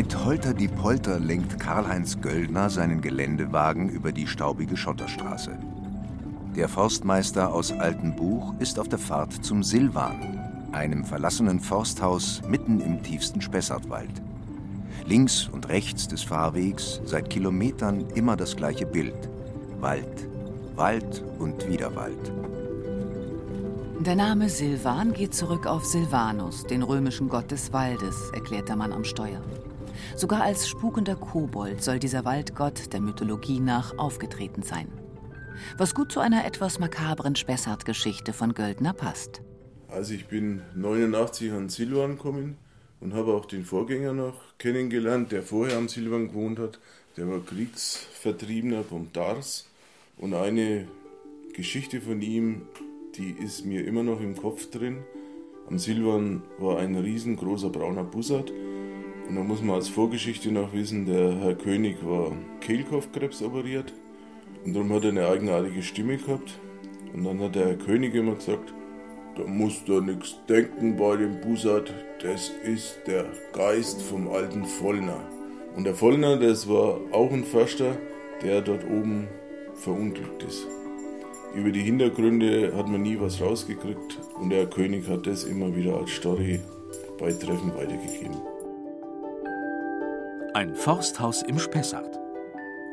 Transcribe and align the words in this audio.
Mit 0.00 0.24
Holter 0.24 0.54
die 0.54 0.66
Polter 0.66 1.20
lenkt 1.20 1.60
Karl-Heinz 1.60 2.22
Göldner 2.22 2.70
seinen 2.70 3.02
Geländewagen 3.02 3.90
über 3.90 4.12
die 4.12 4.26
staubige 4.26 4.74
Schotterstraße. 4.74 5.58
Der 6.56 6.70
Forstmeister 6.70 7.52
aus 7.52 7.70
Altenbuch 7.70 8.54
ist 8.60 8.78
auf 8.78 8.88
der 8.88 8.98
Fahrt 8.98 9.44
zum 9.44 9.62
Silvan, 9.62 10.40
einem 10.72 11.04
verlassenen 11.04 11.60
Forsthaus 11.60 12.40
mitten 12.48 12.80
im 12.80 13.02
tiefsten 13.02 13.42
Spessartwald. 13.42 14.22
Links 15.04 15.50
und 15.52 15.68
rechts 15.68 16.08
des 16.08 16.22
Fahrwegs 16.22 17.02
seit 17.04 17.28
Kilometern 17.28 18.06
immer 18.14 18.36
das 18.36 18.56
gleiche 18.56 18.86
Bild. 18.86 19.28
Wald, 19.80 20.26
Wald 20.76 21.22
und 21.38 21.68
wieder 21.68 21.94
Wald. 21.94 22.32
Der 23.98 24.16
Name 24.16 24.48
Silvan 24.48 25.12
geht 25.12 25.34
zurück 25.34 25.66
auf 25.66 25.84
Silvanus, 25.84 26.64
den 26.64 26.82
römischen 26.82 27.28
Gott 27.28 27.50
des 27.50 27.74
Waldes, 27.74 28.30
erklärt 28.32 28.70
der 28.70 28.76
Mann 28.76 28.94
am 28.94 29.04
Steuer. 29.04 29.42
Sogar 30.16 30.42
als 30.42 30.68
spukender 30.68 31.16
Kobold 31.16 31.82
soll 31.82 31.98
dieser 31.98 32.24
Waldgott 32.24 32.92
der 32.92 33.00
Mythologie 33.00 33.60
nach 33.60 33.98
aufgetreten 33.98 34.62
sein. 34.62 34.88
Was 35.76 35.94
gut 35.94 36.12
zu 36.12 36.20
einer 36.20 36.44
etwas 36.44 36.78
makabren 36.78 37.36
Spessart-Geschichte 37.36 38.32
von 38.32 38.54
Göldner 38.54 38.92
passt. 38.92 39.42
Also 39.88 40.14
ich 40.14 40.26
bin 40.26 40.62
89 40.74 41.52
an 41.52 41.68
Silvan 41.68 42.16
gekommen 42.16 42.56
und 43.00 43.14
habe 43.14 43.34
auch 43.34 43.46
den 43.46 43.64
Vorgänger 43.64 44.12
noch 44.12 44.34
kennengelernt, 44.58 45.32
der 45.32 45.42
vorher 45.42 45.76
am 45.76 45.88
Silvan 45.88 46.28
gewohnt 46.28 46.58
hat. 46.58 46.78
Der 47.16 47.28
war 47.28 47.40
Kriegsvertriebener 47.40 48.84
vom 48.84 49.12
Dars. 49.12 49.68
Und 50.16 50.34
eine 50.34 50.86
Geschichte 51.54 52.00
von 52.00 52.22
ihm, 52.22 52.62
die 53.16 53.30
ist 53.30 53.64
mir 53.64 53.84
immer 53.86 54.02
noch 54.02 54.20
im 54.20 54.36
Kopf 54.36 54.70
drin. 54.70 54.98
Am 55.66 55.78
Silvan 55.78 56.42
war 56.58 56.78
ein 56.78 56.96
riesengroßer 56.96 57.70
brauner 57.70 58.04
Bussard 58.04 58.52
und 59.30 59.36
da 59.36 59.44
muss 59.44 59.62
man 59.62 59.76
als 59.76 59.88
Vorgeschichte 59.88 60.50
noch 60.50 60.72
wissen, 60.72 61.06
der 61.06 61.36
Herr 61.36 61.54
König 61.54 61.98
war 62.04 62.32
Kehlkopfkrebs 62.60 63.42
operiert 63.42 63.92
und 64.64 64.74
darum 64.74 64.92
hat 64.92 65.04
er 65.04 65.10
eine 65.10 65.28
eigenartige 65.28 65.84
Stimme 65.84 66.16
gehabt. 66.16 66.58
Und 67.14 67.22
dann 67.22 67.38
hat 67.38 67.54
der 67.54 67.68
Herr 67.68 67.76
König 67.76 68.12
immer 68.16 68.34
gesagt, 68.34 68.74
da 69.36 69.44
musst 69.44 69.86
du 69.86 70.00
nichts 70.00 70.34
denken 70.48 70.96
bei 70.96 71.14
dem 71.14 71.40
Bussard, 71.40 71.94
das 72.20 72.50
ist 72.64 73.02
der 73.06 73.24
Geist 73.52 74.02
vom 74.02 74.28
alten 74.28 74.64
Vollner. 74.64 75.22
Und 75.76 75.84
der 75.84 75.94
Vollner, 75.94 76.36
das 76.36 76.68
war 76.68 76.98
auch 77.12 77.30
ein 77.30 77.44
Förster, 77.44 77.96
der 78.42 78.62
dort 78.62 78.82
oben 78.82 79.28
verunglückt 79.74 80.42
ist. 80.42 80.66
Über 81.54 81.70
die 81.70 81.82
Hintergründe 81.82 82.76
hat 82.76 82.88
man 82.88 83.02
nie 83.02 83.20
was 83.20 83.40
rausgekriegt 83.40 84.18
und 84.40 84.50
der 84.50 84.62
Herr 84.62 84.70
König 84.70 85.08
hat 85.08 85.28
das 85.28 85.44
immer 85.44 85.76
wieder 85.76 85.96
als 85.98 86.10
Story 86.10 86.58
bei 87.16 87.30
Treffen 87.32 87.72
weitergegeben. 87.76 88.49
Ein 90.52 90.74
Forsthaus 90.74 91.42
im 91.42 91.60
Spessart. 91.60 92.18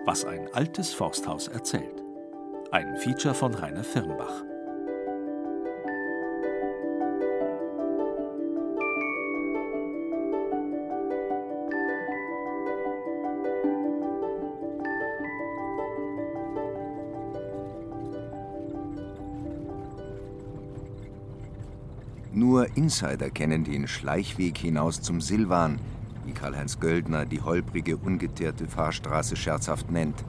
Was 0.06 0.26
ein 0.26 0.48
altes 0.54 0.94
Forsthaus 0.94 1.48
erzählt. 1.48 2.04
Ein 2.72 2.96
Feature 2.98 3.34
von 3.34 3.52
Rainer 3.52 3.84
Firnbach. 3.84 4.44
Nur 22.32 22.68
Insider 22.78 23.32
kennen 23.32 23.64
den 23.64 23.88
Schleichweg 23.88 24.60
hinaus 24.60 25.02
zum 25.02 25.22
Silvan, 25.22 25.80
Karl-Heinz 26.38 26.80
Göldner 26.80 27.26
die 27.26 27.42
holprige, 27.42 27.98
ungeteerte 27.98 28.68
Fahrstraße 28.68 29.36
scherzhaft 29.36 29.90
nennt. 29.92 30.24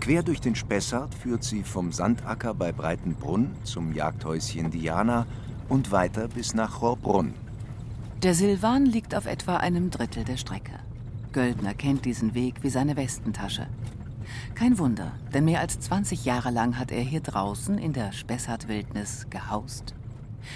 Quer 0.00 0.22
durch 0.22 0.40
den 0.40 0.54
Spessart 0.54 1.14
führt 1.14 1.42
sie 1.42 1.64
vom 1.64 1.90
Sandacker 1.90 2.54
bei 2.54 2.70
Breitenbrunn 2.70 3.50
zum 3.64 3.92
Jagdhäuschen 3.92 4.70
Diana 4.70 5.26
und 5.68 5.90
weiter 5.90 6.28
bis 6.28 6.54
nach 6.54 6.80
Rohrbrunn. 6.80 7.34
Der 8.22 8.34
Silvan 8.34 8.86
liegt 8.86 9.14
auf 9.14 9.26
etwa 9.26 9.56
einem 9.56 9.90
Drittel 9.90 10.22
der 10.24 10.36
Strecke. 10.36 10.78
Göldner 11.32 11.74
kennt 11.74 12.04
diesen 12.04 12.34
Weg 12.34 12.62
wie 12.62 12.70
seine 12.70 12.96
Westentasche. 12.96 13.66
Kein 14.54 14.78
Wunder, 14.78 15.12
denn 15.34 15.44
mehr 15.44 15.60
als 15.60 15.80
20 15.80 16.24
Jahre 16.24 16.50
lang 16.50 16.78
hat 16.78 16.92
er 16.92 17.02
hier 17.02 17.20
draußen 17.20 17.78
in 17.78 17.92
der 17.92 18.12
Spessart-Wildnis 18.12 19.26
gehaust. 19.28 19.94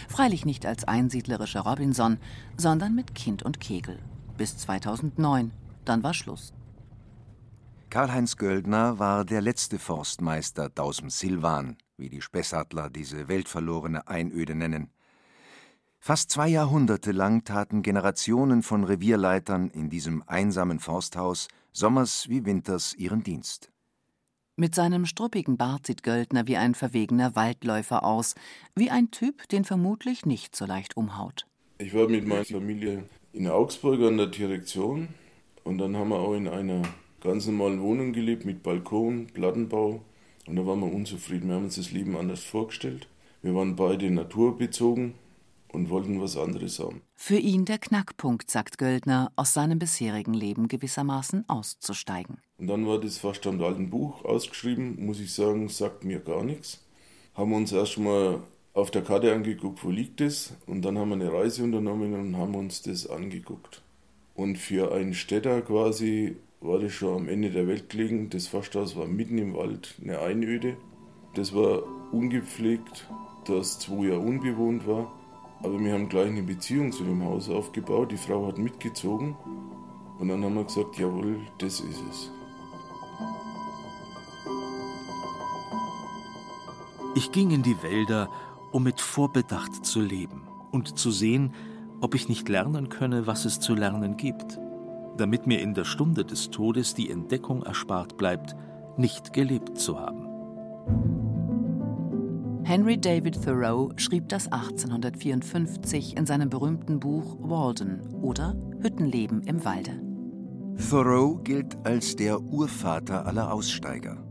Freilich 0.08 0.44
nicht 0.44 0.64
als 0.64 0.84
einsiedlerischer 0.84 1.60
Robinson, 1.60 2.18
sondern 2.56 2.94
mit 2.94 3.14
Kind 3.14 3.42
und 3.42 3.60
Kegel. 3.60 3.98
Bis 4.40 4.56
2009. 4.56 5.52
Dann 5.84 6.02
war 6.02 6.14
Schluss. 6.14 6.54
Karl-Heinz 7.90 8.38
Göldner 8.38 8.98
war 8.98 9.26
der 9.26 9.42
letzte 9.42 9.78
Forstmeister 9.78 10.70
dausem 10.70 11.10
Silvan, 11.10 11.76
wie 11.98 12.08
die 12.08 12.22
Spessartler 12.22 12.88
diese 12.88 13.28
weltverlorene 13.28 14.08
Einöde 14.08 14.54
nennen. 14.54 14.88
Fast 15.98 16.30
zwei 16.30 16.48
Jahrhunderte 16.48 17.12
lang 17.12 17.44
taten 17.44 17.82
Generationen 17.82 18.62
von 18.62 18.84
Revierleitern 18.84 19.68
in 19.68 19.90
diesem 19.90 20.22
einsamen 20.26 20.80
Forsthaus 20.80 21.48
sommers 21.70 22.30
wie 22.30 22.46
winters 22.46 22.94
ihren 22.94 23.22
Dienst. 23.22 23.70
Mit 24.56 24.74
seinem 24.74 25.04
struppigen 25.04 25.58
Bart 25.58 25.86
sieht 25.86 26.02
Göldner 26.02 26.46
wie 26.46 26.56
ein 26.56 26.74
verwegener 26.74 27.36
Waldläufer 27.36 28.04
aus, 28.04 28.34
wie 28.74 28.90
ein 28.90 29.10
Typ, 29.10 29.50
den 29.50 29.66
vermutlich 29.66 30.24
nicht 30.24 30.56
so 30.56 30.64
leicht 30.64 30.96
umhaut. 30.96 31.46
Ich 31.76 31.92
war 31.92 32.08
mit 32.08 32.26
meiner 32.26 32.46
Familie 32.46 33.04
in 33.32 33.48
Augsburg 33.48 34.00
an 34.02 34.16
der 34.16 34.26
Direktion 34.26 35.08
und 35.64 35.78
dann 35.78 35.96
haben 35.96 36.10
wir 36.10 36.18
auch 36.18 36.34
in 36.34 36.48
einer 36.48 36.82
ganz 37.20 37.46
normalen 37.46 37.80
Wohnung 37.80 38.12
gelebt 38.12 38.44
mit 38.44 38.62
Balkon, 38.62 39.28
Plattenbau 39.28 40.02
und 40.46 40.56
da 40.56 40.66
waren 40.66 40.80
wir 40.80 40.92
unzufrieden. 40.92 41.48
Wir 41.48 41.56
haben 41.56 41.64
uns 41.64 41.76
das 41.76 41.92
Leben 41.92 42.16
anders 42.16 42.42
vorgestellt. 42.42 43.08
Wir 43.42 43.54
waren 43.54 43.76
beide 43.76 44.10
naturbezogen 44.10 45.14
und 45.68 45.90
wollten 45.90 46.20
was 46.20 46.36
anderes 46.36 46.78
haben. 46.78 47.02
Für 47.14 47.36
ihn 47.36 47.64
der 47.64 47.78
Knackpunkt, 47.78 48.50
sagt 48.50 48.78
Göldner, 48.78 49.30
aus 49.36 49.54
seinem 49.54 49.78
bisherigen 49.78 50.34
Leben 50.34 50.68
gewissermaßen 50.68 51.48
auszusteigen. 51.48 52.38
Und 52.58 52.66
dann 52.66 52.86
war 52.86 52.98
das 52.98 53.18
Vorstand 53.18 53.62
alten 53.62 53.90
Buch 53.90 54.24
ausgeschrieben, 54.24 55.04
muss 55.04 55.20
ich 55.20 55.32
sagen, 55.32 55.68
sagt 55.68 56.04
mir 56.04 56.18
gar 56.20 56.42
nichts. 56.42 56.84
Haben 57.34 57.52
uns 57.54 57.70
erstmal 57.72 58.40
auf 58.72 58.90
der 58.90 59.02
Karte 59.02 59.32
angeguckt, 59.32 59.84
wo 59.84 59.90
liegt 59.90 60.20
es, 60.20 60.54
und 60.66 60.84
dann 60.84 60.98
haben 60.98 61.08
wir 61.08 61.16
eine 61.16 61.32
Reise 61.32 61.64
unternommen 61.64 62.14
und 62.14 62.36
haben 62.36 62.54
uns 62.54 62.82
das 62.82 63.08
angeguckt. 63.08 63.82
Und 64.34 64.56
für 64.56 64.92
einen 64.92 65.14
Städter 65.14 65.60
quasi 65.62 66.36
war 66.60 66.78
das 66.78 66.92
schon 66.92 67.16
am 67.16 67.28
Ende 67.28 67.50
der 67.50 67.66
Welt 67.66 67.88
gelegen. 67.88 68.30
Das 68.30 68.46
Forsthaus 68.46 68.96
war 68.96 69.06
mitten 69.06 69.38
im 69.38 69.54
Wald, 69.54 69.94
eine 70.00 70.20
Einöde. 70.20 70.76
Das 71.34 71.54
war 71.54 71.82
ungepflegt, 72.12 73.06
das 73.46 73.78
zwei 73.78 74.06
Jahre 74.06 74.20
unbewohnt 74.20 74.86
war. 74.86 75.12
Aber 75.62 75.78
wir 75.78 75.92
haben 75.92 76.08
gleich 76.08 76.28
eine 76.28 76.42
Beziehung 76.42 76.92
zu 76.92 77.04
dem 77.04 77.22
Haus 77.24 77.50
aufgebaut. 77.50 78.12
Die 78.12 78.16
Frau 78.16 78.46
hat 78.46 78.58
mitgezogen. 78.58 79.36
Und 80.18 80.28
dann 80.28 80.42
haben 80.44 80.54
wir 80.54 80.64
gesagt, 80.64 80.98
jawohl, 80.98 81.40
das 81.58 81.80
ist 81.80 82.02
es. 82.10 82.30
Ich 87.14 87.32
ging 87.32 87.50
in 87.50 87.62
die 87.62 87.82
Wälder, 87.82 88.30
um 88.72 88.82
mit 88.82 89.00
Vorbedacht 89.00 89.84
zu 89.84 90.00
leben 90.00 90.42
und 90.72 90.98
zu 90.98 91.10
sehen, 91.10 91.52
ob 92.00 92.14
ich 92.14 92.28
nicht 92.28 92.48
lernen 92.48 92.88
könne, 92.88 93.26
was 93.26 93.44
es 93.44 93.60
zu 93.60 93.74
lernen 93.74 94.16
gibt, 94.16 94.58
damit 95.16 95.46
mir 95.46 95.60
in 95.60 95.74
der 95.74 95.84
Stunde 95.84 96.24
des 96.24 96.50
Todes 96.50 96.94
die 96.94 97.10
Entdeckung 97.10 97.62
erspart 97.62 98.16
bleibt, 98.16 98.56
nicht 98.96 99.32
gelebt 99.32 99.78
zu 99.78 99.98
haben. 99.98 100.26
Henry 102.64 102.98
David 102.98 103.42
Thoreau 103.42 103.90
schrieb 103.96 104.28
das 104.28 104.46
1854 104.52 106.16
in 106.16 106.26
seinem 106.26 106.50
berühmten 106.50 107.00
Buch 107.00 107.36
Walden 107.40 108.14
oder 108.22 108.54
Hüttenleben 108.80 109.42
im 109.42 109.64
Walde. 109.64 110.00
Thoreau 110.88 111.36
gilt 111.42 111.76
als 111.84 112.16
der 112.16 112.40
Urvater 112.40 113.26
aller 113.26 113.52
Aussteiger. 113.52 114.29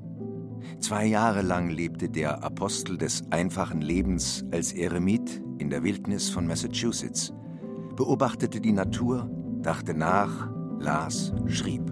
Zwei 0.80 1.06
Jahre 1.06 1.42
lang 1.42 1.70
lebte 1.70 2.10
der 2.10 2.44
Apostel 2.44 2.98
des 2.98 3.24
einfachen 3.32 3.82
Lebens 3.82 4.46
als 4.52 4.74
Eremit 4.74 5.42
in 5.58 5.70
der 5.70 5.84
Wildnis 5.84 6.30
von 6.30 6.48
Massachusetts, 6.48 7.34
beobachtete 7.96 8.62
die 8.62 8.72
Natur, 8.72 9.30
dachte 9.62 9.94
nach, 9.94 10.50
las, 10.80 11.34
schrieb. 11.48 11.92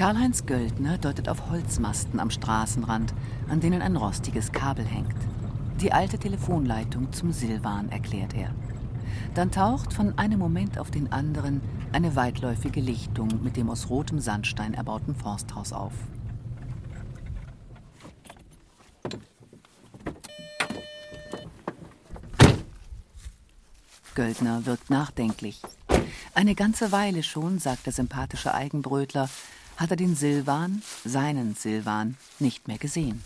Karl-Heinz 0.00 0.46
Göldner 0.46 0.96
deutet 0.96 1.28
auf 1.28 1.50
Holzmasten 1.50 2.20
am 2.20 2.30
Straßenrand, 2.30 3.12
an 3.50 3.60
denen 3.60 3.82
ein 3.82 3.96
rostiges 3.96 4.50
Kabel 4.50 4.86
hängt. 4.86 5.14
Die 5.82 5.92
alte 5.92 6.18
Telefonleitung 6.18 7.12
zum 7.12 7.32
Silvan, 7.32 7.90
erklärt 7.90 8.34
er. 8.34 8.54
Dann 9.34 9.52
taucht 9.52 9.92
von 9.92 10.18
einem 10.18 10.40
Moment 10.40 10.78
auf 10.78 10.90
den 10.90 11.12
anderen 11.12 11.60
eine 11.92 12.16
weitläufige 12.16 12.80
Lichtung 12.80 13.42
mit 13.42 13.56
dem 13.56 13.70
aus 13.70 13.88
rotem 13.88 14.18
Sandstein 14.20 14.74
erbauten 14.74 15.14
Forsthaus 15.14 15.72
auf. 15.72 15.92
Göldner 24.14 24.66
wirkt 24.66 24.90
nachdenklich. 24.90 25.62
Eine 26.34 26.54
ganze 26.54 26.92
Weile 26.92 27.22
schon, 27.22 27.58
sagt 27.58 27.86
der 27.86 27.92
sympathische 27.92 28.52
Eigenbrötler, 28.52 29.30
hat 29.76 29.90
er 29.92 29.96
den 29.96 30.16
Silvan, 30.16 30.82
seinen 31.04 31.54
Silvan, 31.54 32.16
nicht 32.38 32.68
mehr 32.68 32.78
gesehen. 32.78 33.24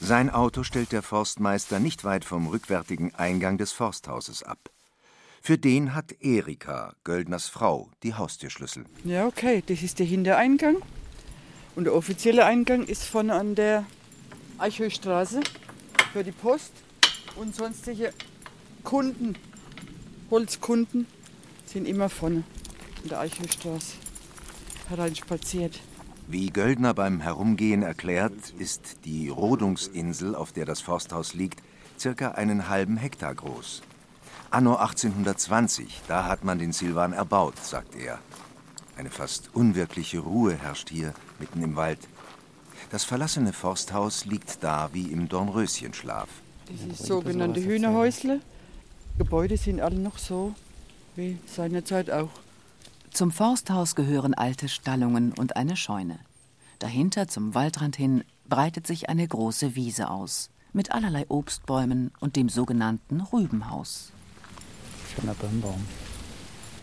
Sein 0.00 0.28
Auto 0.28 0.64
stellt 0.64 0.92
der 0.92 1.02
Forstmeister 1.02 1.78
nicht 1.78 2.04
weit 2.04 2.24
vom 2.24 2.48
rückwärtigen 2.48 3.14
Eingang 3.14 3.56
des 3.56 3.72
Forsthauses 3.72 4.42
ab. 4.42 4.73
Für 5.46 5.58
den 5.58 5.94
hat 5.94 6.22
Erika, 6.22 6.94
Göldners 7.04 7.48
Frau, 7.48 7.90
die 8.02 8.14
Haustürschlüssel. 8.14 8.86
Ja, 9.04 9.26
okay, 9.26 9.62
das 9.66 9.82
ist 9.82 9.98
der 9.98 10.06
Hintereingang. 10.06 10.76
Und 11.76 11.84
der 11.84 11.94
offizielle 11.94 12.46
Eingang 12.46 12.84
ist 12.84 13.04
vorne 13.04 13.34
an 13.34 13.54
der 13.54 13.84
Eichhöchstraße 14.56 15.42
für 16.14 16.24
die 16.24 16.32
Post 16.32 16.72
und 17.36 17.54
sonstige 17.54 18.14
Kunden, 18.84 19.34
Holzkunden 20.30 21.06
sind 21.66 21.86
immer 21.86 22.08
vorne 22.08 22.42
in 23.02 23.10
der 23.10 23.20
Eichhöchstraße 23.20 23.96
hereinspaziert. 24.88 25.78
Wie 26.26 26.46
Göldner 26.46 26.94
beim 26.94 27.20
Herumgehen 27.20 27.82
erklärt, 27.82 28.54
ist 28.58 29.04
die 29.04 29.28
Rodungsinsel, 29.28 30.36
auf 30.36 30.52
der 30.52 30.64
das 30.64 30.80
Forsthaus 30.80 31.34
liegt, 31.34 31.62
circa 31.98 32.30
einen 32.30 32.70
halben 32.70 32.96
Hektar 32.96 33.34
groß. 33.34 33.82
Anno 34.54 34.76
1820, 34.76 36.02
da 36.06 36.26
hat 36.26 36.44
man 36.44 36.60
den 36.60 36.72
Silvan 36.72 37.12
erbaut, 37.12 37.58
sagt 37.58 37.96
er. 37.96 38.20
Eine 38.96 39.10
fast 39.10 39.50
unwirkliche 39.52 40.20
Ruhe 40.20 40.54
herrscht 40.54 40.90
hier 40.90 41.12
mitten 41.40 41.60
im 41.60 41.74
Wald. 41.74 41.98
Das 42.92 43.02
verlassene 43.02 43.52
Forsthaus 43.52 44.26
liegt 44.26 44.62
da 44.62 44.90
wie 44.92 45.10
im 45.10 45.28
Dornröschenschlaf. 45.28 46.28
Dieses 46.68 47.04
sogenannte 47.04 47.64
Hühnerhäusle. 47.64 48.38
Gebäude 49.18 49.56
sind 49.56 49.80
alle 49.80 49.98
noch 49.98 50.18
so 50.18 50.54
wie 51.16 51.36
seinerzeit 51.46 52.12
auch. 52.12 52.30
Zum 53.10 53.32
Forsthaus 53.32 53.96
gehören 53.96 54.34
alte 54.34 54.68
Stallungen 54.68 55.32
und 55.32 55.56
eine 55.56 55.74
Scheune. 55.74 56.20
Dahinter 56.78 57.26
zum 57.26 57.56
Waldrand 57.56 57.96
hin 57.96 58.22
breitet 58.48 58.86
sich 58.86 59.08
eine 59.08 59.26
große 59.26 59.74
Wiese 59.74 60.10
aus, 60.10 60.50
mit 60.72 60.92
allerlei 60.92 61.24
Obstbäumen 61.28 62.12
und 62.20 62.36
dem 62.36 62.48
sogenannten 62.48 63.20
Rübenhaus. 63.20 64.12
Schöner 65.14 65.34
Birnbaum. 65.34 65.80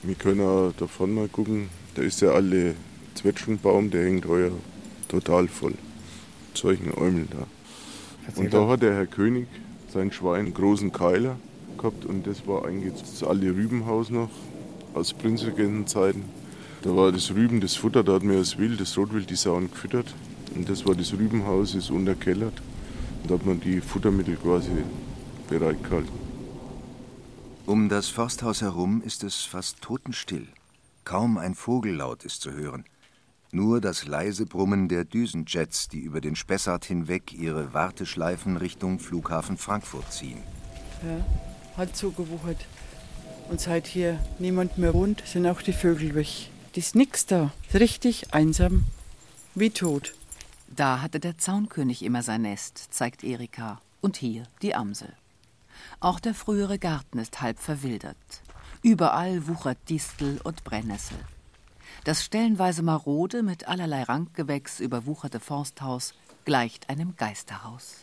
Wir 0.03 0.15
können 0.15 0.41
auch 0.41 0.71
davon 0.77 1.13
mal 1.13 1.27
gucken, 1.27 1.69
da 1.95 2.01
ist 2.01 2.21
der 2.21 2.31
alte 2.31 2.75
Zwetschgenbaum, 3.15 3.91
der 3.91 4.05
hängt 4.05 4.25
heuer 4.25 4.51
total 5.07 5.47
voll. 5.47 5.73
Solchen 6.53 6.93
Äumeln 6.93 7.27
da. 7.29 7.45
Erzähl 8.25 8.45
Und 8.45 8.53
da 8.53 8.67
hat 8.67 8.81
der 8.81 8.93
Herr 8.93 9.05
König 9.05 9.47
sein 9.91 10.11
Schwein 10.11 10.45
einen 10.45 10.53
großen 10.53 10.91
Keiler 10.91 11.37
gehabt 11.77 12.05
und 12.05 12.25
das 12.25 12.47
war 12.47 12.65
eigentlich 12.65 12.93
das 12.99 13.23
alte 13.23 13.47
Rübenhaus 13.47 14.09
noch 14.09 14.29
aus 14.93 15.13
Prinzregentenzeiten. 15.13 16.23
Da 16.83 16.95
war 16.95 17.11
das 17.11 17.31
Rüben, 17.31 17.61
das 17.61 17.75
Futter, 17.75 18.03
da 18.03 18.13
hat 18.13 18.23
mir 18.23 18.37
das 18.37 18.57
Wild, 18.57 18.79
das 18.79 18.97
Rotwild, 18.97 19.29
die 19.29 19.35
Sauen 19.35 19.69
gefüttert. 19.69 20.13
Und 20.55 20.69
das 20.69 20.85
war 20.85 20.95
das 20.95 21.13
Rübenhaus, 21.13 21.75
ist 21.75 21.91
unterkellert. 21.91 22.61
Und 23.21 23.29
da 23.29 23.35
hat 23.35 23.45
man 23.45 23.59
die 23.59 23.81
Futtermittel 23.81 24.35
quasi 24.37 24.71
bereitgehalten. 25.47 26.30
Um 27.67 27.89
das 27.89 28.09
Forsthaus 28.09 28.61
herum 28.61 29.01
ist 29.01 29.23
es 29.23 29.43
fast 29.43 29.81
totenstill. 29.81 30.47
Kaum 31.03 31.37
ein 31.37 31.53
Vogellaut 31.53 32.25
ist 32.25 32.41
zu 32.41 32.51
hören. 32.51 32.85
Nur 33.51 33.81
das 33.81 34.05
leise 34.05 34.45
Brummen 34.45 34.87
der 34.87 35.03
Düsenjets, 35.05 35.87
die 35.87 35.99
über 35.99 36.21
den 36.21 36.35
Spessart 36.35 36.85
hinweg 36.85 37.33
ihre 37.33 37.73
Warteschleifen 37.73 38.57
Richtung 38.57 38.99
Flughafen 38.99 39.57
Frankfurt 39.57 40.11
ziehen. 40.11 40.41
Ja, 41.03 41.25
hat 41.77 41.95
zugewuchert. 41.95 42.65
Und 43.49 43.59
seit 43.59 43.87
hier 43.87 44.19
niemand 44.39 44.77
mehr 44.77 44.93
wohnt, 44.93 45.23
sind 45.25 45.45
auch 45.45 45.61
die 45.61 45.73
Vögel 45.73 46.15
weg. 46.15 46.49
Das 46.73 46.85
ist 46.85 46.95
nix 46.95 47.25
da. 47.25 47.51
Ist 47.67 47.79
richtig 47.79 48.33
einsam. 48.33 48.85
Wie 49.53 49.69
tot. 49.69 50.15
Da 50.67 51.01
hatte 51.01 51.19
der 51.19 51.37
Zaunkönig 51.37 52.03
immer 52.03 52.23
sein 52.23 52.43
Nest, 52.43 52.87
zeigt 52.91 53.23
Erika. 53.23 53.81
Und 53.99 54.17
hier 54.17 54.43
die 54.61 54.73
Amsel. 54.73 55.13
Auch 56.03 56.19
der 56.19 56.33
frühere 56.33 56.79
Garten 56.79 57.19
ist 57.19 57.41
halb 57.41 57.59
verwildert. 57.59 58.17
Überall 58.81 59.47
wuchert 59.47 59.77
Distel 59.87 60.41
und 60.43 60.63
Brennnessel. 60.63 61.17
Das 62.05 62.23
stellenweise 62.25 62.81
marode, 62.81 63.43
mit 63.43 63.67
allerlei 63.67 64.01
Rankgewächs 64.01 64.79
überwucherte 64.79 65.39
Forsthaus 65.39 66.15
gleicht 66.43 66.89
einem 66.89 67.15
Geisterhaus. 67.17 67.97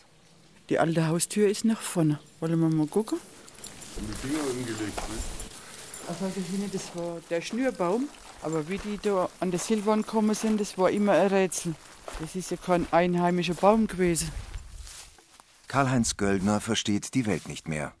Die 0.69 0.79
alte 0.79 1.07
Haustür 1.07 1.49
ist 1.49 1.65
nach 1.65 1.81
vorne. 1.81 2.19
Wollen 2.39 2.61
wir 2.61 2.69
mal 2.69 2.87
gucken? 2.87 3.19
Die 3.97 4.27
Finger 4.27 4.43
umgelegt, 4.49 4.95
ne? 4.95 5.17
Also 6.07 6.31
das 6.71 6.95
war 6.95 7.17
der 7.29 7.41
Schnürbaum. 7.41 8.07
Aber 8.41 8.69
wie 8.69 8.77
die 8.77 8.97
da 8.97 9.27
an 9.41 9.51
der 9.51 9.59
Silvan 9.59 10.03
gekommen 10.03 10.35
sind, 10.35 10.61
das 10.61 10.77
war 10.77 10.89
immer 10.89 11.11
ein 11.11 11.27
Rätsel. 11.27 11.75
Das 12.21 12.33
ist 12.33 12.51
ja 12.51 12.55
kein 12.55 12.87
einheimischer 12.93 13.55
Baum 13.55 13.87
gewesen. 13.87 14.31
Karl-Heinz 15.69 16.17
Göldner 16.17 16.61
versteht 16.61 17.13
die 17.13 17.27
Welt 17.27 17.47
nicht 17.47 17.67
mehr. 17.67 17.93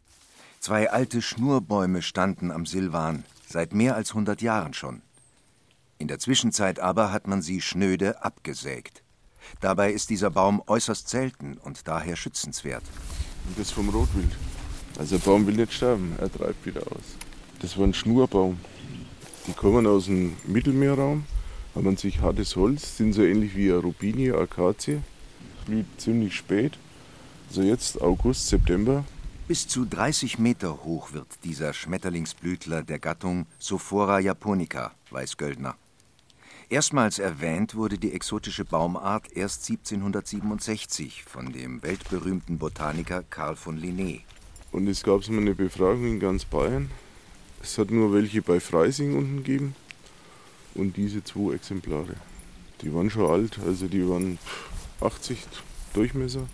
Zwei 0.59 0.89
alte 0.89 1.21
Schnurbäume 1.21 2.01
standen 2.01 2.49
am 2.49 2.65
Silvan, 2.65 3.25
seit 3.47 3.75
mehr 3.75 3.95
als 3.95 4.09
100 4.09 4.41
Jahren 4.41 4.73
schon. 4.73 5.03
In 5.99 6.07
der 6.07 6.17
Zwischenzeit 6.17 6.79
aber 6.79 7.11
hat 7.11 7.27
man 7.27 7.43
sie 7.43 7.61
schnöde 7.61 8.23
abgesägt. 8.23 9.03
Dabei 9.61 9.91
ist 9.91 10.09
dieser 10.09 10.31
Baum 10.31 10.63
äußerst 10.65 11.09
selten 11.09 11.57
und 11.57 11.87
daher 11.87 12.15
schützenswert. 12.15 12.81
Und 13.47 13.59
das 13.59 13.69
vom 13.69 13.89
Rotwild. 13.89 14.35
Also 14.97 15.19
der 15.19 15.25
Baum 15.25 15.45
will 15.45 15.55
nicht 15.55 15.71
sterben, 15.71 16.15
er 16.17 16.31
treibt 16.31 16.65
wieder 16.65 16.81
aus. 16.87 17.03
Das 17.59 17.77
war 17.77 17.83
ein 17.83 17.93
Schnurbaum. 17.93 18.59
Die 19.45 19.53
kommen 19.53 19.85
aus 19.85 20.05
dem 20.05 20.35
Mittelmeerraum, 20.47 21.23
haben 21.75 21.97
sich 21.97 22.19
hartes 22.19 22.55
Holz, 22.55 22.97
sind 22.97 23.13
so 23.13 23.21
ähnlich 23.21 23.55
wie 23.55 23.71
eine 23.71 23.77
Rubinie, 23.77 24.33
Akazie. 24.33 25.03
Blüht 25.67 25.85
ziemlich 25.99 26.35
spät. 26.35 26.79
Also 27.49 27.63
jetzt 27.63 27.99
August, 27.99 28.47
September. 28.47 29.03
Bis 29.47 29.67
zu 29.67 29.83
30 29.83 30.37
Meter 30.37 30.83
hoch 30.83 31.13
wird 31.13 31.25
dieser 31.43 31.73
Schmetterlingsblütler 31.73 32.83
der 32.83 32.99
Gattung 32.99 33.47
Sophora 33.57 34.19
japonica, 34.19 34.91
weiß 35.09 35.35
Göldner. 35.35 35.75
Erstmals 36.69 37.17
erwähnt 37.17 37.73
wurde 37.73 37.97
die 37.97 38.13
exotische 38.13 38.65
Baumart 38.65 39.31
erst 39.35 39.67
1767 39.67 41.23
von 41.23 41.51
dem 41.51 41.81
weltberühmten 41.81 42.59
Botaniker 42.59 43.23
Karl 43.23 43.55
von 43.55 43.79
Linné. 43.79 44.21
Und 44.71 44.87
es 44.87 45.01
gab 45.01 45.27
mal 45.27 45.39
eine 45.39 45.55
Befragung 45.55 46.05
in 46.05 46.19
ganz 46.19 46.45
Bayern. 46.45 46.91
Es 47.63 47.79
hat 47.79 47.89
nur 47.89 48.13
welche 48.13 48.43
bei 48.43 48.59
Freising 48.59 49.17
unten 49.17 49.37
gegeben. 49.37 49.75
Und 50.75 50.97
diese 50.97 51.23
zwei 51.23 51.55
Exemplare. 51.55 52.13
Die 52.83 52.93
waren 52.93 53.09
schon 53.09 53.27
alt, 53.27 53.57
also 53.65 53.87
die 53.87 54.07
waren 54.07 54.37
80 55.01 55.39
Durchmesser. 55.95 56.47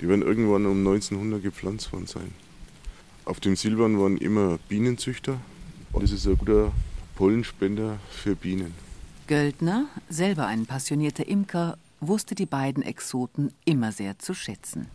Die 0.00 0.08
werden 0.08 0.22
irgendwann 0.22 0.66
um 0.66 0.78
1900 0.78 1.42
gepflanzt 1.42 1.92
worden 1.92 2.06
sein. 2.06 2.32
Auf 3.24 3.40
dem 3.40 3.56
Silvan 3.56 3.98
waren 3.98 4.16
immer 4.16 4.58
Bienenzüchter. 4.68 5.40
Das 5.92 6.12
ist 6.12 6.26
ein 6.26 6.38
guter 6.38 6.72
Pollenspender 7.16 7.98
für 8.10 8.36
Bienen. 8.36 8.72
Göldner, 9.26 9.86
selber 10.08 10.46
ein 10.46 10.66
passionierter 10.66 11.26
Imker, 11.26 11.76
wusste 12.00 12.34
die 12.34 12.46
beiden 12.46 12.82
Exoten 12.82 13.52
immer 13.64 13.90
sehr 13.92 14.18
zu 14.18 14.34
schätzen. 14.34 14.86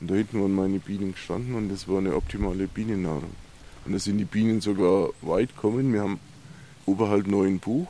Und 0.00 0.10
da 0.10 0.14
hinten 0.14 0.40
waren 0.40 0.54
meine 0.54 0.78
Bienen 0.78 1.12
gestanden 1.12 1.54
und 1.54 1.68
das 1.68 1.86
war 1.86 1.98
eine 1.98 2.16
optimale 2.16 2.66
Bienennahrung. 2.66 3.30
Und 3.84 3.92
da 3.92 3.98
sind 3.98 4.18
die 4.18 4.24
Bienen 4.24 4.60
sogar 4.60 5.10
weit 5.22 5.54
gekommen. 5.54 5.92
Wir 5.92 6.00
haben 6.00 6.18
oberhalb 6.86 7.26
neuen 7.26 7.60
Buch, 7.60 7.88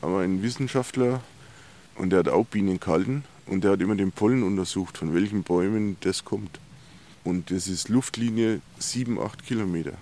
aber 0.00 0.20
einen 0.20 0.42
Wissenschaftler 0.42 1.22
und 1.94 2.10
der 2.10 2.18
hat 2.20 2.28
auch 2.28 2.46
Bienen 2.46 2.80
gehalten 2.80 3.24
und 3.46 3.64
der 3.64 3.72
hat 3.72 3.80
immer 3.80 3.96
den 3.96 4.12
Pollen 4.12 4.42
untersucht, 4.42 4.98
von 4.98 5.14
welchen 5.14 5.42
Bäumen 5.42 5.96
das 6.00 6.24
kommt. 6.24 6.60
Und 7.24 7.50
das 7.50 7.68
ist 7.68 7.88
Luftlinie 7.88 8.60
7, 8.78 9.18
8 9.18 9.44
Kilometer. 9.44 9.94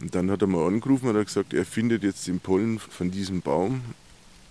Und 0.00 0.14
dann 0.14 0.30
hat 0.30 0.42
er 0.42 0.48
mal 0.48 0.66
angerufen 0.66 1.08
und 1.08 1.16
hat 1.16 1.26
gesagt, 1.26 1.52
er 1.52 1.66
findet 1.66 2.02
jetzt 2.02 2.26
den 2.26 2.40
Pollen 2.40 2.78
von 2.78 3.10
diesem 3.10 3.42
Baum 3.42 3.82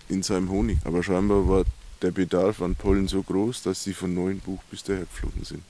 in 0.08 0.22
seinem 0.22 0.50
Honig. 0.50 0.78
Aber 0.84 1.02
scheinbar 1.02 1.48
war 1.48 1.64
der 2.02 2.12
Bedarf 2.12 2.62
an 2.62 2.76
Pollen 2.76 3.08
so 3.08 3.22
groß, 3.22 3.62
dass 3.62 3.82
sie 3.82 3.94
von 3.94 4.14
Neuenbuch 4.14 4.62
bis 4.70 4.84
daher 4.84 5.04
geflogen 5.04 5.44
sind. 5.44 5.62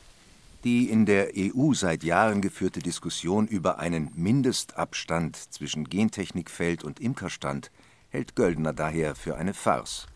Die 0.64 0.90
in 0.90 1.06
der 1.06 1.30
EU 1.34 1.72
seit 1.72 2.04
Jahren 2.04 2.42
geführte 2.42 2.80
Diskussion 2.80 3.46
über 3.46 3.78
einen 3.78 4.10
Mindestabstand 4.14 5.36
zwischen 5.36 5.88
Gentechnikfeld 5.88 6.84
und 6.84 7.00
Imkerstand 7.00 7.70
hält 8.10 8.36
Göldner 8.36 8.74
daher 8.74 9.14
für 9.14 9.36
eine 9.36 9.54
Farce. 9.54 10.06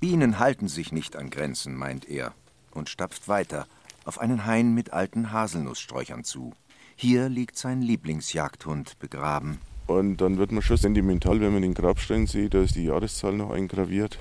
Bienen 0.00 0.38
halten 0.38 0.68
sich 0.68 0.92
nicht 0.92 1.16
an 1.16 1.30
Grenzen, 1.30 1.76
meint 1.76 2.08
er, 2.08 2.34
und 2.72 2.88
stapft 2.88 3.28
weiter 3.28 3.66
auf 4.04 4.20
einen 4.20 4.44
Hain 4.46 4.74
mit 4.74 4.92
alten 4.92 5.32
Haselnusssträuchern 5.32 6.24
zu. 6.24 6.52
Hier 6.96 7.28
liegt 7.28 7.56
sein 7.56 7.82
Lieblingsjagdhund 7.82 8.98
begraben. 8.98 9.58
Und 9.86 10.18
dann 10.18 10.38
wird 10.38 10.52
man 10.52 10.62
schon 10.62 10.76
sentimental, 10.76 11.40
wenn 11.40 11.52
man 11.52 11.62
den 11.62 11.74
Grabstein 11.74 12.26
sieht, 12.26 12.54
da 12.54 12.62
ist 12.62 12.76
die 12.76 12.84
Jahreszahl 12.84 13.34
noch 13.34 13.50
eingraviert. 13.50 14.18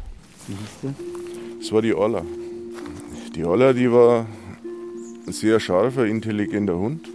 Wie 0.48 0.54
hieß 0.56 0.70
der? 0.84 0.94
Das 1.60 1.72
war 1.72 1.82
die 1.82 1.94
Orla. 1.94 2.26
Die 3.36 3.46
Orla, 3.46 3.74
die 3.74 3.92
war 3.92 4.26
ein 5.26 5.34
sehr 5.34 5.60
scharfer, 5.60 6.06
intelligenter 6.06 6.78
Hund. 6.78 7.08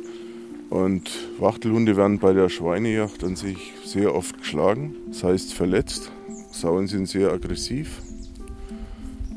Und 0.71 1.11
Wachtelhunde 1.38 1.97
werden 1.97 2.19
bei 2.19 2.33
der 2.33 2.49
Schweinejagd 2.49 3.25
an 3.25 3.37
sich 3.37 3.73
sehr 3.85 4.15
oft 4.15 4.38
geschlagen, 4.38 4.95
das 5.09 5.25
heißt 5.25 5.55
verletzt. 5.55 6.11
Sauen 6.50 6.87
sind 6.87 7.07
sehr 7.07 7.33
aggressiv. 7.33 8.03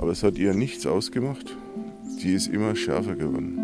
Aber 0.01 0.11
es 0.11 0.23
hat 0.23 0.37
ihr 0.39 0.55
nichts 0.55 0.87
ausgemacht. 0.87 1.55
Die 2.23 2.33
ist 2.33 2.47
immer 2.47 2.75
schärfer 2.75 3.15
geworden. 3.15 3.59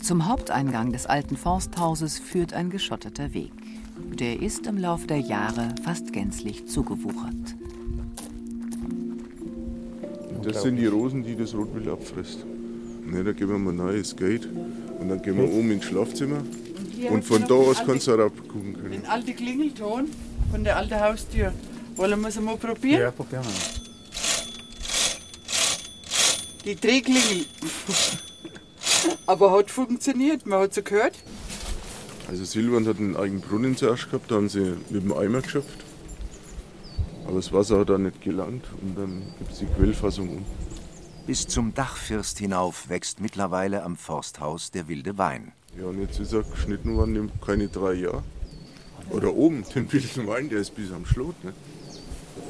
Zum 0.00 0.26
Haupteingang 0.26 0.92
des 0.92 1.06
alten 1.06 1.36
Forsthauses 1.36 2.18
führt 2.18 2.52
ein 2.52 2.70
geschotteter 2.70 3.34
Weg. 3.34 3.52
Der 4.18 4.40
ist 4.40 4.66
im 4.66 4.78
Lauf 4.78 5.06
der 5.06 5.20
Jahre 5.20 5.74
fast 5.84 6.12
gänzlich 6.12 6.66
zugewuchert. 6.66 7.56
Das 10.42 10.62
sind 10.62 10.76
die 10.76 10.86
Rosen, 10.86 11.22
die 11.22 11.36
das 11.36 11.54
Rotwild 11.54 11.88
abfrisst. 11.88 12.44
Ne, 13.04 13.24
da 13.24 13.32
gehen 13.32 13.48
wir 13.48 13.58
mal 13.58 13.70
ein 13.70 13.76
neues 13.76 14.14
Gate 14.16 14.48
und 14.98 15.08
dann 15.08 15.20
gehen 15.22 15.36
wir 15.36 15.52
oben 15.52 15.70
ins 15.72 15.84
Schlafzimmer. 15.84 16.42
Und 17.10 17.24
von 17.24 17.46
da 17.46 17.54
aus 17.54 17.82
kannst 17.84 18.06
du 18.06 18.12
herabgucken 18.12 18.74
können. 18.74 18.92
Den 18.92 19.06
alten 19.06 19.34
Klingelton 19.34 20.08
von 20.50 20.64
der 20.64 20.76
alten 20.76 21.00
Haustür. 21.00 21.52
Wollen 21.96 22.20
wir 22.20 22.28
es 22.28 22.40
mal 22.40 22.56
probieren? 22.56 23.00
Ja, 23.00 23.10
probieren 23.10 23.44
wir. 23.44 23.80
Die 26.64 26.76
Drehklingel. 26.76 27.46
Aber 29.26 29.50
hat 29.52 29.70
funktioniert, 29.70 30.46
man 30.46 30.60
hat 30.60 30.74
sie 30.74 30.82
gehört. 30.82 31.14
Also 32.28 32.44
Silvan 32.44 32.86
hat 32.86 32.98
einen 32.98 33.16
eigenen 33.16 33.40
Brunnen 33.40 33.76
zuerst 33.76 34.10
gehabt, 34.10 34.30
da 34.30 34.36
haben 34.36 34.48
sie 34.48 34.76
mit 34.90 35.02
dem 35.02 35.12
Eimer 35.12 35.40
geschöpft. 35.40 35.84
Aber 37.30 37.38
das 37.38 37.52
Wasser 37.52 37.78
hat 37.78 37.88
da 37.88 37.96
nicht 37.96 38.20
gelangt 38.22 38.64
und 38.82 38.98
dann 38.98 39.22
gibt 39.38 39.52
es 39.52 39.60
die 39.60 39.66
Quellfassung 39.66 40.38
um. 40.38 40.44
Bis 41.28 41.46
zum 41.46 41.72
Dachfirst 41.72 42.40
hinauf 42.40 42.88
wächst 42.88 43.20
mittlerweile 43.20 43.84
am 43.84 43.94
Forsthaus 43.94 44.72
der 44.72 44.88
wilde 44.88 45.16
Wein. 45.16 45.52
Ja, 45.78 45.84
und 45.86 46.00
jetzt 46.00 46.18
ist 46.18 46.32
er 46.32 46.42
geschnitten 46.42 46.96
worden, 46.96 47.14
in 47.14 47.30
keine 47.40 47.68
drei 47.68 47.92
Jahre. 47.92 48.24
Oder 49.10 49.32
oben, 49.32 49.64
den 49.76 49.92
wilden 49.92 50.26
Wein, 50.26 50.48
der 50.48 50.58
ist 50.58 50.74
bis 50.74 50.90
am 50.90 51.06
Schlot. 51.06 51.44
Ne? 51.44 51.52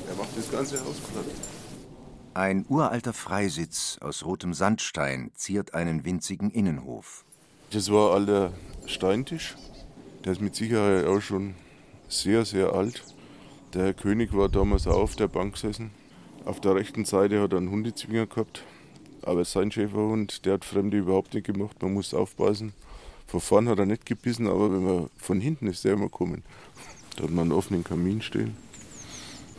Er 0.08 0.16
macht 0.16 0.34
das 0.34 0.50
ganze 0.50 0.82
Haus 0.82 0.96
platt. 1.12 1.26
Ein 2.32 2.64
uralter 2.70 3.12
Freisitz 3.12 3.99
aus 4.00 4.25
rotem 4.25 4.54
Sandstein 4.54 5.30
ziert 5.34 5.75
einen 5.75 6.06
winzigen 6.06 6.50
Innenhof. 6.50 7.26
Das 7.70 7.92
war 7.92 8.14
ein 8.14 8.22
alter 8.22 8.52
Steintisch. 8.87 9.56
Der 10.25 10.32
ist 10.32 10.40
mit 10.40 10.56
Sicherheit 10.56 11.04
auch 11.04 11.20
schon 11.20 11.54
sehr, 12.08 12.46
sehr 12.46 12.72
alt. 12.72 13.02
Der 13.72 13.84
Herr 13.84 13.94
König 13.94 14.32
war 14.32 14.48
damals 14.48 14.88
auch 14.88 14.98
auf 14.98 15.14
der 15.14 15.28
Bank 15.28 15.54
gesessen. 15.54 15.92
Auf 16.44 16.60
der 16.60 16.74
rechten 16.74 17.04
Seite 17.04 17.40
hat 17.40 17.52
er 17.52 17.58
einen 17.58 17.70
Hundezwinger 17.70 18.26
gehabt. 18.26 18.64
Aber 19.22 19.44
sein 19.44 19.70
Schäferhund, 19.70 20.44
der 20.44 20.54
hat 20.54 20.64
Fremde 20.64 20.98
überhaupt 20.98 21.34
nicht 21.34 21.46
gemacht. 21.46 21.80
Man 21.80 21.94
muss 21.94 22.12
aufpassen. 22.12 22.72
Von 23.28 23.40
vorn 23.40 23.68
hat 23.68 23.78
er 23.78 23.86
nicht 23.86 24.06
gebissen, 24.06 24.48
aber 24.48 24.72
wenn 24.72 24.84
man 24.84 25.10
von 25.16 25.40
hinten 25.40 25.68
ist 25.68 25.84
der 25.84 25.92
immer 25.92 26.06
gekommen. 26.06 26.42
Da 27.14 27.24
hat 27.24 27.30
man 27.30 27.42
einen 27.42 27.52
offenen 27.52 27.84
Kamin 27.84 28.22
stehen. 28.22 28.56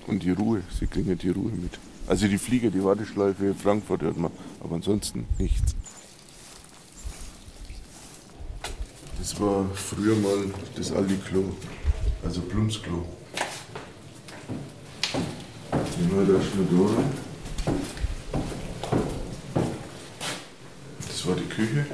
Und 0.08 0.24
die 0.24 0.32
Ruhe, 0.32 0.62
sie 0.78 0.88
kriegen 0.88 1.18
die 1.18 1.30
Ruhe 1.30 1.52
mit. 1.52 1.80
Also 2.06 2.28
die 2.28 2.38
Flieger, 2.38 2.70
die 2.70 2.84
Warteschleife 2.84 3.54
Frankfurt 3.54 4.02
hört 4.02 4.18
man, 4.18 4.32
aber 4.60 4.76
ansonsten 4.76 5.26
nichts. 5.38 5.74
Das 9.18 9.40
war 9.40 9.70
früher 9.74 10.18
mal 10.18 10.52
das 10.76 10.92
alte 10.92 11.16
Klo, 11.16 11.44
also 12.26 12.42
Blumsklo. 12.42 13.06
Nehmen 15.14 16.28
wir 16.28 16.34
da 16.36 16.42
schnell 16.42 16.66
durch. 16.70 16.94
Das 21.08 21.28
war 21.28 21.36
die 21.36 21.48
Küche, 21.50 21.86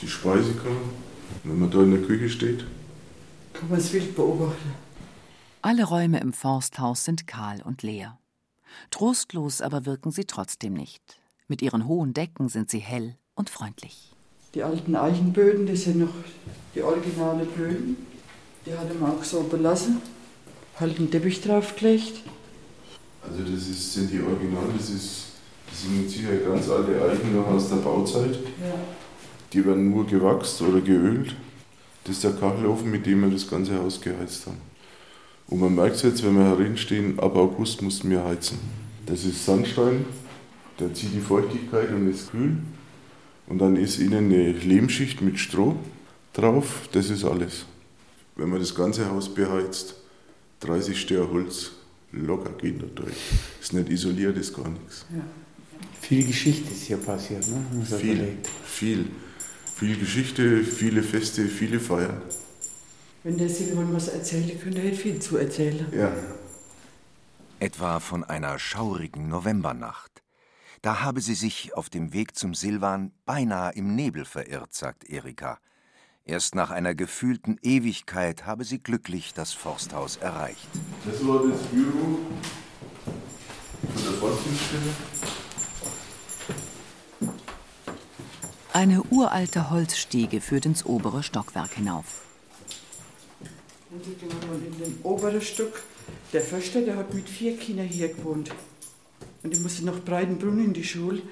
die 0.00 0.08
Speisekammer. 0.08 0.90
Wenn 1.44 1.58
man 1.58 1.70
da 1.70 1.82
in 1.82 1.90
der 1.92 2.02
Küche 2.02 2.28
steht, 2.28 2.64
Kann 3.52 3.68
man 3.68 3.78
das 3.78 3.92
Wild 3.92 4.14
beobachten. 4.14 4.74
Alle 5.62 5.84
Räume 5.84 6.20
im 6.20 6.32
Forsthaus 6.32 7.04
sind 7.04 7.26
kahl 7.26 7.62
und 7.62 7.82
leer. 7.82 8.18
Trostlos 8.90 9.60
aber 9.60 9.86
wirken 9.86 10.10
sie 10.10 10.24
trotzdem 10.24 10.74
nicht. 10.74 11.02
Mit 11.48 11.62
ihren 11.62 11.86
hohen 11.86 12.14
Decken 12.14 12.48
sind 12.48 12.70
sie 12.70 12.78
hell 12.78 13.16
und 13.34 13.50
freundlich. 13.50 14.12
Die 14.54 14.62
alten 14.62 14.94
Eichenböden, 14.96 15.66
das 15.66 15.82
sind 15.82 15.98
noch 15.98 16.14
die 16.74 16.82
originale 16.82 17.44
Böden. 17.44 17.96
Die 18.66 18.74
hat 18.74 18.98
man 19.00 19.12
auch 19.12 19.24
so 19.24 19.42
belassen. 19.42 20.00
Halt 20.78 20.98
einen 20.98 21.10
Teppich 21.10 21.40
draufgelegt. 21.40 22.22
Also 23.22 23.42
das 23.42 23.68
ist, 23.68 23.92
sind 23.92 24.10
die 24.10 24.20
Original, 24.20 24.64
das, 24.76 24.90
ist, 24.90 25.24
das 25.70 25.82
sind 25.82 26.08
Sicherheit 26.08 26.46
ganz 26.46 26.68
alte 26.68 26.92
Eichen 27.02 27.36
noch 27.36 27.46
aus 27.46 27.68
der 27.68 27.76
Bauzeit. 27.76 28.34
Ja. 28.34 28.74
Die 29.52 29.64
werden 29.64 29.90
nur 29.90 30.06
gewachst 30.06 30.60
oder 30.62 30.80
geölt. 30.80 31.34
Das 32.04 32.16
ist 32.16 32.24
der 32.24 32.32
Kachelofen, 32.32 32.90
mit 32.90 33.06
dem 33.06 33.22
wir 33.22 33.30
das 33.30 33.48
ganze 33.48 33.78
Haus 33.78 34.00
geheizt 34.00 34.46
haben. 34.46 34.60
Und 35.46 35.60
man 35.60 35.74
merkt 35.74 35.96
es 35.96 36.02
jetzt, 36.02 36.24
wenn 36.24 36.36
wir 36.36 36.44
herinstehen, 36.44 37.18
ab 37.18 37.36
August 37.36 37.82
mussten 37.82 38.10
wir 38.10 38.24
heizen. 38.24 38.58
Das 39.06 39.24
ist 39.24 39.44
Sandstein, 39.44 40.04
der 40.80 40.94
zieht 40.94 41.14
die 41.14 41.20
Feuchtigkeit 41.20 41.90
und 41.90 42.10
ist 42.10 42.30
kühl. 42.30 42.56
Und 43.46 43.58
dann 43.58 43.76
ist 43.76 43.98
innen 43.98 44.32
eine 44.32 44.52
Lehmschicht 44.52 45.20
mit 45.20 45.38
Stroh 45.38 45.76
drauf, 46.32 46.88
das 46.92 47.10
ist 47.10 47.24
alles. 47.24 47.66
Wenn 48.36 48.48
man 48.48 48.60
das 48.60 48.74
ganze 48.74 49.10
Haus 49.10 49.28
beheizt, 49.28 49.96
30 50.60 50.98
Steher 50.98 51.30
Holz, 51.30 51.72
locker 52.12 52.52
geht 52.52 52.82
da 52.82 52.86
durch. 52.86 53.16
Ist 53.60 53.72
nicht 53.72 53.88
isoliert, 53.88 54.36
ist 54.36 54.54
gar 54.54 54.68
nichts. 54.68 55.06
Viel 56.00 56.26
Geschichte 56.26 56.70
ist 56.70 56.82
hier 56.84 56.96
passiert, 56.98 57.46
ne? 57.48 57.84
Viel, 57.84 58.12
überlegt. 58.12 58.48
viel. 58.64 59.06
Viel 59.76 59.98
Geschichte, 59.98 60.62
viele 60.62 61.02
Feste, 61.02 61.46
viele 61.46 61.80
Feiern. 61.80 62.20
Wenn 63.24 63.38
der 63.38 63.48
Silvan 63.48 63.92
was 63.94 64.08
erzählen 64.08 64.60
könnte, 64.60 64.80
hätte 64.80 64.96
viel 64.96 65.18
zu 65.20 65.36
erzählen. 65.36 65.86
Ja. 65.92 66.12
Etwa 67.60 68.00
von 68.00 68.24
einer 68.24 68.58
schaurigen 68.58 69.28
Novembernacht. 69.28 70.22
Da 70.82 71.02
habe 71.02 71.20
sie 71.20 71.34
sich 71.34 71.74
auf 71.74 71.88
dem 71.88 72.12
Weg 72.12 72.36
zum 72.36 72.54
Silvan 72.54 73.12
beinahe 73.24 73.72
im 73.74 73.94
Nebel 73.94 74.24
verirrt, 74.24 74.74
sagt 74.74 75.08
Erika. 75.08 75.60
Erst 76.24 76.54
nach 76.54 76.70
einer 76.70 76.94
gefühlten 76.94 77.58
Ewigkeit 77.62 78.46
habe 78.46 78.64
sie 78.64 78.78
glücklich 78.78 79.34
das 79.34 79.52
Forsthaus 79.52 80.16
erreicht. 80.16 80.68
Das 81.04 81.26
war 81.26 81.42
das 81.48 81.60
Büro 81.62 82.20
von 83.92 84.02
der 84.04 84.12
Forstdienststelle. 84.12 84.82
Eine 88.72 89.02
uralte 89.10 89.70
Holzstiege 89.70 90.40
führt 90.40 90.64
ins 90.64 90.86
obere 90.86 91.24
Stockwerk 91.24 91.74
hinauf. 91.74 92.22
Und 93.90 94.06
in 94.06 94.78
den 94.78 94.98
oberen 95.02 95.42
Stück. 95.42 95.82
Der 96.32 96.40
Förster, 96.40 96.82
der 96.82 96.96
hat 96.96 97.12
mit 97.12 97.28
vier 97.28 97.56
Kindern 97.56 97.86
hier 97.86 98.08
gewohnt. 98.08 98.50
Und 99.42 99.52
die 99.52 99.58
musste 99.58 99.84
nach 99.84 99.98
Breitenbrunn 99.98 100.64
in 100.64 100.72
die 100.72 100.84
Schule. 100.84 101.22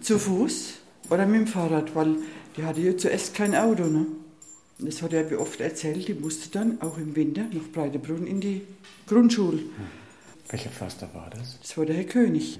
Zu 0.00 0.18
Fuß 0.18 0.74
oder 1.08 1.26
mit 1.26 1.40
dem 1.40 1.46
Fahrrad, 1.46 1.94
weil 1.94 2.16
die 2.56 2.64
hatte 2.64 2.82
ja 2.82 2.96
zuerst 2.96 3.34
kein 3.34 3.54
Auto. 3.54 3.84
Ne? 3.86 4.06
Das 4.78 5.02
hat 5.02 5.12
er 5.12 5.30
wie 5.30 5.36
oft 5.36 5.60
erzählt, 5.60 6.08
die 6.08 6.14
musste 6.14 6.48
dann 6.50 6.80
auch 6.80 6.98
im 6.98 7.14
Winter 7.14 7.44
nach 7.52 7.68
Breitenbrunn 7.72 8.26
in 8.26 8.40
die 8.40 8.62
Grundschule. 9.06 9.60
Welcher 10.48 10.70
Förster 10.70 11.08
war 11.14 11.30
das? 11.30 11.58
Das 11.60 11.76
war 11.78 11.86
der 11.86 11.96
Herr 11.96 12.04
König. 12.04 12.58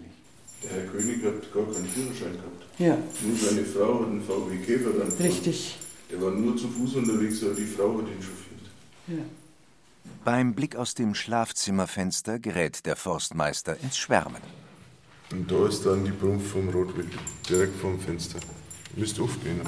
Der 0.62 0.70
Herr 0.70 0.86
König 0.90 1.24
hat 1.24 1.52
gar 1.52 1.64
keinen 1.64 1.86
Führerschein 1.86 2.32
gehabt. 2.32 2.64
Ja, 2.78 2.96
Nur 3.22 3.36
seine 3.36 3.64
Frau 3.64 4.00
hat 4.00 4.08
einen 4.08 4.22
VW 4.22 4.56
Käfer 4.64 4.90
dann 4.98 5.12
richtig. 5.12 5.76
Der 6.10 6.20
war 6.22 6.30
nur 6.30 6.56
zu 6.56 6.68
Fuß 6.68 6.96
unterwegs, 6.96 7.42
aber 7.42 7.54
die 7.54 7.66
Frau 7.66 7.98
hat 7.98 8.06
ihn 8.06 8.22
chauffiert. 8.22 8.70
Ja. 9.08 9.24
Beim 10.24 10.54
Blick 10.54 10.76
aus 10.76 10.94
dem 10.94 11.14
Schlafzimmerfenster 11.14 12.38
gerät 12.38 12.86
der 12.86 12.96
Forstmeister 12.96 13.76
ins 13.82 13.98
Schwärmen. 13.98 14.40
Und 15.30 15.50
da 15.50 15.66
ist 15.66 15.84
dann 15.84 16.04
die 16.04 16.12
Brumpf 16.12 16.52
vom 16.52 16.68
Rotwild, 16.68 17.10
direkt 17.48 17.76
vorm 17.76 17.98
Fenster. 18.00 18.38
Müsst 18.96 19.18
aufgehen. 19.20 19.60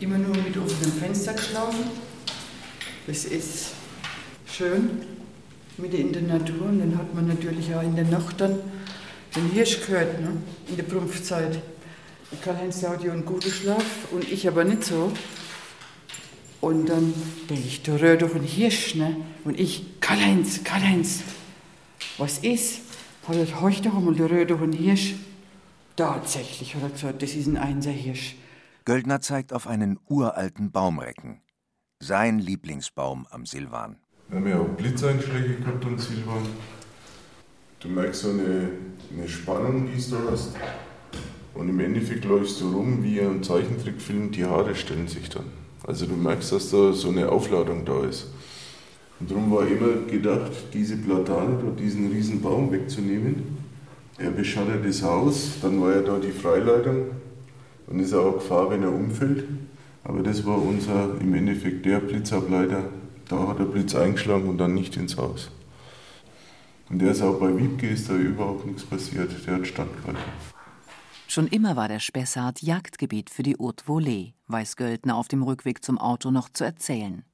Immer 0.00 0.18
nur 0.18 0.36
mit 0.36 0.56
offenem 0.56 0.92
Fenster 0.92 1.34
geschlafen. 1.34 1.84
Das 3.06 3.24
ist 3.24 3.70
schön. 4.46 5.02
mitten 5.78 5.96
in 5.96 6.12
der 6.12 6.22
Natur. 6.22 6.66
Und 6.66 6.80
dann 6.80 6.98
hat 6.98 7.14
man 7.14 7.28
natürlich 7.28 7.74
auch 7.74 7.82
in 7.82 7.94
der 7.94 8.04
Nacht 8.04 8.40
dann 8.40 8.58
den 9.36 9.50
Hirsch 9.50 9.86
gehört, 9.86 10.20
ne? 10.20 10.36
in 10.68 10.76
der 10.76 10.84
Prumpfzeit. 10.84 11.60
Karl-Heinz 12.42 12.80
ja 12.82 12.90
einen 12.90 13.24
guten 13.24 13.50
Schlaf 13.50 13.84
und 14.10 14.30
ich 14.30 14.48
aber 14.48 14.64
nicht 14.64 14.84
so. 14.84 15.12
Und 16.60 16.88
dann 16.88 17.12
denke 17.48 17.64
ich, 17.66 17.82
da 17.82 17.94
rührt 17.96 18.22
doch 18.22 18.34
ein 18.34 18.42
Hirsch. 18.42 18.94
Ne? 18.94 19.16
Und 19.44 19.60
ich, 19.60 20.00
Karl-Heinz, 20.00 20.64
Karl-Heinz, 20.64 21.20
was 22.18 22.38
ist? 22.38 22.80
Hat 23.28 23.36
er 23.36 23.60
heute 23.60 23.82
doch 23.82 23.96
einmal, 23.96 24.14
da 24.14 24.26
rührt 24.26 24.50
doch 24.50 24.60
ein 24.60 24.72
Hirsch. 24.72 25.14
Tatsächlich, 25.96 26.74
hat 26.74 26.82
er 26.82 26.88
gesagt, 26.90 27.22
das 27.22 27.34
ist 27.34 27.46
ein 27.46 27.56
Einserhirsch. 27.56 28.36
Göldner 28.86 29.22
zeigt 29.22 29.54
auf 29.54 29.66
einen 29.66 29.98
uralten 30.10 30.70
Baumrecken. 30.70 31.40
Sein 32.00 32.38
Lieblingsbaum 32.38 33.26
am 33.30 33.46
Silvan. 33.46 33.96
Wir 34.28 34.38
haben 34.38 34.46
ja 34.46 34.58
auch 34.58 34.68
Blitzeinschläge 34.76 35.54
gehabt 35.54 35.86
am 35.86 35.98
Silvan. 35.98 36.42
Du 37.80 37.88
merkst 37.88 38.20
so 38.20 38.28
eine, 38.28 38.68
eine 39.10 39.26
Spannung, 39.26 39.86
die 39.86 40.10
du 40.10 40.30
hast. 40.30 40.54
Und 41.54 41.70
im 41.70 41.80
Endeffekt 41.80 42.26
läufst 42.26 42.60
du 42.60 42.72
rum 42.72 43.02
wie 43.02 43.22
ein 43.22 43.42
Zeichentrickfilm, 43.42 44.30
die 44.32 44.44
Haare 44.44 44.74
stellen 44.74 45.08
sich 45.08 45.30
dann. 45.30 45.46
Also 45.86 46.04
du 46.04 46.14
merkst, 46.14 46.52
dass 46.52 46.70
da 46.70 46.92
so 46.92 47.08
eine 47.08 47.30
Aufladung 47.30 47.86
da 47.86 48.04
ist. 48.04 48.26
Und 49.18 49.30
darum 49.30 49.50
war 49.50 49.66
immer 49.66 50.06
gedacht, 50.06 50.52
diese 50.74 50.98
Platane 50.98 51.58
oder 51.58 51.72
diesen 51.72 52.12
riesen 52.12 52.42
Baum 52.42 52.70
wegzunehmen. 52.70 53.56
Er 54.18 54.30
beschattet 54.30 54.84
das 54.84 55.02
Haus, 55.02 55.52
dann 55.62 55.80
war 55.80 55.94
ja 55.94 56.02
da 56.02 56.18
die 56.18 56.32
Freileitung 56.32 57.06
und 57.86 58.00
ist 58.00 58.14
auch 58.14 58.34
Gefahr, 58.34 58.70
wenn 58.70 58.82
er 58.82 58.92
umfällt. 58.92 59.44
Aber 60.04 60.22
das 60.22 60.44
war 60.44 60.60
unser, 60.60 61.18
im 61.20 61.34
Endeffekt 61.34 61.86
der 61.86 62.00
Blitzableiter. 62.00 62.90
Da 63.28 63.48
hat 63.48 63.58
der 63.58 63.64
Blitz 63.64 63.94
eingeschlagen 63.94 64.48
und 64.48 64.58
dann 64.58 64.74
nicht 64.74 64.96
ins 64.96 65.16
Haus. 65.16 65.50
Und 66.90 66.98
der 67.00 67.12
ist 67.12 67.22
auch 67.22 67.40
bei 67.40 67.56
Wiebke 67.56 67.88
ist 67.88 68.10
da 68.10 68.14
überhaupt 68.14 68.66
nichts 68.66 68.84
passiert. 68.84 69.30
Der 69.46 69.54
hat 69.54 69.66
standgehalten. 69.66 70.22
Schon 71.26 71.48
immer 71.48 71.74
war 71.74 71.88
der 71.88 72.00
Spessart 72.00 72.62
Jagdgebiet 72.62 73.30
für 73.30 73.42
die 73.42 73.56
Haute 73.58 73.84
Volée, 73.86 74.34
weiß 74.46 74.76
Göldner 74.76 75.16
auf 75.16 75.26
dem 75.26 75.42
Rückweg 75.42 75.82
zum 75.82 75.98
Auto 75.98 76.30
noch 76.30 76.50
zu 76.50 76.64
erzählen. 76.64 77.24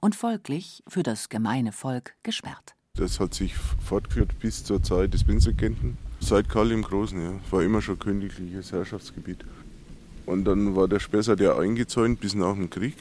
Und 0.00 0.14
folglich 0.14 0.82
für 0.86 1.02
das 1.02 1.28
gemeine 1.28 1.72
Volk 1.72 2.14
gesperrt. 2.22 2.74
Das 2.94 3.18
hat 3.20 3.32
sich 3.32 3.56
fortgeführt 3.56 4.38
bis 4.40 4.64
zur 4.64 4.82
Zeit 4.82 5.14
des 5.14 5.24
Prinzregenten. 5.24 5.96
Seit 6.20 6.48
Karl 6.48 6.72
im 6.72 6.82
Großen, 6.82 7.20
ja. 7.20 7.40
War 7.50 7.62
immer 7.62 7.80
schon 7.80 7.98
königliches 7.98 8.72
Herrschaftsgebiet. 8.72 9.44
Und 10.28 10.44
dann 10.44 10.76
war 10.76 10.88
der 10.88 11.00
Spessart 11.00 11.40
ja 11.40 11.56
eingezäunt 11.56 12.20
bis 12.20 12.34
nach 12.34 12.52
dem 12.52 12.68
Krieg. 12.68 12.96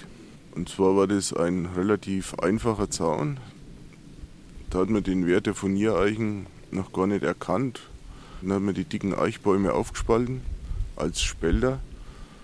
Und 0.55 0.69
zwar 0.69 0.95
war 0.95 1.07
das 1.07 1.33
ein 1.33 1.65
relativ 1.75 2.33
einfacher 2.35 2.89
Zaun. 2.89 3.37
Da 4.69 4.79
hat 4.79 4.89
man 4.89 5.03
den 5.03 5.27
Wert 5.27 5.45
der 5.45 5.53
Furniereichen 5.53 6.45
noch 6.71 6.93
gar 6.93 7.05
nicht 7.05 7.23
erkannt. 7.23 7.81
Dann 8.41 8.53
hat 8.53 8.61
man 8.61 8.75
die 8.75 8.85
dicken 8.85 9.13
Eichbäume 9.13 9.73
aufgespalten 9.73 10.39
als 10.95 11.21
Spälter 11.21 11.81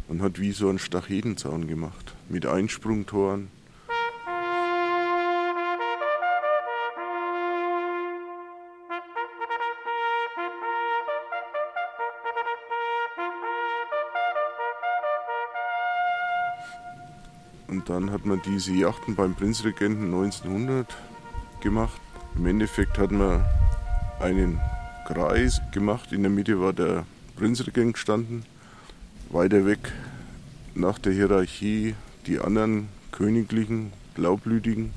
und 0.10 0.22
hat 0.22 0.42
wie 0.42 0.52
so 0.52 0.68
einen 0.68 0.80
Stachetenzaun 0.80 1.70
gemacht 1.70 2.14
mit 2.28 2.46
Einsprungtoren. 2.46 3.48
Und 17.74 17.90
dann 17.90 18.12
hat 18.12 18.24
man 18.24 18.40
diese 18.46 18.72
Yachten 18.72 19.16
beim 19.16 19.34
Prinzregenten 19.34 20.14
1900 20.14 20.96
gemacht. 21.60 22.00
Im 22.36 22.46
Endeffekt 22.46 23.00
hat 23.00 23.12
man 23.12 23.44
einen 24.20 24.62
Kreis 25.08 25.60
gemacht. 25.72 26.12
In 26.12 26.22
der 26.22 26.30
Mitte 26.30 26.62
war 26.62 26.72
der 26.72 27.04
Prinzregent 27.36 27.96
gestanden. 27.96 28.46
Weiter 29.32 29.66
weg 29.66 29.92
nach 30.76 31.00
der 31.00 31.14
Hierarchie 31.14 31.96
die 32.28 32.38
anderen 32.38 32.90
königlichen, 33.12 33.92
blaublütigen. 34.14 34.94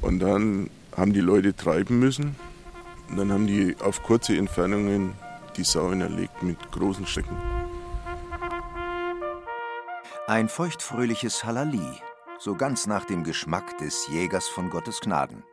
Und 0.00 0.20
dann 0.20 0.70
haben 0.96 1.12
die 1.12 1.18
Leute 1.18 1.56
treiben 1.56 1.98
müssen. 1.98 2.36
Und 3.08 3.16
dann 3.16 3.32
haben 3.32 3.48
die 3.48 3.74
auf 3.80 4.04
kurze 4.04 4.36
Entfernungen 4.36 5.14
die 5.56 5.64
Sauen 5.64 6.00
erlegt 6.00 6.44
mit 6.44 6.58
großen 6.70 7.08
Strecken. 7.08 7.36
Ein 10.28 10.48
feuchtfröhliches 10.48 11.42
Halali, 11.42 11.82
so 12.40 12.54
ganz 12.54 12.86
nach 12.86 13.04
dem 13.04 13.22
Geschmack 13.22 13.76
des 13.78 14.08
Jägers 14.08 14.48
von 14.48 14.70
Gottes 14.70 15.00
Gnaden. 15.00 15.44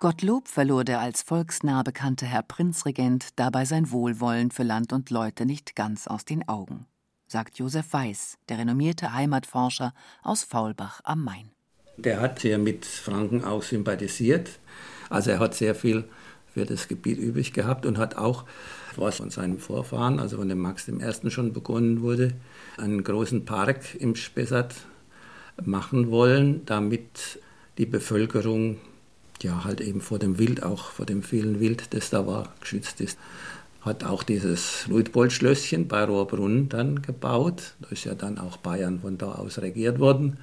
Gottlob 0.00 0.48
verlor 0.48 0.82
der 0.82 1.00
als 1.00 1.22
volksnah 1.22 1.82
bekannte 1.82 2.26
Herr 2.26 2.42
Prinzregent 2.42 3.28
dabei 3.36 3.64
sein 3.66 3.90
Wohlwollen 3.90 4.50
für 4.50 4.62
Land 4.62 4.92
und 4.92 5.10
Leute 5.10 5.46
nicht 5.46 5.76
ganz 5.76 6.08
aus 6.08 6.24
den 6.24 6.48
Augen, 6.48 6.86
sagt 7.28 7.58
Josef 7.58 7.92
Weiß, 7.92 8.38
der 8.48 8.58
renommierte 8.58 9.12
Heimatforscher 9.12 9.92
aus 10.22 10.42
Faulbach 10.42 11.02
am 11.04 11.22
Main. 11.22 11.50
Der 11.98 12.20
hat 12.20 12.40
sehr 12.40 12.58
mit 12.58 12.86
Franken 12.86 13.44
auch 13.44 13.62
sympathisiert. 13.62 14.58
Also 15.10 15.32
er 15.32 15.38
hat 15.38 15.54
sehr 15.54 15.74
viel 15.74 16.08
für 16.52 16.64
das 16.64 16.88
Gebiet 16.88 17.18
übrig 17.18 17.52
gehabt 17.52 17.86
und 17.86 17.98
hat 17.98 18.16
auch, 18.16 18.44
was 18.96 19.16
von 19.16 19.30
seinem 19.30 19.58
Vorfahren, 19.58 20.18
also 20.18 20.38
von 20.38 20.48
dem 20.48 20.58
Max 20.58 20.88
I. 20.88 21.30
schon 21.30 21.52
begonnen 21.52 22.02
wurde, 22.02 22.32
einen 22.76 23.04
großen 23.04 23.44
Park 23.44 23.94
im 23.98 24.16
Spessart 24.16 24.74
machen 25.64 26.10
wollen, 26.10 26.62
damit 26.66 27.40
die 27.78 27.86
Bevölkerung 27.86 28.78
ja 29.42 29.64
halt 29.64 29.80
eben 29.80 30.00
vor 30.00 30.18
dem 30.18 30.38
Wild, 30.38 30.62
auch 30.62 30.90
vor 30.90 31.06
dem 31.06 31.22
vielen 31.22 31.60
Wild, 31.60 31.94
das 31.94 32.10
da 32.10 32.26
war, 32.26 32.52
geschützt 32.60 33.00
ist. 33.00 33.18
Hat 33.80 34.04
auch 34.04 34.22
dieses 34.22 34.86
Luitpold-Schlösschen 34.88 35.88
bei 35.88 36.04
Rohrbrunn 36.04 36.68
dann 36.68 37.00
gebaut. 37.00 37.74
Da 37.80 37.88
ist 37.88 38.04
ja 38.04 38.14
dann 38.14 38.38
auch 38.38 38.58
Bayern 38.58 39.00
von 39.00 39.16
da 39.16 39.32
aus 39.32 39.58
regiert 39.58 39.98
worden. 39.98 40.38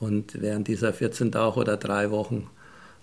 Und 0.00 0.42
während 0.42 0.66
dieser 0.66 0.92
14 0.92 1.30
Tage 1.30 1.60
oder 1.60 1.76
drei 1.76 2.10
Wochen 2.10 2.48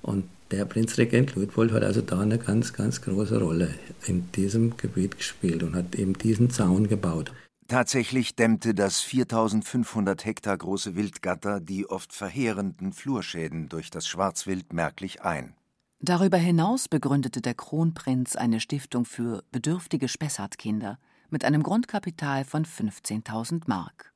und 0.02 0.26
der 0.54 0.66
Prinzregent 0.66 1.34
Luitpold 1.36 1.72
hat 1.72 1.84
also 1.84 2.02
da 2.02 2.20
eine 2.20 2.38
ganz, 2.38 2.74
ganz 2.74 3.02
große 3.02 3.39
Rolle 3.39 3.74
in 4.06 4.32
diesem 4.34 4.78
Gebiet 4.78 5.18
gespielt 5.18 5.63
und 5.63 5.76
hat 5.76 5.96
eben 5.96 6.13
diesen 6.13 6.52
Zaun 6.52 6.88
gebaut. 6.88 7.34
Tatsächlich 7.68 8.36
dämmte 8.36 8.76
das 8.76 9.00
4500 9.02 10.26
Hektar 10.26 10.56
große 10.56 10.96
Wildgatter 10.96 11.60
die 11.60 11.89
oft 11.89 12.13
verheerenden 12.13 12.94
Flurschäden 12.94 13.68
durch 13.68 13.89
das 13.89 14.06
Schwarzwild 14.06 14.74
merklich 14.74 15.24
ein. 15.24 15.56
Darüber 16.00 16.38
hinaus 16.38 16.88
begründete 16.88 17.42
der 17.42 17.56
Kronprinz 17.56 18.36
eine 18.36 18.60
Stiftung 18.60 19.06
für 19.06 19.44
bedürftige 19.52 20.08
Spessartkinder 20.08 21.00
mit 21.32 21.46
einem 21.46 21.63
Grundkapital 21.63 22.46
von 22.46 22.66
15.000 22.66 23.63
Mark. 23.66 24.13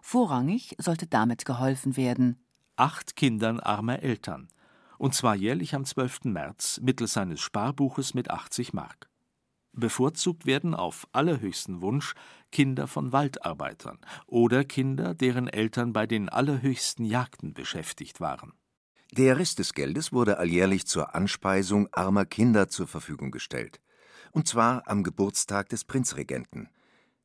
Vorrangig 0.00 0.76
sollte 0.78 1.06
damit 1.06 1.44
geholfen 1.44 1.98
werden, 1.98 2.38
acht 2.76 3.16
Kindern 3.16 3.60
armer 3.60 4.02
Eltern, 4.02 4.48
und 5.04 5.12
zwar 5.12 5.34
jährlich 5.34 5.74
am 5.74 5.84
12. 5.84 6.24
März 6.24 6.80
mittels 6.82 7.12
seines 7.12 7.38
Sparbuches 7.42 8.14
mit 8.14 8.30
80 8.30 8.72
Mark. 8.72 9.10
Bevorzugt 9.74 10.46
werden 10.46 10.74
auf 10.74 11.06
allerhöchsten 11.12 11.82
Wunsch 11.82 12.14
Kinder 12.50 12.86
von 12.86 13.12
Waldarbeitern 13.12 13.98
oder 14.26 14.64
Kinder, 14.64 15.12
deren 15.12 15.46
Eltern 15.46 15.92
bei 15.92 16.06
den 16.06 16.30
allerhöchsten 16.30 17.04
Jagden 17.04 17.52
beschäftigt 17.52 18.18
waren. 18.20 18.54
Der 19.12 19.36
Rest 19.36 19.58
des 19.58 19.74
Geldes 19.74 20.10
wurde 20.10 20.38
alljährlich 20.38 20.86
zur 20.86 21.14
Anspeisung 21.14 21.86
armer 21.92 22.24
Kinder 22.24 22.70
zur 22.70 22.86
Verfügung 22.86 23.30
gestellt. 23.30 23.82
Und 24.32 24.48
zwar 24.48 24.88
am 24.88 25.02
Geburtstag 25.02 25.68
des 25.68 25.84
Prinzregenten. 25.84 26.70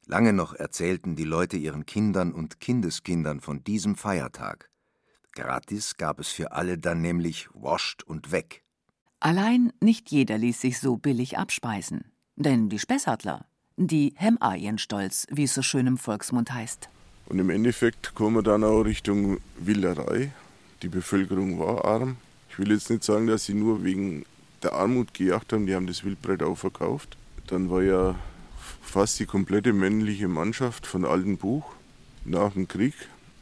Lange 0.05 0.33
noch 0.33 0.53
erzählten 0.53 1.15
die 1.15 1.23
Leute 1.23 1.55
ihren 1.55 1.85
Kindern 1.85 2.33
und 2.33 2.59
Kindeskindern 2.59 3.39
von 3.39 3.63
diesem 3.63 3.95
Feiertag. 3.95 4.69
Gratis 5.33 5.97
gab 5.97 6.19
es 6.19 6.29
für 6.29 6.51
alle 6.51 6.77
dann 6.77 7.01
nämlich 7.01 7.47
Wascht 7.53 8.03
und 8.03 8.31
weg. 8.31 8.63
Allein 9.19 9.73
nicht 9.81 10.11
jeder 10.11 10.37
ließ 10.37 10.61
sich 10.61 10.79
so 10.79 10.97
billig 10.97 11.37
abspeisen. 11.37 12.05
Denn 12.35 12.69
die 12.69 12.79
Spessartler, 12.79 13.45
die 13.75 14.13
hem 14.15 14.39
ihren 14.57 14.77
Stolz, 14.77 15.27
wie 15.29 15.43
es 15.43 15.53
so 15.53 15.61
schön 15.61 15.87
im 15.87 15.97
Volksmund 15.97 16.53
heißt. 16.53 16.89
Und 17.25 17.39
im 17.39 17.49
Endeffekt 17.49 18.15
kommen 18.15 18.37
wir 18.37 18.43
dann 18.43 18.63
auch 18.63 18.81
Richtung 18.81 19.39
Wilderei. 19.57 20.31
Die 20.81 20.87
Bevölkerung 20.87 21.59
war 21.59 21.85
arm. 21.85 22.17
Ich 22.49 22.57
will 22.57 22.71
jetzt 22.71 22.89
nicht 22.89 23.03
sagen, 23.03 23.27
dass 23.27 23.45
sie 23.45 23.53
nur 23.53 23.83
wegen 23.83 24.25
der 24.63 24.73
Armut 24.73 25.13
gejagt 25.13 25.53
haben, 25.53 25.65
die 25.65 25.75
haben 25.75 25.87
das 25.87 26.03
Wildbrett 26.03 26.43
auch 26.43 26.57
verkauft. 26.57 27.17
Dann 27.47 27.69
war 27.69 27.83
ja 27.83 28.15
fast 28.81 29.19
die 29.19 29.25
komplette 29.25 29.73
männliche 29.73 30.27
Mannschaft 30.27 30.87
von 30.87 31.05
Altenbuch 31.05 31.71
nach 32.25 32.53
dem 32.53 32.67
Krieg, 32.67 32.93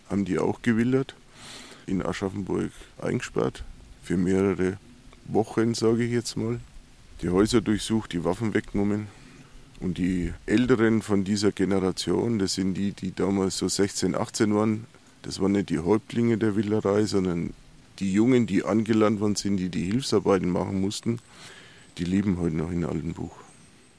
haben 0.09 0.25
die 0.25 0.39
auch 0.39 0.61
gewildert, 0.61 1.15
in 1.87 2.05
Aschaffenburg 2.05 2.71
eingesperrt, 3.01 3.63
für 4.03 4.17
mehrere 4.17 4.77
Wochen, 5.25 5.73
sage 5.73 6.03
ich 6.03 6.11
jetzt 6.11 6.37
mal 6.37 6.59
die 7.21 7.29
Häuser 7.29 7.61
durchsucht, 7.61 8.13
die 8.13 8.23
Waffen 8.23 8.53
weggenommen. 8.53 9.07
Und 9.79 9.97
die 9.97 10.33
Älteren 10.45 11.01
von 11.01 11.23
dieser 11.23 11.51
Generation, 11.51 12.39
das 12.39 12.55
sind 12.55 12.73
die, 12.75 12.93
die 12.93 13.13
damals 13.13 13.57
so 13.57 13.67
16, 13.67 14.15
18 14.15 14.55
waren, 14.55 14.85
Das 15.21 15.41
waren 15.41 15.51
nicht 15.51 15.69
die 15.69 15.79
Häuptlinge 15.79 16.37
der 16.37 16.55
Wilderei, 16.55 17.05
sondern 17.05 17.53
die 17.99 18.13
Jungen, 18.13 18.47
die 18.47 18.63
angelernt 18.63 19.19
worden 19.19 19.35
sind, 19.35 19.57
die 19.57 19.69
die 19.69 19.83
Hilfsarbeiten 19.83 20.49
machen 20.49 20.79
mussten, 20.79 21.19
die 21.97 22.05
leben 22.05 22.37
heute 22.39 22.55
noch 22.55 22.71
in 22.71 22.85
Altenbuch. 22.85 23.35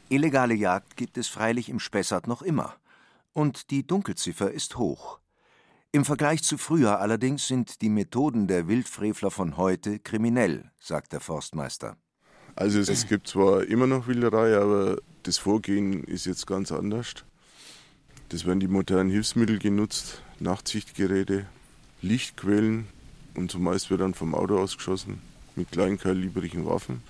Illegale 0.09 0.55
Jagd 0.55 0.97
gibt 0.97 1.19
es 1.19 1.29
freilich 1.29 1.69
im 1.69 1.81
Spessart 1.81 2.29
noch 2.29 2.43
immer. 2.43 2.75
Und 3.35 3.71
die 3.71 3.87
Dunkelziffer 3.87 4.51
ist 4.51 4.79
hoch. 4.79 5.19
Im 5.91 6.05
Vergleich 6.05 6.43
zu 6.43 6.59
früher 6.59 7.01
allerdings 7.01 7.49
sind 7.49 7.81
die 7.81 7.89
Methoden 7.89 8.47
der 8.47 8.69
Wildfrevler 8.69 9.31
von 9.31 9.57
heute 9.57 9.99
kriminell, 9.99 10.71
sagt 10.79 11.15
der 11.15 11.21
Forstmeister. 11.21 11.97
Also 12.57 12.81
es 12.81 13.09
gibt 13.09 13.29
zwar 13.29 13.65
immer 13.65 13.87
noch 13.87 14.07
Wilderei, 14.07 14.55
aber 14.59 14.99
das 15.23 15.39
Vorgehen 15.39 16.05
ist 16.05 16.27
jetzt 16.27 16.47
ganz 16.47 16.73
anders. 16.73 17.25
Das 18.29 18.45
werden 18.45 18.61
die 18.61 18.69
modernen 18.69 19.09
Hilfsmittel 19.09 19.59
genutzt, 19.59 20.23
Nachtsichtgeräte, 20.41 21.47
Lichtquellen 22.03 22.87
und 23.35 23.51
zumeist 23.51 23.89
wird 23.89 24.03
dann 24.03 24.13
vom 24.13 24.35
Auto 24.35 24.59
ausgeschossen 24.59 25.23
mit 25.57 25.73
kleinkalibrigen 25.73 26.67
Waffen 26.67 27.03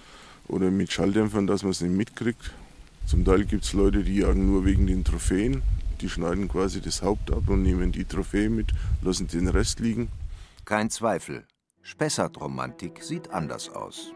oder 0.46 0.70
mit 0.70 0.92
Schalldämpfern, 0.92 1.48
dass 1.48 1.62
man 1.64 1.72
es 1.72 1.80
nicht 1.80 1.96
mitkriegt. 1.96 2.52
Zum 3.06 3.24
Teil 3.24 3.44
gibt 3.44 3.64
es 3.64 3.72
Leute, 3.72 4.04
die 4.04 4.18
jagen 4.18 4.46
nur 4.46 4.64
wegen 4.64 4.86
den 4.86 5.02
Trophäen. 5.02 5.62
Die 6.00 6.08
schneiden 6.08 6.48
quasi 6.48 6.80
das 6.80 7.02
Haupt 7.02 7.30
ab 7.30 7.48
und 7.48 7.62
nehmen 7.62 7.92
die 7.92 8.04
Trophäe 8.04 8.48
mit, 8.48 8.72
lassen 9.02 9.26
den 9.26 9.48
Rest 9.48 9.80
liegen. 9.80 10.08
Kein 10.64 10.90
Zweifel. 10.90 11.46
Spessart-Romantik 11.82 13.02
sieht 13.02 13.30
anders 13.30 13.68
aus. 13.70 14.12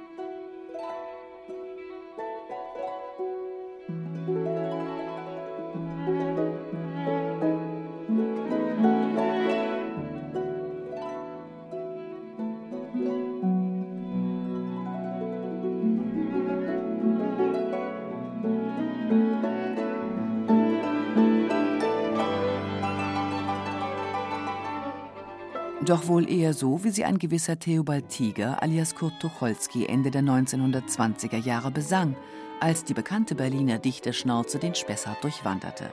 Doch 26.03 26.09
wohl 26.09 26.29
eher 26.29 26.53
so, 26.53 26.83
wie 26.83 26.91
sie 26.91 27.05
ein 27.05 27.19
gewisser 27.19 27.61
Theobald 27.61 28.09
Tiger 28.09 28.61
alias 28.61 28.97
Kurt 28.97 29.21
Tucholsky 29.21 29.87
Ende 29.87 30.11
der 30.11 30.23
1920er 30.23 31.37
Jahre 31.37 31.71
besang, 31.71 32.17
als 32.59 32.83
die 32.83 32.93
bekannte 32.93 33.37
Berliner 33.37 33.79
Dichterschnauze 33.79 34.59
den 34.59 34.75
Spessart 34.75 35.23
durchwanderte. 35.23 35.93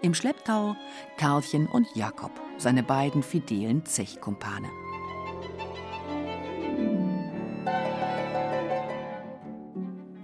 Im 0.00 0.14
Schlepptau 0.14 0.76
Karlchen 1.18 1.66
und 1.66 1.86
Jakob, 1.94 2.30
seine 2.56 2.82
beiden 2.82 3.22
fidelen 3.22 3.84
Zechkumpane. 3.84 4.70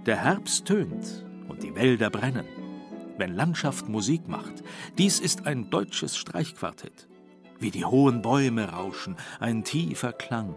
Der 0.06 0.16
Herbst 0.16 0.64
tönt 0.64 1.26
und 1.46 1.62
die 1.62 1.74
Wälder 1.74 2.09
brennen. 2.09 2.46
Wenn 3.18 3.35
Landschaft 3.35 3.87
Musik 3.87 4.28
macht, 4.28 4.62
dies 4.96 5.20
ist 5.20 5.46
ein 5.46 5.68
deutsches 5.68 6.16
Streichquartett 6.16 7.10
wie 7.61 7.70
die 7.70 7.85
hohen 7.85 8.23
Bäume 8.23 8.70
rauschen, 8.73 9.16
ein 9.38 9.62
tiefer 9.62 10.12
Klang. 10.12 10.57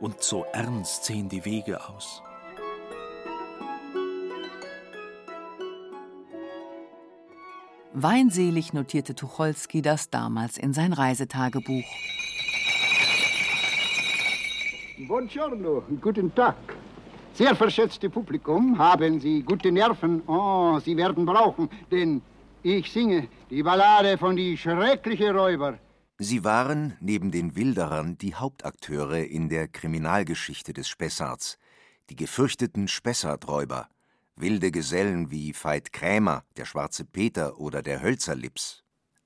Und 0.00 0.22
so 0.22 0.44
ernst 0.52 1.04
sehen 1.04 1.28
die 1.28 1.44
Wege 1.44 1.88
aus. 1.88 2.22
Weinselig 7.94 8.72
notierte 8.72 9.14
Tucholsky 9.14 9.82
das 9.82 10.08
damals 10.08 10.56
in 10.56 10.72
sein 10.72 10.94
Reisetagebuch. 10.94 11.84
Buongiorno, 15.06 15.82
guten 16.00 16.34
Tag. 16.34 16.56
Sehr 17.34 17.54
verschätzte 17.54 18.08
Publikum, 18.08 18.78
haben 18.78 19.20
Sie 19.20 19.42
gute 19.42 19.70
Nerven? 19.70 20.22
Oh, 20.26 20.78
Sie 20.78 20.96
werden 20.96 21.26
brauchen, 21.26 21.68
denn 21.90 22.22
ich 22.62 22.90
singe 22.90 23.28
die 23.50 23.62
Ballade 23.62 24.16
von 24.16 24.36
die 24.36 24.56
schreckliche 24.56 25.34
Räuber. 25.34 25.78
Sie 26.22 26.44
waren 26.44 26.96
neben 27.00 27.32
den 27.32 27.56
Wilderern 27.56 28.16
die 28.16 28.36
Hauptakteure 28.36 29.24
in 29.24 29.48
der 29.48 29.66
Kriminalgeschichte 29.66 30.72
des 30.72 30.86
Spessarts, 30.86 31.58
die 32.10 32.14
gefürchteten 32.14 32.86
Spessarträuber, 32.86 33.88
wilde 34.36 34.70
Gesellen 34.70 35.32
wie 35.32 35.52
Veit 35.52 35.92
Krämer, 35.92 36.44
der 36.56 36.64
Schwarze 36.64 37.04
Peter 37.04 37.58
oder 37.58 37.82
der 37.82 38.02
Hölzerlips. 38.02 38.84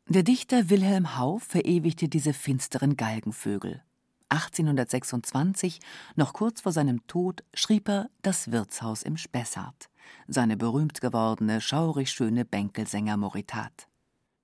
Der 0.08 0.22
Dichter 0.22 0.70
Wilhelm 0.70 1.18
Hauff 1.18 1.42
verewigte 1.42 2.08
diese 2.08 2.32
finsteren 2.32 2.96
Galgenvögel. 2.96 3.82
1826, 4.30 5.80
noch 6.14 6.32
kurz 6.32 6.62
vor 6.62 6.72
seinem 6.72 7.06
Tod, 7.06 7.44
schrieb 7.52 7.90
er 7.90 8.08
Das 8.22 8.52
Wirtshaus 8.52 9.02
im 9.02 9.18
Spessart, 9.18 9.90
seine 10.28 10.56
berühmt 10.56 11.02
gewordene, 11.02 11.60
schaurig 11.60 12.10
schöne 12.10 12.46
Bänkelsängermoritat. 12.46 13.86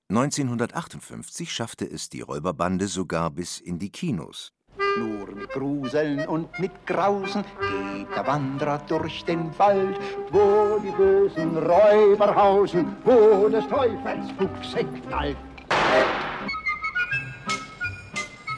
1958 0.09 1.53
schaffte 1.53 1.85
es 1.85 2.09
die 2.09 2.21
Räuberbande 2.21 2.87
sogar 2.87 3.31
bis 3.31 3.61
in 3.61 3.79
die 3.79 3.91
Kinos. 3.91 4.53
Nur 4.99 5.35
mit 5.35 5.49
Gruseln 5.51 6.29
und 6.29 6.59
mit 6.59 6.73
Grausen 6.87 7.45
geht 7.61 8.09
der 8.15 8.27
Wanderer 8.27 8.79
durch 8.88 9.25
den 9.25 9.57
Wald, 9.59 9.99
wo 10.31 10.79
die 10.85 10.91
bösen 10.91 11.57
Räuber 11.57 12.35
hausen, 12.35 12.97
wo 13.05 13.49
des 13.49 13.67
Teufels 13.69 14.31
Fuchse 14.38 14.85
knallt. 14.85 15.37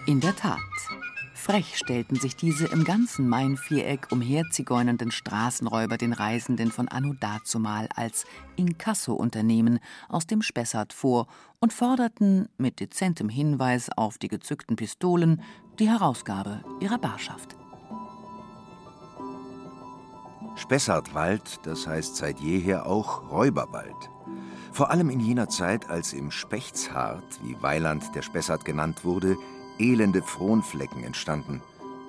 In 0.07 0.20
der 0.20 0.35
Tat, 0.35 0.59
Frech 1.44 1.76
stellten 1.76 2.16
sich 2.16 2.37
diese 2.37 2.64
im 2.68 2.85
ganzen 2.85 3.28
Main-Viereck 3.28 4.07
umherzigeunernden 4.11 5.11
Straßenräuber 5.11 5.98
den 5.98 6.14
Reisenden 6.14 6.72
von 6.72 6.88
Anno 6.88 7.12
dazumal 7.20 7.87
als 7.94 8.24
Inkasso-Unternehmen 8.57 9.78
aus 10.09 10.26
dem 10.26 10.40
Spessart 10.40 10.94
vor 10.94 11.26
und 11.61 11.74
forderten 11.74 12.48
mit 12.57 12.80
dezentem 12.80 13.28
Hinweis 13.28 13.90
auf 13.94 14.16
die 14.16 14.28
gezückten 14.28 14.76
Pistolen 14.76 15.42
die 15.78 15.87
Herausgabe 15.87 16.64
ihrer 16.80 16.96
Barschaft. 16.96 17.57
Spessartwald, 20.57 21.61
das 21.64 21.87
heißt 21.87 22.16
seit 22.16 22.40
jeher 22.40 22.87
auch 22.87 23.30
Räuberwald. 23.30 24.09
Vor 24.72 24.90
allem 24.90 25.11
in 25.11 25.20
jener 25.20 25.50
Zeit, 25.50 25.90
als 25.90 26.14
im 26.14 26.30
Spechtshardt, 26.30 27.38
wie 27.42 27.61
Weiland 27.61 28.14
der 28.14 28.22
Spessart 28.22 28.64
genannt 28.64 29.04
wurde, 29.04 29.37
elende 29.78 30.22
Fronflecken 30.22 31.04
entstanden 31.04 31.60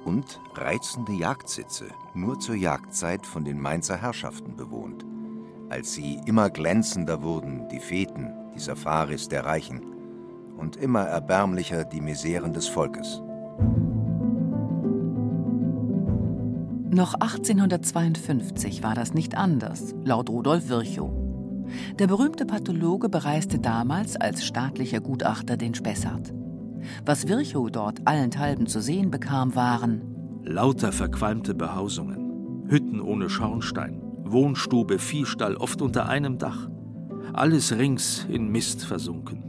und 0.03 0.39
reizende 0.53 1.13
Jagdsitze, 1.13 1.87
nur 2.13 2.39
zur 2.39 2.55
Jagdzeit 2.55 3.25
von 3.25 3.43
den 3.43 3.59
Mainzer 3.59 3.97
Herrschaften 3.97 4.55
bewohnt. 4.55 5.05
Als 5.69 5.93
sie 5.93 6.19
immer 6.25 6.49
glänzender 6.51 7.23
wurden, 7.23 7.67
die 7.69 7.79
Feten, 7.79 8.31
die 8.53 8.59
Safaris 8.59 9.27
der 9.27 9.45
Reichen, 9.45 9.81
und 10.57 10.77
immer 10.77 11.01
erbärmlicher 11.01 11.83
die 11.83 12.01
Miseren 12.01 12.53
des 12.53 12.67
Volkes. 12.67 13.21
Noch 16.91 17.15
1852 17.15 18.83
war 18.83 18.95
das 18.95 19.13
nicht 19.13 19.35
anders, 19.35 19.93
laut 20.05 20.29
Rudolf 20.29 20.69
Virchow. 20.69 21.11
Der 21.99 22.07
berühmte 22.07 22.45
Pathologe 22.45 23.09
bereiste 23.09 23.59
damals 23.59 24.15
als 24.15 24.45
staatlicher 24.45 25.01
Gutachter 25.01 25.57
den 25.57 25.73
Spessart. 25.73 26.31
Was 27.05 27.27
Virchow 27.27 27.69
dort 27.69 27.99
allenthalben 28.05 28.67
zu 28.67 28.81
sehen 28.81 29.11
bekam, 29.11 29.55
waren 29.55 30.15
lauter 30.45 30.91
verqualmte 30.91 31.53
Behausungen, 31.55 32.65
Hütten 32.67 33.01
ohne 33.01 33.29
Schornstein, 33.29 34.01
Wohnstube, 34.23 34.99
Viehstall, 34.99 35.55
oft 35.55 35.81
unter 35.81 36.07
einem 36.07 36.37
Dach. 36.37 36.69
Alles 37.33 37.77
rings 37.77 38.25
in 38.29 38.49
Mist 38.49 38.85
versunken. 38.85 39.43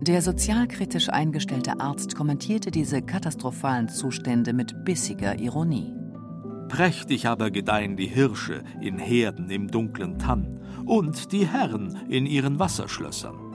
Der 0.00 0.22
sozialkritisch 0.22 1.08
eingestellte 1.08 1.80
Arzt 1.80 2.14
kommentierte 2.14 2.70
diese 2.70 3.02
katastrophalen 3.02 3.88
Zustände 3.88 4.52
mit 4.52 4.84
bissiger 4.84 5.38
Ironie. 5.38 5.92
Prächtig 6.68 7.26
aber 7.26 7.50
gedeihen 7.50 7.96
die 7.96 8.06
Hirsche 8.06 8.62
in 8.80 8.98
Herden 8.98 9.50
im 9.50 9.68
dunklen 9.68 10.18
Tann 10.18 10.60
und 10.84 11.32
die 11.32 11.46
Herren 11.46 11.96
in 12.08 12.26
ihren 12.26 12.58
Wasserschlössern. 12.58 13.47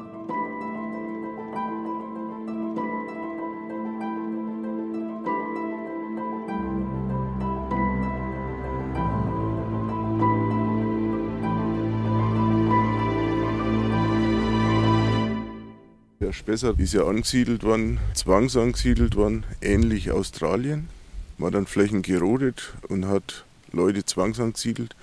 Spessart 16.43 16.77
ist 16.77 16.93
ja 16.93 17.05
angesiedelt 17.05 17.63
worden, 17.63 18.01
zwangsangesiedelt 18.15 19.15
worden, 19.15 19.45
ähnlich 19.61 20.11
Australien. 20.11 20.89
Hat 21.41 21.53
dann 21.53 21.67
Flächen 21.67 22.01
gerodet 22.01 22.73
und 22.89 23.05
hat 23.05 23.45
Leute 23.71 24.03
zwangsangesiedelt. 24.03 24.93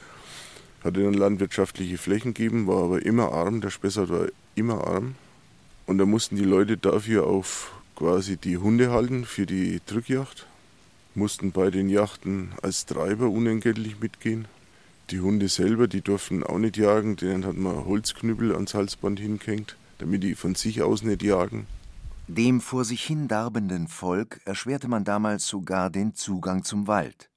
Hatte 0.85 1.03
dann 1.03 1.15
landwirtschaftliche 1.15 1.97
Flächen 1.97 2.35
gegeben, 2.35 2.67
war 2.67 2.85
aber 2.85 3.07
immer 3.07 3.33
arm. 3.33 3.63
Der 3.63 3.71
Spessart 3.71 4.11
war 4.11 4.27
immer 4.55 4.87
arm. 4.87 5.15
Und 5.87 5.97
da 5.97 6.05
mussten 6.05 6.37
die 6.37 6.45
Leute 6.45 6.77
dafür 6.77 7.27
auf 7.27 7.73
quasi 7.97 8.37
die 8.37 8.59
Hunde 8.59 8.91
halten 8.91 9.25
für 9.25 9.47
die 9.47 9.81
Drückjagd. 9.87 10.47
Mussten 11.15 11.53
bei 11.53 11.71
den 11.71 11.89
Yachten 11.89 12.53
als 12.61 12.85
Treiber 12.85 13.31
unentgeltlich 13.31 13.99
mitgehen. 13.99 14.45
Die 15.09 15.21
Hunde 15.21 15.49
selber, 15.49 15.89
die 15.89 16.03
durften 16.03 16.43
auch 16.43 16.59
nicht 16.59 16.77
jagen, 16.77 17.17
denen 17.17 17.47
hat 17.47 17.57
man 17.57 17.87
Holzknüppel 17.87 18.53
ans 18.53 18.75
Halsband 18.75 19.19
hingehängt, 19.19 19.77
damit 20.01 20.23
die 20.23 20.35
von 20.35 20.55
sich 20.55 20.83
aus 20.83 21.03
nicht 21.03 21.23
jagen. 21.23 21.67
Dem 22.27 22.61
vor 22.61 22.85
sich 22.85 23.03
hin 23.03 23.29
darbenden 23.29 23.89
Volk 23.89 24.41
erschwerte 24.45 24.89
man 24.89 25.05
damals 25.05 25.47
sogar 25.47 25.91
den 25.91 26.15
Zugang 26.15 26.63
zum 26.63 26.87
Wald. 26.87 27.29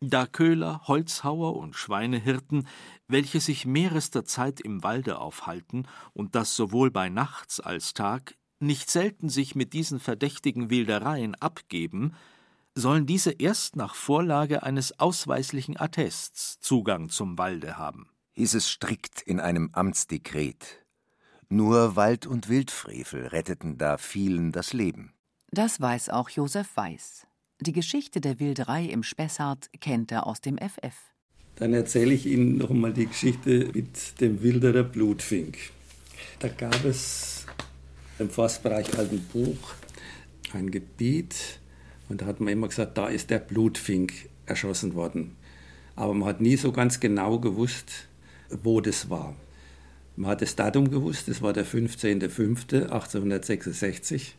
Da 0.00 0.26
Köhler, 0.26 0.82
Holzhauer 0.86 1.56
und 1.56 1.74
Schweinehirten, 1.74 2.68
welche 3.08 3.40
sich 3.40 3.66
mehrester 3.66 4.24
Zeit 4.24 4.60
im 4.60 4.82
Walde 4.82 5.18
aufhalten 5.18 5.88
und 6.12 6.34
das 6.34 6.54
sowohl 6.54 6.90
bei 6.90 7.08
Nachts 7.08 7.60
als 7.60 7.94
Tag, 7.94 8.36
nicht 8.60 8.90
selten 8.90 9.28
sich 9.28 9.54
mit 9.54 9.72
diesen 9.72 9.98
verdächtigen 9.98 10.70
Wildereien 10.70 11.34
abgeben, 11.34 12.14
sollen 12.74 13.06
diese 13.06 13.32
erst 13.32 13.74
nach 13.76 13.94
Vorlage 13.94 14.62
eines 14.62 14.98
ausweislichen 15.00 15.78
Attests 15.80 16.60
Zugang 16.60 17.08
zum 17.08 17.38
Walde 17.38 17.78
haben. 17.78 18.08
Hieß 18.34 18.54
es 18.54 18.68
strikt 18.68 19.22
in 19.22 19.40
einem 19.40 19.70
Amtsdekret. 19.72 20.85
Nur 21.48 21.94
Wald- 21.94 22.26
und 22.26 22.48
Wildfrevel 22.48 23.28
retteten 23.28 23.78
da 23.78 23.98
vielen 23.98 24.50
das 24.50 24.72
Leben. 24.72 25.12
Das 25.52 25.80
weiß 25.80 26.10
auch 26.10 26.28
Josef 26.28 26.76
Weiß. 26.76 27.26
Die 27.60 27.72
Geschichte 27.72 28.20
der 28.20 28.40
Wilderei 28.40 28.86
im 28.86 29.04
Spessart 29.04 29.70
kennt 29.80 30.10
er 30.10 30.26
aus 30.26 30.40
dem 30.40 30.58
FF. 30.58 30.96
Dann 31.54 31.72
erzähle 31.72 32.14
ich 32.14 32.26
Ihnen 32.26 32.58
noch 32.58 32.70
einmal 32.70 32.92
die 32.92 33.06
Geschichte 33.06 33.70
mit 33.72 34.20
dem 34.20 34.42
Wilderer 34.42 34.82
Blutfink. 34.82 35.56
Da 36.40 36.48
gab 36.48 36.84
es 36.84 37.46
im 38.18 38.28
Forstbereich 38.28 38.98
Altenbuch 38.98 39.74
ein 40.52 40.72
Gebiet 40.72 41.60
und 42.08 42.22
da 42.22 42.26
hat 42.26 42.40
man 42.40 42.52
immer 42.52 42.68
gesagt, 42.68 42.98
da 42.98 43.06
ist 43.06 43.30
der 43.30 43.38
Blutfink 43.38 44.12
erschossen 44.46 44.94
worden. 44.94 45.36
Aber 45.94 46.12
man 46.12 46.28
hat 46.28 46.40
nie 46.40 46.56
so 46.56 46.72
ganz 46.72 46.98
genau 46.98 47.38
gewusst, 47.38 48.08
wo 48.50 48.80
das 48.80 49.08
war. 49.08 49.36
Man 50.16 50.30
hat 50.30 50.42
das 50.42 50.56
Datum 50.56 50.90
gewusst, 50.90 51.28
das 51.28 51.42
war 51.42 51.52
der 51.52 51.66
15.05.1866. 51.66 54.32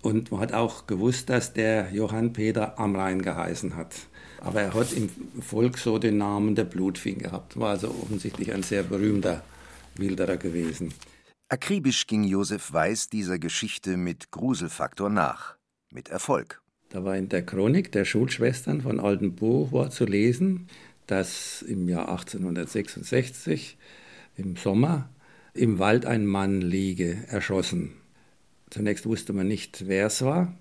Und 0.00 0.30
man 0.30 0.38
hat 0.40 0.52
auch 0.52 0.86
gewusst, 0.86 1.28
dass 1.28 1.52
der 1.52 1.92
Johann 1.92 2.32
Peter 2.32 2.78
Amrein 2.78 3.20
geheißen 3.20 3.74
hat. 3.74 3.96
Aber 4.40 4.62
er 4.62 4.72
hat 4.74 4.92
im 4.92 5.10
Volk 5.40 5.78
so 5.78 5.98
den 5.98 6.18
Namen 6.18 6.54
der 6.54 6.62
Blutfing 6.64 7.18
gehabt. 7.18 7.58
War 7.58 7.70
also 7.70 7.88
offensichtlich 7.88 8.52
ein 8.52 8.62
sehr 8.62 8.84
berühmter 8.84 9.42
Wilderer 9.96 10.36
gewesen. 10.36 10.94
Akribisch 11.48 12.06
ging 12.06 12.22
Josef 12.22 12.72
Weiß 12.72 13.08
dieser 13.08 13.40
Geschichte 13.40 13.96
mit 13.96 14.30
Gruselfaktor 14.30 15.10
nach. 15.10 15.56
Mit 15.90 16.10
Erfolg. 16.10 16.62
Da 16.90 17.04
war 17.04 17.16
in 17.16 17.28
der 17.28 17.44
Chronik 17.44 17.90
der 17.90 18.04
Schulschwestern 18.04 18.82
von 18.82 19.00
Oldenburg 19.00 19.72
war 19.72 19.90
zu 19.90 20.04
lesen, 20.04 20.68
dass 21.06 21.62
im 21.62 21.88
Jahr 21.88 22.08
1866 22.08 23.76
im 24.38 24.56
Sommer 24.56 25.10
im 25.54 25.78
Wald 25.78 26.06
ein 26.06 26.24
Mann 26.26 26.60
liege, 26.60 27.18
erschossen. 27.28 27.92
Zunächst 28.70 29.06
wusste 29.06 29.32
man 29.32 29.48
nicht, 29.48 29.88
wer 29.88 30.06
es 30.06 30.22
war. 30.22 30.54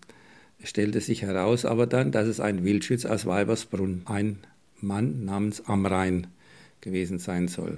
Es 0.60 0.70
stellte 0.70 1.02
sich 1.02 1.22
heraus 1.22 1.66
aber 1.66 1.86
dann, 1.86 2.12
dass 2.12 2.28
es 2.28 2.40
ein 2.40 2.64
Wildschütz 2.64 3.06
aus 3.06 3.26
Weibersbrunn, 3.26 4.02
ein 4.06 4.40
Mann 4.82 5.24
namens 5.26 5.66
Amrein 5.68 6.28
gewesen 6.82 7.20
sein 7.20 7.48
soll. 7.48 7.78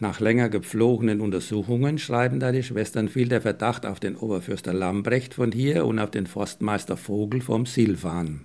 Nach 0.00 0.20
länger 0.20 0.48
gepflogenen 0.48 1.20
Untersuchungen 1.20 1.98
schreiben 1.98 2.40
da 2.40 2.50
die 2.50 2.64
Schwestern 2.64 3.08
fiel 3.08 3.28
der 3.28 3.40
Verdacht 3.40 3.86
auf 3.86 4.00
den 4.00 4.16
Oberfürster 4.16 4.72
Lambrecht 4.72 5.34
von 5.34 5.52
hier 5.52 5.86
und 5.86 5.98
auf 5.98 6.10
den 6.10 6.26
Forstmeister 6.26 6.96
Vogel 6.96 7.40
vom 7.40 7.64
Silvan, 7.64 8.40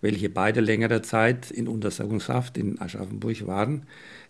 welche 0.00 0.30
beide 0.30 0.60
längere 0.60 1.02
Zeit 1.02 1.50
in 1.50 1.68
Untersuchungshaft 1.68 2.56
in 2.56 2.80
Aschaffenburg 2.80 3.46
waren. 3.46 3.84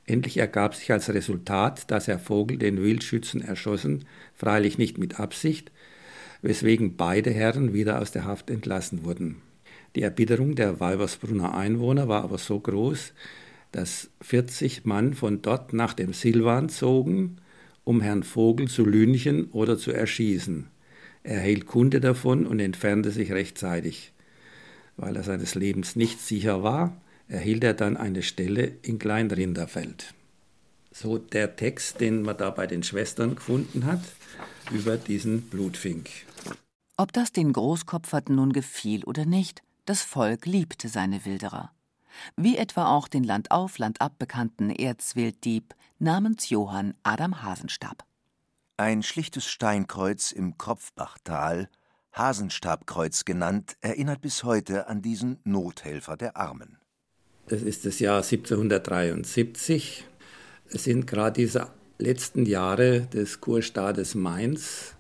Endlich 0.09 0.38
ergab 0.38 0.75
sich 0.75 0.90
als 0.90 1.12
Resultat, 1.12 1.90
dass 1.90 2.09
Herr 2.09 2.18
Vogel 2.18 2.57
den 2.57 2.81
Wildschützen 2.81 3.42
erschossen, 3.42 4.07
freilich 4.33 4.79
nicht 4.79 4.97
mit 4.97 5.21
Absicht, 5.21 5.71
weswegen 6.40 6.97
beide 6.97 7.31
Herren 7.31 7.75
wieder 7.75 8.01
aus 8.01 8.11
der 8.11 8.25
Haft 8.25 8.49
entlassen 8.49 9.05
wurden. 9.05 9.37
Die 9.97 10.01
Erbitterung 10.01 10.55
der 10.55 10.81
Weibersbrunner 10.81 11.55
Einwohner 11.55 12.09
war 12.09 12.25
aber 12.25 12.38
so 12.38 12.59
groß, 12.59 13.12
dass 13.71 14.09
40 14.23 14.87
Mann 14.87 15.12
von 15.12 15.42
dort 15.42 15.75
nach 15.75 15.92
dem 15.92 16.14
Silvan 16.14 16.71
zogen, 16.71 17.37
um 17.85 18.01
Herrn 18.01 18.23
Vogel 18.23 18.66
zu 18.68 18.87
lynchen 18.87 19.51
oder 19.51 19.77
zu 19.77 19.92
erschießen. 19.92 20.68
Er 21.23 21.37
erhielt 21.37 21.66
Kunde 21.66 22.01
davon 22.01 22.47
und 22.47 22.61
entfernte 22.61 23.11
sich 23.11 23.31
rechtzeitig. 23.31 24.14
Weil 24.97 25.16
er 25.16 25.23
seines 25.23 25.55
Lebens 25.55 25.97
nicht 25.97 26.18
sicher 26.18 26.62
war, 26.62 26.99
erhielt 27.29 27.62
er 27.64 27.75
dann 27.75 27.97
eine 27.97 28.23
Stelle 28.23 28.64
in 28.83 28.99
Kleinrinderfeld. 28.99 30.14
So 30.91 31.19
der 31.19 31.57
Text, 31.57 32.01
den 32.01 32.23
man 32.23 32.37
da 32.37 32.51
bei 32.51 32.67
den 32.67 32.83
Schwestern 32.83 33.37
gefunden 33.37 33.85
hat, 33.87 34.01
über 34.71 34.97
diesen 34.97 35.43
Blutfink. 35.43 36.11
Ob 36.97 37.12
das 37.12 37.31
den 37.31 37.53
Großkopferten 37.53 38.35
nun 38.35 38.53
gefiel 38.53 39.05
oder 39.05 39.25
nicht, 39.25 39.62
das 39.85 40.03
Volk 40.03 40.47
liebte 40.47 40.88
seine 40.88 41.25
Wilderer. 41.25 41.71
Wie 42.37 42.57
etwa 42.57 42.87
auch 42.87 43.07
den 43.07 43.23
landauf, 43.23 43.79
landab 43.79 44.19
bekannten 44.19 44.71
Erzwilddieb 44.71 45.75
namens 45.99 46.51
Johann 46.51 46.95
Adam 47.05 47.43
Hasenstab. 47.43 48.05
Ein 48.77 49.03
schlichtes 49.03 49.47
Steinkreuz 49.47 50.33
im 50.33 50.59
Kropfbachtal, 50.59 51.69
Hasenstabkreuz 52.12 53.25
genannt, 53.25 53.77
erinnert 53.81 54.21
bis 54.21 54.43
heute 54.43 54.88
an 54.88 55.03
diesen 55.03 55.38
Nothelfer 55.45 56.17
der 56.17 56.37
Armen. 56.37 56.79
Es 57.50 57.62
ist 57.62 57.87
das 57.87 57.98
Jahr 57.98 58.18
1773. 58.18 60.04
Es 60.68 60.84
sind 60.84 61.06
gerade 61.06 61.40
diese 61.40 61.68
letzten 61.98 62.44
Jahre 62.44 63.08
des 63.12 63.40
Kurstaates 63.40 64.14
Mainz. 64.14 64.94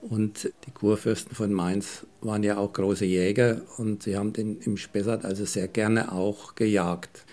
Und 0.00 0.52
die 0.66 0.70
Kurfürsten 0.70 1.34
von 1.34 1.52
Mainz 1.52 2.06
waren 2.20 2.44
ja 2.44 2.58
auch 2.58 2.72
große 2.72 3.06
Jäger 3.06 3.62
und 3.78 4.04
sie 4.04 4.16
haben 4.16 4.32
den 4.32 4.60
im 4.60 4.76
Spessart 4.76 5.24
also 5.24 5.44
sehr 5.46 5.66
gerne 5.66 6.12
auch 6.12 6.54
gejagt. 6.54 7.24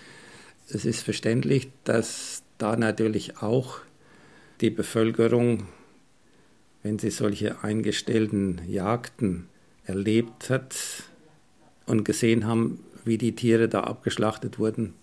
Es 0.68 0.84
ist 0.86 1.02
verständlich, 1.02 1.70
dass 1.84 2.42
da 2.58 2.76
natürlich 2.76 3.42
auch 3.42 3.78
die 4.60 4.70
Bevölkerung, 4.70 5.68
wenn 6.82 6.98
sie 6.98 7.10
solche 7.10 7.62
eingestellten 7.62 8.60
Jagden 8.66 9.46
erlebt 9.84 10.50
hat 10.50 10.74
und 11.86 12.04
gesehen 12.04 12.46
haben, 12.46 12.80
wie 13.04 13.18
die 13.18 13.34
Tiere 13.34 13.68
da 13.68 13.80
abgeschlachtet 13.84 14.58
wurden, 14.58 14.94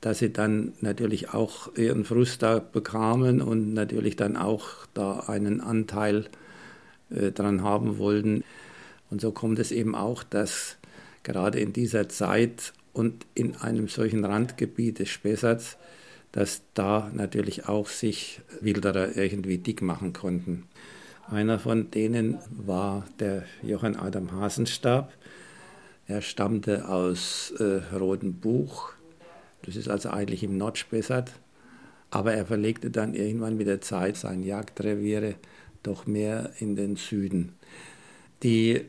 dass 0.00 0.18
sie 0.18 0.32
dann 0.32 0.72
natürlich 0.80 1.30
auch 1.34 1.74
ihren 1.76 2.04
Frust 2.04 2.42
da 2.42 2.58
bekamen 2.58 3.40
und 3.40 3.74
natürlich 3.74 4.16
dann 4.16 4.36
auch 4.36 4.86
da 4.94 5.20
einen 5.20 5.60
Anteil 5.60 6.26
äh, 7.10 7.32
dran 7.32 7.62
haben 7.62 7.98
wollten. 7.98 8.44
Und 9.10 9.20
so 9.20 9.32
kommt 9.32 9.58
es 9.58 9.72
eben 9.72 9.94
auch, 9.94 10.22
dass 10.22 10.76
gerade 11.22 11.58
in 11.60 11.72
dieser 11.72 12.08
Zeit 12.08 12.72
und 12.92 13.26
in 13.34 13.56
einem 13.56 13.88
solchen 13.88 14.24
Randgebiet 14.24 14.98
des 14.98 15.08
Spessarts, 15.08 15.76
dass 16.32 16.62
da 16.74 17.10
natürlich 17.14 17.68
auch 17.68 17.88
sich 17.88 18.40
Wilderer 18.60 19.16
irgendwie 19.16 19.58
dick 19.58 19.82
machen 19.82 20.12
konnten. 20.12 20.64
Einer 21.30 21.58
von 21.58 21.90
denen 21.90 22.38
war 22.50 23.06
der 23.18 23.44
Johann 23.62 23.96
Adam 23.96 24.32
Hasenstab. 24.32 25.12
Er 26.08 26.22
stammte 26.22 26.88
aus 26.88 27.52
äh, 27.58 27.80
Rodenbuch 27.94 28.98
das 29.62 29.76
ist 29.76 29.88
also 29.88 30.10
eigentlich 30.10 30.42
im 30.42 30.56
Nordspessart. 30.56 31.32
Aber 32.10 32.32
er 32.32 32.46
verlegte 32.46 32.90
dann 32.90 33.14
irgendwann 33.14 33.56
mit 33.56 33.66
der 33.66 33.80
Zeit 33.80 34.16
sein 34.16 34.42
Jagdreviere 34.42 35.34
doch 35.82 36.06
mehr 36.06 36.52
in 36.58 36.74
den 36.74 36.96
Süden. 36.96 37.52
Die 38.42 38.86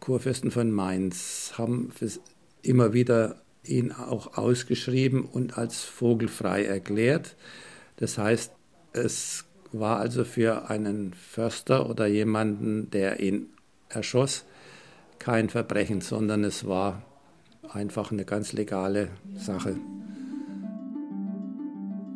Kurfürsten 0.00 0.50
von 0.50 0.70
Mainz 0.70 1.52
haben 1.58 1.92
immer 2.62 2.92
wieder 2.92 3.42
ihn 3.64 3.92
auch 3.92 4.38
ausgeschrieben 4.38 5.24
und 5.24 5.58
als 5.58 5.82
vogelfrei 5.82 6.64
erklärt. 6.64 7.36
Das 7.96 8.16
heißt, 8.16 8.52
es 8.94 9.44
war 9.70 9.98
also 9.98 10.24
für 10.24 10.70
einen 10.70 11.12
Förster 11.14 11.88
oder 11.88 12.06
jemanden, 12.06 12.90
der 12.90 13.20
ihn 13.20 13.50
erschoss, 13.88 14.44
kein 15.22 15.48
Verbrechen, 15.48 16.00
sondern 16.00 16.42
es 16.42 16.66
war 16.66 17.02
einfach 17.72 18.10
eine 18.10 18.24
ganz 18.24 18.52
legale 18.52 19.08
Sache. 19.36 19.76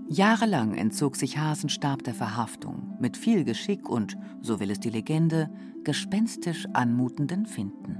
Jahrelang 0.08 0.74
entzog 0.74 1.16
sich 1.16 1.38
Hasenstab 1.38 2.02
der 2.02 2.14
Verhaftung 2.14 2.96
mit 3.00 3.16
viel 3.16 3.44
Geschick 3.44 3.88
und, 3.88 4.16
so 4.40 4.58
will 4.60 4.70
es 4.70 4.80
die 4.80 4.90
Legende, 4.90 5.50
gespenstisch 5.84 6.66
anmutenden 6.72 7.46
Finden. 7.46 7.98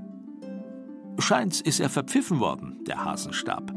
Scheint's 1.19 1.61
ist 1.61 1.81
er 1.81 1.89
verpfiffen 1.89 2.41
worden, 2.41 2.85
der 2.87 3.05
Hasenstab, 3.05 3.73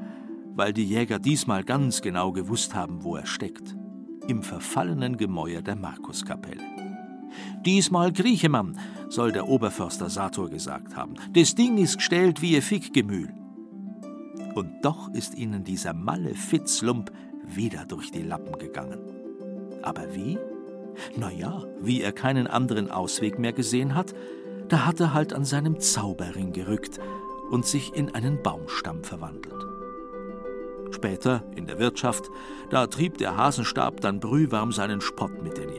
weil 0.55 0.73
die 0.73 0.83
Jäger 0.83 1.19
diesmal 1.19 1.63
ganz 1.63 2.01
genau 2.01 2.31
gewusst 2.31 2.73
haben, 2.73 3.03
wo 3.03 3.15
er 3.15 3.27
steckt. 3.27 3.75
Im 4.27 4.41
verfallenen 4.41 5.17
Gemäuer 5.17 5.61
der 5.61 5.75
Markuskapelle. 5.75 6.78
Diesmal 7.65 8.13
krieche 8.13 8.49
man, 8.49 8.79
soll 9.09 9.31
der 9.31 9.47
Oberförster 9.47 10.09
Sator 10.09 10.49
gesagt 10.49 10.95
haben. 10.95 11.15
Das 11.33 11.55
Ding 11.55 11.77
ist 11.77 11.97
gestellt 11.97 12.41
wie 12.41 12.53
ihr 12.53 12.61
Fickgemühl. 12.61 13.33
Und 14.55 14.71
doch 14.83 15.09
ist 15.13 15.35
ihnen 15.35 15.63
dieser 15.63 15.93
malle 15.93 16.35
Fitzlump 16.35 17.11
wieder 17.45 17.85
durch 17.85 18.11
die 18.11 18.21
Lappen 18.23 18.57
gegangen. 18.57 18.99
Aber 19.81 20.13
wie? 20.13 20.37
Na 21.15 21.31
ja, 21.31 21.63
wie 21.79 22.01
er 22.01 22.11
keinen 22.11 22.47
anderen 22.47 22.91
Ausweg 22.91 23.39
mehr 23.39 23.53
gesehen 23.53 23.95
hat, 23.95 24.13
da 24.67 24.85
hat 24.85 24.99
er 24.99 25.13
halt 25.13 25.33
an 25.33 25.45
seinem 25.45 25.79
Zauberring 25.79 26.53
gerückt 26.53 26.99
und 27.49 27.65
sich 27.65 27.93
in 27.95 28.13
einen 28.13 28.41
Baumstamm 28.43 29.03
verwandelt. 29.03 29.65
Später, 30.91 31.43
in 31.55 31.65
der 31.65 31.79
Wirtschaft, 31.79 32.29
da 32.69 32.87
trieb 32.87 33.17
der 33.17 33.37
Hasenstab 33.37 34.01
dann 34.01 34.19
brühwarm 34.19 34.71
seinen 34.71 35.01
Spott 35.01 35.41
mit 35.43 35.57
den. 35.57 35.69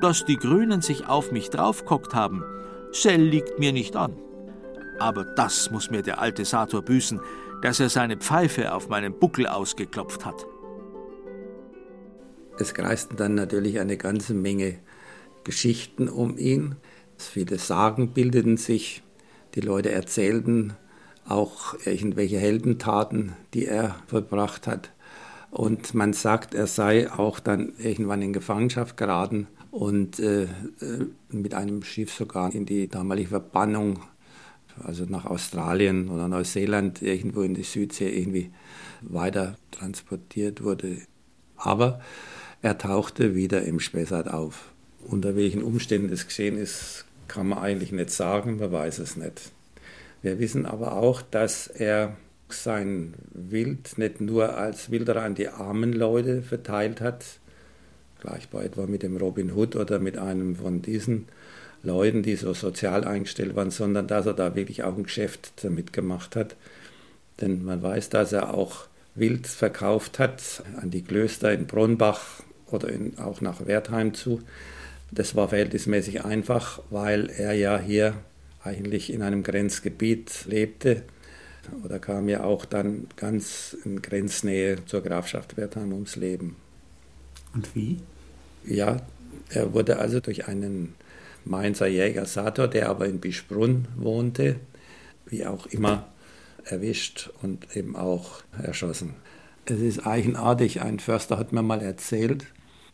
Dass 0.00 0.24
die 0.24 0.36
Grünen 0.36 0.80
sich 0.80 1.06
auf 1.06 1.30
mich 1.30 1.50
draufkockt 1.50 2.14
haben, 2.14 2.42
sell 2.90 3.20
liegt 3.20 3.58
mir 3.58 3.72
nicht 3.72 3.96
an. 3.96 4.16
Aber 4.98 5.24
das 5.24 5.70
muss 5.70 5.90
mir 5.90 6.02
der 6.02 6.20
alte 6.20 6.44
Sator 6.44 6.82
büßen, 6.82 7.20
dass 7.62 7.80
er 7.80 7.90
seine 7.90 8.16
Pfeife 8.16 8.72
auf 8.72 8.88
meinen 8.88 9.18
Buckel 9.18 9.46
ausgeklopft 9.46 10.24
hat. 10.24 10.46
Es 12.58 12.72
kreisten 12.72 13.16
dann 13.16 13.34
natürlich 13.34 13.78
eine 13.78 13.96
ganze 13.98 14.32
Menge 14.32 14.78
Geschichten 15.44 16.08
um 16.08 16.38
ihn. 16.38 16.76
Viele 17.18 17.58
Sagen 17.58 18.12
bildeten 18.12 18.56
sich. 18.56 19.02
Die 19.54 19.60
Leute 19.60 19.90
erzählten 19.90 20.74
auch 21.26 21.74
irgendwelche 21.84 22.38
Heldentaten, 22.38 23.32
die 23.52 23.66
er 23.66 23.96
vollbracht 24.06 24.66
hat. 24.66 24.90
Und 25.50 25.94
man 25.94 26.12
sagt, 26.12 26.54
er 26.54 26.66
sei 26.66 27.10
auch 27.10 27.40
dann 27.40 27.72
irgendwann 27.78 28.22
in 28.22 28.32
Gefangenschaft 28.32 28.96
geraten 28.96 29.46
und 29.70 30.18
äh, 30.18 30.44
äh 30.44 30.48
mit 31.30 31.54
einem 31.54 31.82
Schiff 31.82 32.12
sogar 32.12 32.54
in 32.54 32.66
die 32.66 32.88
damalige 32.88 33.28
Verbannung, 33.28 34.00
also 34.82 35.04
nach 35.04 35.26
Australien 35.26 36.08
oder 36.08 36.28
Neuseeland, 36.28 37.02
irgendwo 37.02 37.42
in 37.42 37.54
die 37.54 37.62
Südsee 37.62 38.08
irgendwie 38.08 38.50
weiter 39.02 39.56
transportiert 39.70 40.62
wurde. 40.62 40.98
Aber 41.56 42.00
er 42.62 42.78
tauchte 42.78 43.34
wieder 43.34 43.62
im 43.62 43.80
Spessart 43.80 44.28
auf. 44.28 44.72
Unter 45.06 45.36
welchen 45.36 45.62
Umständen 45.62 46.10
das 46.10 46.26
geschehen 46.26 46.56
ist, 46.56 47.06
kann 47.28 47.48
man 47.48 47.58
eigentlich 47.58 47.92
nicht 47.92 48.10
sagen, 48.10 48.58
man 48.58 48.72
weiß 48.72 48.98
es 48.98 49.16
nicht. 49.16 49.50
Wir 50.22 50.38
wissen 50.38 50.66
aber 50.66 50.96
auch, 50.96 51.22
dass 51.22 51.66
er 51.68 52.16
sein 52.48 53.14
Wild 53.32 53.96
nicht 53.96 54.20
nur 54.20 54.56
als 54.56 54.90
Wilderer 54.90 55.22
an 55.22 55.34
die 55.34 55.48
armen 55.48 55.92
Leute 55.92 56.42
verteilt 56.42 57.00
hat, 57.00 57.39
gleichbar 58.20 58.64
etwa 58.64 58.86
mit 58.86 59.02
dem 59.02 59.16
Robin 59.16 59.52
Hood 59.52 59.76
oder 59.76 59.98
mit 59.98 60.18
einem 60.18 60.56
von 60.56 60.82
diesen 60.82 61.26
Leuten, 61.82 62.22
die 62.22 62.36
so 62.36 62.52
sozial 62.52 63.04
eingestellt 63.04 63.56
waren, 63.56 63.70
sondern 63.70 64.06
dass 64.06 64.26
er 64.26 64.34
da 64.34 64.54
wirklich 64.54 64.84
auch 64.84 64.96
ein 64.96 65.04
Geschäft 65.04 65.52
damit 65.64 65.92
gemacht 65.92 66.36
hat. 66.36 66.56
Denn 67.40 67.64
man 67.64 67.82
weiß, 67.82 68.10
dass 68.10 68.32
er 68.32 68.54
auch 68.54 68.86
Wild 69.14 69.46
verkauft 69.46 70.18
hat 70.18 70.62
an 70.80 70.90
die 70.90 71.02
Klöster 71.02 71.52
in 71.52 71.66
Bronnbach 71.66 72.42
oder 72.66 72.88
in, 72.88 73.18
auch 73.18 73.40
nach 73.40 73.66
Wertheim 73.66 74.14
zu. 74.14 74.42
Das 75.10 75.34
war 75.34 75.48
verhältnismäßig 75.48 76.24
einfach, 76.24 76.80
weil 76.90 77.30
er 77.30 77.52
ja 77.54 77.78
hier 77.78 78.14
eigentlich 78.62 79.12
in 79.12 79.22
einem 79.22 79.42
Grenzgebiet 79.42 80.44
lebte 80.46 81.02
oder 81.84 81.98
kam 81.98 82.28
ja 82.28 82.44
auch 82.44 82.64
dann 82.64 83.06
ganz 83.16 83.76
in 83.84 84.02
Grenznähe 84.02 84.84
zur 84.86 85.02
Grafschaft 85.02 85.56
Wertheim 85.56 85.92
ums 85.92 86.16
Leben. 86.16 86.56
Und 87.54 87.74
wie? 87.74 87.98
Ja, 88.64 88.98
er 89.48 89.72
wurde 89.72 89.98
also 89.98 90.20
durch 90.20 90.48
einen 90.48 90.94
Mainzer 91.44 91.86
Jäger 91.86 92.26
Sator, 92.26 92.68
der 92.68 92.88
aber 92.88 93.06
in 93.06 93.20
Bischbrunn 93.20 93.88
wohnte, 93.96 94.56
wie 95.26 95.46
auch 95.46 95.66
immer, 95.66 96.08
erwischt 96.64 97.30
und 97.42 97.76
eben 97.76 97.96
auch 97.96 98.42
erschossen. 98.62 99.14
Es 99.64 99.80
ist 99.80 100.06
eigenartig, 100.06 100.82
ein 100.82 100.98
Förster 100.98 101.38
hat 101.38 101.52
mir 101.52 101.62
mal 101.62 101.80
erzählt, 101.80 102.46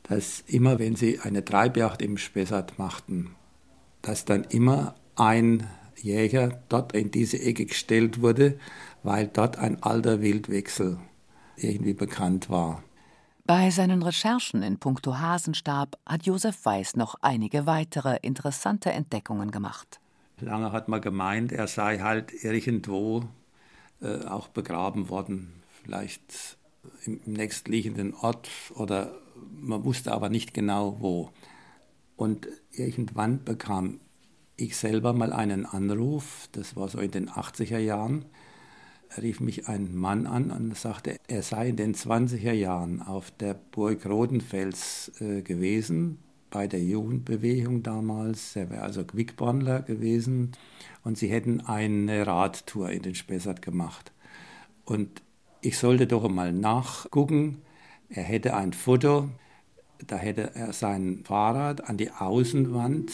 dass 0.08 0.44
immer, 0.46 0.78
wenn 0.78 0.94
sie 0.94 1.20
eine 1.20 1.44
Treibjagd 1.44 2.02
im 2.02 2.18
Spessart 2.18 2.78
machten, 2.78 3.34
dass 4.02 4.24
dann 4.24 4.44
immer 4.44 4.94
ein 5.16 5.66
Jäger 5.96 6.60
dort 6.68 6.94
in 6.94 7.10
diese 7.10 7.40
Ecke 7.40 7.66
gestellt 7.66 8.20
wurde, 8.20 8.58
weil 9.02 9.28
dort 9.32 9.58
ein 9.58 9.82
alter 9.82 10.20
Wildwechsel 10.20 10.98
irgendwie 11.56 11.94
bekannt 11.94 12.50
war. 12.50 12.82
Bei 13.46 13.70
seinen 13.70 14.02
Recherchen 14.02 14.64
in 14.64 14.78
puncto 14.78 15.18
Hasenstab 15.18 16.00
hat 16.04 16.26
Josef 16.26 16.64
Weiß 16.64 16.96
noch 16.96 17.14
einige 17.20 17.64
weitere 17.64 18.18
interessante 18.22 18.90
Entdeckungen 18.90 19.52
gemacht. 19.52 20.00
Lange 20.40 20.72
hat 20.72 20.88
man 20.88 21.00
gemeint, 21.00 21.52
er 21.52 21.68
sei 21.68 22.00
halt 22.00 22.32
irgendwo 22.42 23.22
äh, 24.02 24.24
auch 24.24 24.48
begraben 24.48 25.10
worden, 25.10 25.62
vielleicht 25.80 26.58
im 27.04 27.20
nächstliegenden 27.24 28.14
Ort 28.14 28.48
oder 28.74 29.14
man 29.52 29.84
wusste 29.84 30.10
aber 30.10 30.28
nicht 30.28 30.52
genau 30.52 30.96
wo. 30.98 31.30
Und 32.16 32.48
irgendwann 32.72 33.44
bekam 33.44 34.00
ich 34.56 34.76
selber 34.76 35.12
mal 35.12 35.32
einen 35.32 35.66
Anruf, 35.66 36.48
das 36.50 36.74
war 36.74 36.88
so 36.88 36.98
in 36.98 37.12
den 37.12 37.30
80er 37.30 37.78
Jahren, 37.78 38.24
rief 39.20 39.40
mich 39.40 39.68
ein 39.68 39.94
Mann 39.94 40.26
an 40.26 40.50
und 40.50 40.76
sagte, 40.76 41.16
er 41.28 41.42
sei 41.42 41.68
in 41.70 41.76
den 41.76 41.94
20er 41.94 42.52
Jahren 42.52 43.02
auf 43.02 43.30
der 43.30 43.54
Burg 43.54 44.06
Rodenfels 44.06 45.12
äh, 45.20 45.42
gewesen, 45.42 46.18
bei 46.50 46.66
der 46.66 46.82
Jugendbewegung 46.82 47.82
damals. 47.82 48.56
Er 48.56 48.70
wäre 48.70 48.82
also 48.82 49.04
Quickbondler 49.04 49.82
gewesen 49.82 50.52
und 51.04 51.18
sie 51.18 51.28
hätten 51.28 51.60
eine 51.60 52.26
Radtour 52.26 52.90
in 52.90 53.02
den 53.02 53.14
Spessart 53.14 53.62
gemacht. 53.62 54.12
Und 54.84 55.22
ich 55.60 55.78
sollte 55.78 56.06
doch 56.06 56.28
mal 56.28 56.52
nachgucken. 56.52 57.62
Er 58.08 58.22
hätte 58.22 58.54
ein 58.54 58.72
Foto, 58.72 59.28
da 60.06 60.16
hätte 60.16 60.54
er 60.54 60.72
sein 60.72 61.22
Fahrrad 61.24 61.88
an 61.88 61.96
die 61.96 62.10
Außenwand 62.10 63.10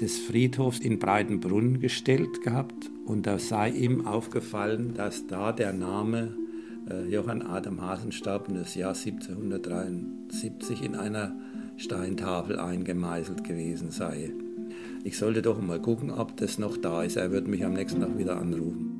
des 0.00 0.18
Friedhofs 0.18 0.78
in 0.78 0.98
Breitenbrunn 0.98 1.80
gestellt 1.80 2.42
gehabt 2.42 2.90
und 3.04 3.26
da 3.26 3.38
sei 3.38 3.70
ihm 3.70 4.06
aufgefallen, 4.06 4.94
dass 4.94 5.26
da 5.26 5.52
der 5.52 5.72
Name 5.72 6.34
äh, 6.88 7.08
Johann 7.08 7.42
Adam 7.42 7.80
Hasenstab 7.80 8.48
in 8.48 8.54
das 8.54 8.74
Jahr 8.74 8.94
1773 8.94 10.82
in 10.82 10.94
einer 10.94 11.34
Steintafel 11.76 12.58
eingemeißelt 12.58 13.44
gewesen 13.44 13.90
sei. 13.90 14.32
Ich 15.04 15.16
sollte 15.16 15.42
doch 15.42 15.60
mal 15.60 15.80
gucken, 15.80 16.10
ob 16.10 16.36
das 16.36 16.58
noch 16.58 16.76
da 16.76 17.02
ist. 17.02 17.16
Er 17.16 17.30
wird 17.30 17.48
mich 17.48 17.64
am 17.64 17.72
nächsten 17.72 18.00
Tag 18.00 18.18
wieder 18.18 18.36
anrufen. 18.36 18.97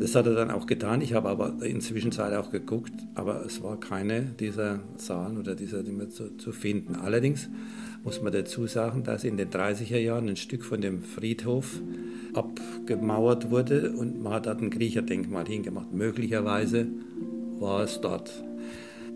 Das 0.00 0.14
hat 0.14 0.26
er 0.26 0.34
dann 0.34 0.50
auch 0.50 0.64
getan. 0.64 1.02
Ich 1.02 1.12
habe 1.12 1.28
aber 1.28 1.62
inzwischen 1.62 2.10
auch 2.18 2.50
geguckt, 2.50 2.94
aber 3.14 3.44
es 3.44 3.62
war 3.62 3.78
keine 3.78 4.22
dieser 4.22 4.80
Zahlen 4.96 5.36
oder 5.36 5.54
dieser 5.54 5.82
Dinge 5.82 6.08
zu, 6.08 6.38
zu 6.38 6.52
finden. 6.52 6.96
Allerdings 6.96 7.50
muss 8.02 8.22
man 8.22 8.32
dazu 8.32 8.66
sagen, 8.66 9.04
dass 9.04 9.24
in 9.24 9.36
den 9.36 9.50
30er 9.50 9.98
Jahren 9.98 10.26
ein 10.26 10.36
Stück 10.36 10.64
von 10.64 10.80
dem 10.80 11.02
Friedhof 11.02 11.82
abgemauert 12.32 13.50
wurde 13.50 13.92
und 13.92 14.22
man 14.22 14.32
hat 14.32 14.46
dort 14.46 14.62
ein 14.62 14.70
Griecherdenkmal 14.70 15.46
hingemacht. 15.46 15.92
Möglicherweise 15.92 16.86
war 17.58 17.82
es 17.82 18.00
dort. 18.00 18.42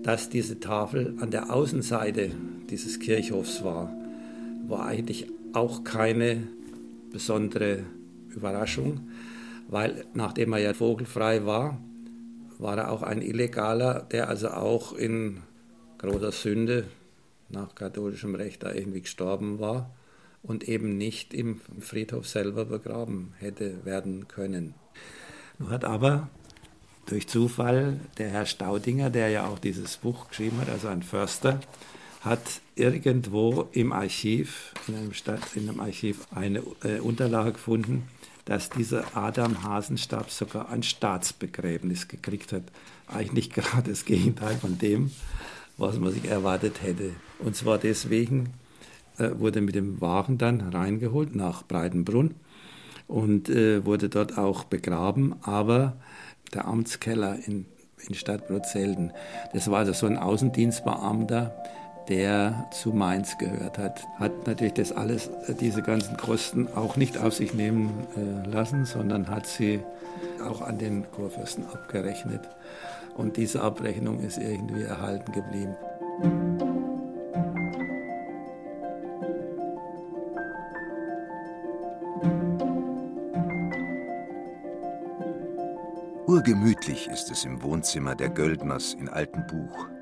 Dass 0.02 0.28
diese 0.28 0.60
Tafel 0.60 1.14
an 1.18 1.30
der 1.30 1.50
Außenseite 1.50 2.32
dieses 2.68 3.00
Kirchhofs 3.00 3.64
war, 3.64 3.90
war 4.68 4.84
eigentlich 4.84 5.28
auch 5.54 5.82
keine 5.82 6.42
besondere 7.10 7.84
Überraschung 8.36 9.00
weil 9.68 10.04
nachdem 10.14 10.52
er 10.52 10.58
ja 10.58 10.74
vogelfrei 10.74 11.46
war, 11.46 11.78
war 12.58 12.78
er 12.78 12.90
auch 12.90 13.02
ein 13.02 13.22
Illegaler, 13.22 14.06
der 14.10 14.28
also 14.28 14.48
auch 14.48 14.92
in 14.92 15.42
großer 15.98 16.32
Sünde 16.32 16.84
nach 17.48 17.74
katholischem 17.74 18.34
Recht 18.34 18.62
da 18.62 18.72
irgendwie 18.72 19.02
gestorben 19.02 19.58
war 19.58 19.90
und 20.42 20.68
eben 20.68 20.96
nicht 20.96 21.34
im 21.34 21.60
Friedhof 21.80 22.28
selber 22.28 22.64
begraben 22.64 23.32
hätte 23.38 23.84
werden 23.84 24.28
können. 24.28 24.74
Nun 25.58 25.70
hat 25.70 25.84
aber 25.84 26.28
durch 27.06 27.28
Zufall 27.28 28.00
der 28.18 28.30
Herr 28.30 28.46
Staudinger, 28.46 29.10
der 29.10 29.28
ja 29.28 29.46
auch 29.46 29.58
dieses 29.58 29.96
Buch 29.98 30.28
geschrieben 30.28 30.60
hat, 30.60 30.68
also 30.68 30.88
ein 30.88 31.02
Förster, 31.02 31.60
hat 32.20 32.60
irgendwo 32.74 33.68
im 33.72 33.92
Archiv, 33.92 34.72
in 34.88 34.96
einem, 34.96 35.12
Stadt, 35.12 35.40
in 35.54 35.68
einem 35.68 35.80
Archiv, 35.80 36.26
eine 36.34 36.62
äh, 36.82 36.98
Unterlage 37.00 37.52
gefunden, 37.52 38.08
dass 38.44 38.70
dieser 38.70 39.16
Adam 39.16 39.62
Hasenstab 39.62 40.30
sogar 40.30 40.68
ein 40.70 40.82
Staatsbegräbnis 40.82 42.08
gekriegt 42.08 42.52
hat. 42.52 42.64
Eigentlich 43.06 43.50
gerade 43.54 43.90
das 43.90 44.04
Gegenteil 44.04 44.56
von 44.56 44.78
dem, 44.78 45.10
was 45.76 45.98
man 45.98 46.12
sich 46.12 46.26
erwartet 46.26 46.82
hätte. 46.82 47.10
Und 47.38 47.56
zwar 47.56 47.78
deswegen 47.78 48.50
äh, 49.18 49.30
wurde 49.38 49.60
mit 49.60 49.74
dem 49.74 50.00
Wagen 50.00 50.38
dann 50.38 50.60
reingeholt 50.60 51.34
nach 51.34 51.62
Breitenbrunn 51.62 52.34
und 53.06 53.48
äh, 53.48 53.84
wurde 53.84 54.08
dort 54.08 54.38
auch 54.38 54.64
begraben. 54.64 55.34
Aber 55.42 55.96
der 56.52 56.66
Amtskeller 56.66 57.38
in 57.46 57.66
in 58.08 58.14
Stadtbrotzelden. 58.14 59.12
Das 59.52 59.70
war 59.70 59.80
also 59.80 59.92
so 59.92 60.06
ein 60.06 60.18
Außendienstbeamter, 60.18 61.54
der 62.08 62.66
zu 62.70 62.90
Mainz 62.90 63.38
gehört 63.38 63.78
hat. 63.78 64.06
Hat 64.18 64.46
natürlich 64.46 64.74
das 64.74 64.92
alles, 64.92 65.30
diese 65.60 65.82
ganzen 65.82 66.16
Kosten 66.16 66.68
auch 66.74 66.96
nicht 66.96 67.18
auf 67.18 67.34
sich 67.34 67.54
nehmen 67.54 68.06
äh, 68.16 68.48
lassen, 68.48 68.84
sondern 68.84 69.28
hat 69.28 69.46
sie 69.46 69.80
auch 70.44 70.60
an 70.60 70.78
den 70.78 71.10
Kurfürsten 71.10 71.64
abgerechnet. 71.66 72.48
Und 73.16 73.36
diese 73.36 73.62
Abrechnung 73.62 74.20
ist 74.20 74.38
irgendwie 74.38 74.82
erhalten 74.82 75.32
geblieben. 75.32 75.76
Urgemütlich 86.26 87.08
ist 87.08 87.30
es 87.30 87.44
im 87.44 87.62
Wohnzimmer 87.62 88.14
der 88.16 88.28
Göldners 88.28 88.94
in 88.94 89.08
Altenbuch. 89.08 89.93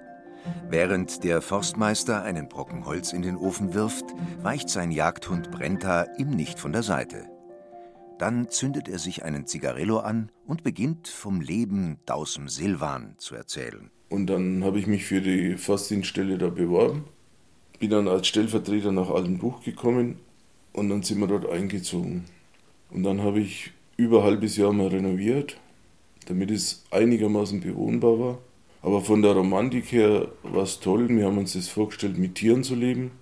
Während 0.73 1.23
der 1.23 1.43
Forstmeister 1.43 2.23
einen 2.23 2.49
Brocken 2.49 2.87
Holz 2.87 3.13
in 3.13 3.21
den 3.21 3.37
Ofen 3.37 3.75
wirft, 3.75 4.07
weicht 4.41 4.71
sein 4.71 4.91
Jagdhund 4.91 5.51
Brenta 5.51 6.07
ihm 6.17 6.31
nicht 6.31 6.59
von 6.59 6.73
der 6.73 6.83
Seite. 6.83 7.27
Dann 8.19 8.49
zündet 8.49 8.89
er 8.89 8.99
sich 8.99 9.23
einen 9.23 9.47
Zigarillo 9.47 9.99
an 9.99 10.33
und 10.47 10.63
beginnt 10.63 11.09
vom 11.09 11.43
Leben 11.43 11.99
Dausem 12.07 12.49
Silvan 12.49 13.17
zu 13.19 13.35
erzählen. 13.35 13.91
Und 14.09 14.29
dann 14.29 14.65
habe 14.65 14.79
ich 14.79 14.87
mich 14.87 15.05
für 15.05 15.21
die 15.21 15.59
Forstdienststelle 15.59 16.39
da 16.39 16.49
beworben, 16.49 17.05
bin 17.79 17.91
dann 17.91 18.09
als 18.09 18.29
Stellvertreter 18.29 18.93
nach 18.93 19.11
Altenbuch 19.11 19.63
gekommen 19.63 20.21
und 20.73 20.89
dann 20.89 21.03
sind 21.03 21.21
wir 21.21 21.27
dort 21.27 21.51
eingezogen. 21.51 22.25
Und 22.91 23.03
dann 23.03 23.21
habe 23.21 23.41
ich 23.41 23.73
über 23.99 24.21
ein 24.21 24.25
halbes 24.25 24.57
Jahr 24.57 24.73
mal 24.73 24.89
renoviert, 24.89 25.59
damit 26.29 26.51
es 26.51 26.83
einigermaßen 26.91 27.61
bewohnbar 27.61 28.19
war. 28.19 28.39
Aber 28.83 29.01
von 29.01 29.23
der 29.23 29.33
Romantik 29.33 29.93
her 29.93 30.29
war 30.43 30.65
es 30.65 30.81
toll. 30.81 31.09
Wir 31.09 31.27
haben 31.27 31.39
uns 31.39 31.53
das 31.53 31.69
vorgestellt, 31.69 32.19
mit 32.19 32.35
Tieren 32.35 32.65
zu 32.65 32.75
leben. 32.75 33.13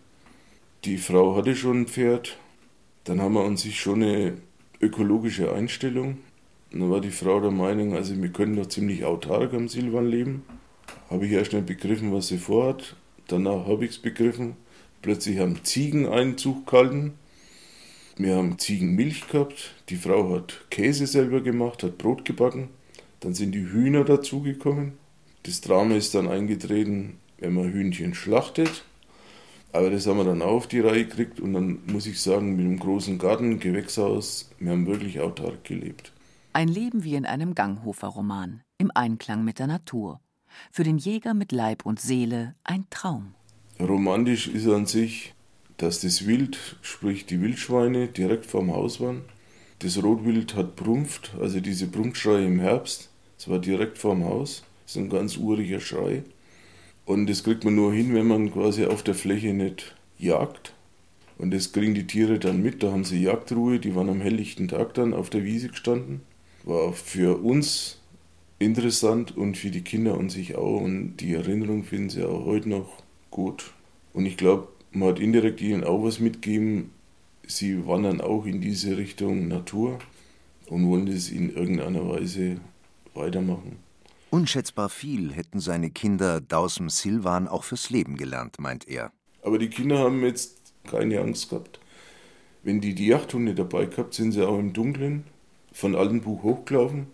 Die 0.84 0.96
Frau 0.96 1.36
hatte 1.36 1.54
schon 1.54 1.82
ein 1.82 1.86
Pferd. 1.86 2.38
Dann 3.04 3.20
haben 3.20 3.34
wir 3.34 3.44
an 3.44 3.58
sich 3.58 3.78
schon 3.78 4.02
eine 4.02 4.38
ökologische 4.80 5.52
Einstellung. 5.52 6.18
Dann 6.72 6.90
war 6.90 7.00
die 7.00 7.10
Frau 7.10 7.40
der 7.40 7.50
Meinung, 7.50 7.94
also 7.94 8.20
wir 8.20 8.30
können 8.30 8.56
doch 8.56 8.66
ziemlich 8.66 9.04
autark 9.04 9.52
am 9.52 9.68
Silvan 9.68 10.06
leben. 10.06 10.44
Habe 11.10 11.26
ich 11.26 11.32
erst 11.32 11.52
nicht 11.52 11.66
begriffen, 11.66 12.12
was 12.12 12.28
sie 12.28 12.38
vorhat. 12.38 12.96
Danach 13.26 13.66
habe 13.66 13.84
ich 13.84 13.92
es 13.92 13.98
begriffen. 13.98 14.56
Plötzlich 15.02 15.38
haben 15.38 15.64
Ziegen 15.64 16.08
Einzug 16.08 16.66
gehalten. 16.66 17.14
Wir 18.16 18.36
haben 18.36 18.58
Ziegenmilch 18.58 19.28
gehabt. 19.28 19.74
Die 19.88 19.96
Frau 19.96 20.34
hat 20.34 20.66
Käse 20.70 21.06
selber 21.06 21.40
gemacht, 21.40 21.82
hat 21.82 21.98
Brot 21.98 22.24
gebacken. 22.24 22.68
Dann 23.20 23.34
sind 23.34 23.52
die 23.52 23.66
Hühner 23.66 24.04
dazugekommen. 24.04 24.99
Das 25.42 25.60
Drama 25.60 25.94
ist 25.94 26.14
dann 26.14 26.28
eingetreten, 26.28 27.18
wenn 27.38 27.54
man 27.54 27.72
Hühnchen 27.72 28.14
schlachtet. 28.14 28.84
Aber 29.72 29.90
das 29.90 30.06
haben 30.06 30.18
wir 30.18 30.24
dann 30.24 30.42
auch 30.42 30.56
auf 30.56 30.66
die 30.66 30.80
Reihe 30.80 31.06
gekriegt 31.06 31.40
und 31.40 31.52
dann 31.52 31.78
muss 31.86 32.06
ich 32.06 32.20
sagen, 32.20 32.56
mit 32.56 32.64
dem 32.64 32.78
großen 32.78 33.18
Garten, 33.18 33.60
Gewächshaus, 33.60 34.50
wir 34.58 34.72
haben 34.72 34.86
wirklich 34.86 35.20
autark 35.20 35.64
gelebt. 35.64 36.12
Ein 36.52 36.68
Leben 36.68 37.04
wie 37.04 37.14
in 37.14 37.24
einem 37.24 37.54
Ganghofer-Roman, 37.54 38.62
im 38.78 38.90
Einklang 38.92 39.44
mit 39.44 39.60
der 39.60 39.68
Natur. 39.68 40.20
Für 40.72 40.82
den 40.82 40.98
Jäger 40.98 41.34
mit 41.34 41.52
Leib 41.52 41.86
und 41.86 42.00
Seele 42.00 42.56
ein 42.64 42.86
Traum. 42.90 43.34
Romantisch 43.78 44.48
ist 44.48 44.66
an 44.66 44.86
sich, 44.86 45.32
dass 45.76 46.00
das 46.00 46.26
Wild, 46.26 46.58
sprich 46.82 47.24
die 47.26 47.40
Wildschweine, 47.40 48.08
direkt 48.08 48.46
vorm 48.46 48.72
Haus 48.72 49.00
waren. 49.00 49.22
Das 49.78 50.02
Rotwild 50.02 50.56
hat 50.56 50.76
prumpft, 50.76 51.32
also 51.40 51.60
diese 51.60 51.86
Prumpfschreie 51.86 52.44
im 52.44 52.60
Herbst, 52.60 53.08
das 53.38 53.48
war 53.48 53.60
direkt 53.60 53.96
vorm 53.96 54.24
Haus. 54.24 54.64
Das 54.90 54.96
ist 54.96 55.02
ein 55.02 55.08
ganz 55.08 55.36
uriger 55.36 55.78
Schrei. 55.78 56.24
Und 57.04 57.28
das 57.30 57.44
kriegt 57.44 57.64
man 57.64 57.76
nur 57.76 57.92
hin, 57.92 58.12
wenn 58.12 58.26
man 58.26 58.52
quasi 58.52 58.86
auf 58.86 59.04
der 59.04 59.14
Fläche 59.14 59.54
nicht 59.54 59.94
jagt. 60.18 60.74
Und 61.38 61.54
das 61.54 61.70
kriegen 61.70 61.94
die 61.94 62.08
Tiere 62.08 62.40
dann 62.40 62.60
mit. 62.60 62.82
Da 62.82 62.90
haben 62.90 63.04
sie 63.04 63.22
Jagdruhe, 63.22 63.78
die 63.78 63.94
waren 63.94 64.08
am 64.08 64.20
helllichten 64.20 64.66
Tag 64.66 64.94
dann 64.94 65.14
auf 65.14 65.30
der 65.30 65.44
Wiese 65.44 65.68
gestanden. 65.68 66.22
War 66.64 66.92
für 66.92 67.40
uns 67.40 68.00
interessant 68.58 69.36
und 69.36 69.56
für 69.56 69.70
die 69.70 69.82
Kinder 69.82 70.18
an 70.18 70.28
sich 70.28 70.56
auch. 70.56 70.80
Und 70.80 71.18
die 71.18 71.34
Erinnerung 71.34 71.84
finden 71.84 72.10
sie 72.10 72.24
auch 72.24 72.44
heute 72.44 72.68
noch 72.68 73.00
gut. 73.30 73.72
Und 74.12 74.26
ich 74.26 74.36
glaube, 74.36 74.66
man 74.90 75.10
hat 75.10 75.20
indirekt 75.20 75.60
ihnen 75.60 75.84
auch 75.84 76.02
was 76.02 76.18
mitgegeben. 76.18 76.90
Sie 77.46 77.86
wandern 77.86 78.20
auch 78.20 78.44
in 78.44 78.60
diese 78.60 78.96
Richtung 78.96 79.46
Natur 79.46 80.00
und 80.66 80.88
wollen 80.88 81.06
das 81.06 81.30
in 81.30 81.54
irgendeiner 81.54 82.08
Weise 82.08 82.56
weitermachen. 83.14 83.89
Unschätzbar 84.30 84.88
viel 84.88 85.32
hätten 85.32 85.58
seine 85.58 85.90
Kinder 85.90 86.40
Dausem 86.40 86.88
Silvan 86.88 87.48
auch 87.48 87.64
fürs 87.64 87.90
Leben 87.90 88.16
gelernt, 88.16 88.60
meint 88.60 88.86
er. 88.86 89.10
Aber 89.42 89.58
die 89.58 89.68
Kinder 89.68 89.98
haben 89.98 90.22
jetzt 90.22 90.72
keine 90.84 91.20
Angst 91.20 91.50
gehabt. 91.50 91.80
Wenn 92.62 92.80
die 92.80 92.94
die 92.94 93.08
Jagdhunde 93.08 93.56
dabei 93.56 93.86
gehabt, 93.86 94.14
sind 94.14 94.30
sie 94.30 94.46
auch 94.46 94.58
im 94.58 94.72
Dunkeln 94.72 95.24
von 95.72 95.96
Altenbuch 95.96 96.44
hochgelaufen 96.44 97.08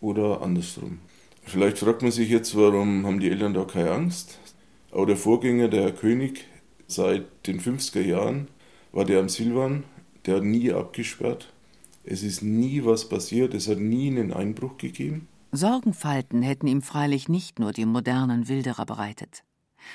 oder 0.00 0.42
andersrum. 0.42 1.00
Vielleicht 1.42 1.78
fragt 1.78 2.02
man 2.02 2.12
sich 2.12 2.28
jetzt, 2.28 2.54
warum 2.56 3.04
haben 3.04 3.18
die 3.18 3.30
Eltern 3.30 3.54
da 3.54 3.64
keine 3.64 3.90
Angst? 3.90 4.38
Aber 4.92 5.06
der 5.06 5.16
Vorgänger, 5.16 5.66
der 5.66 5.82
Herr 5.82 5.92
König, 5.92 6.44
seit 6.86 7.24
den 7.48 7.60
50er 7.60 8.00
Jahren 8.00 8.46
war 8.92 9.04
der 9.04 9.18
am 9.18 9.28
Silvan, 9.28 9.82
der 10.24 10.36
hat 10.36 10.44
nie 10.44 10.72
abgesperrt. 10.72 11.52
Es 12.04 12.22
ist 12.22 12.42
nie 12.42 12.84
was 12.84 13.08
passiert, 13.08 13.54
es 13.54 13.66
hat 13.66 13.78
nie 13.78 14.06
einen 14.06 14.32
Einbruch 14.32 14.76
gegeben. 14.78 15.26
Sorgenfalten 15.56 16.42
hätten 16.42 16.66
ihm 16.66 16.82
freilich 16.82 17.28
nicht 17.28 17.58
nur 17.58 17.72
die 17.72 17.86
modernen 17.86 18.48
Wilderer 18.48 18.86
bereitet. 18.86 19.44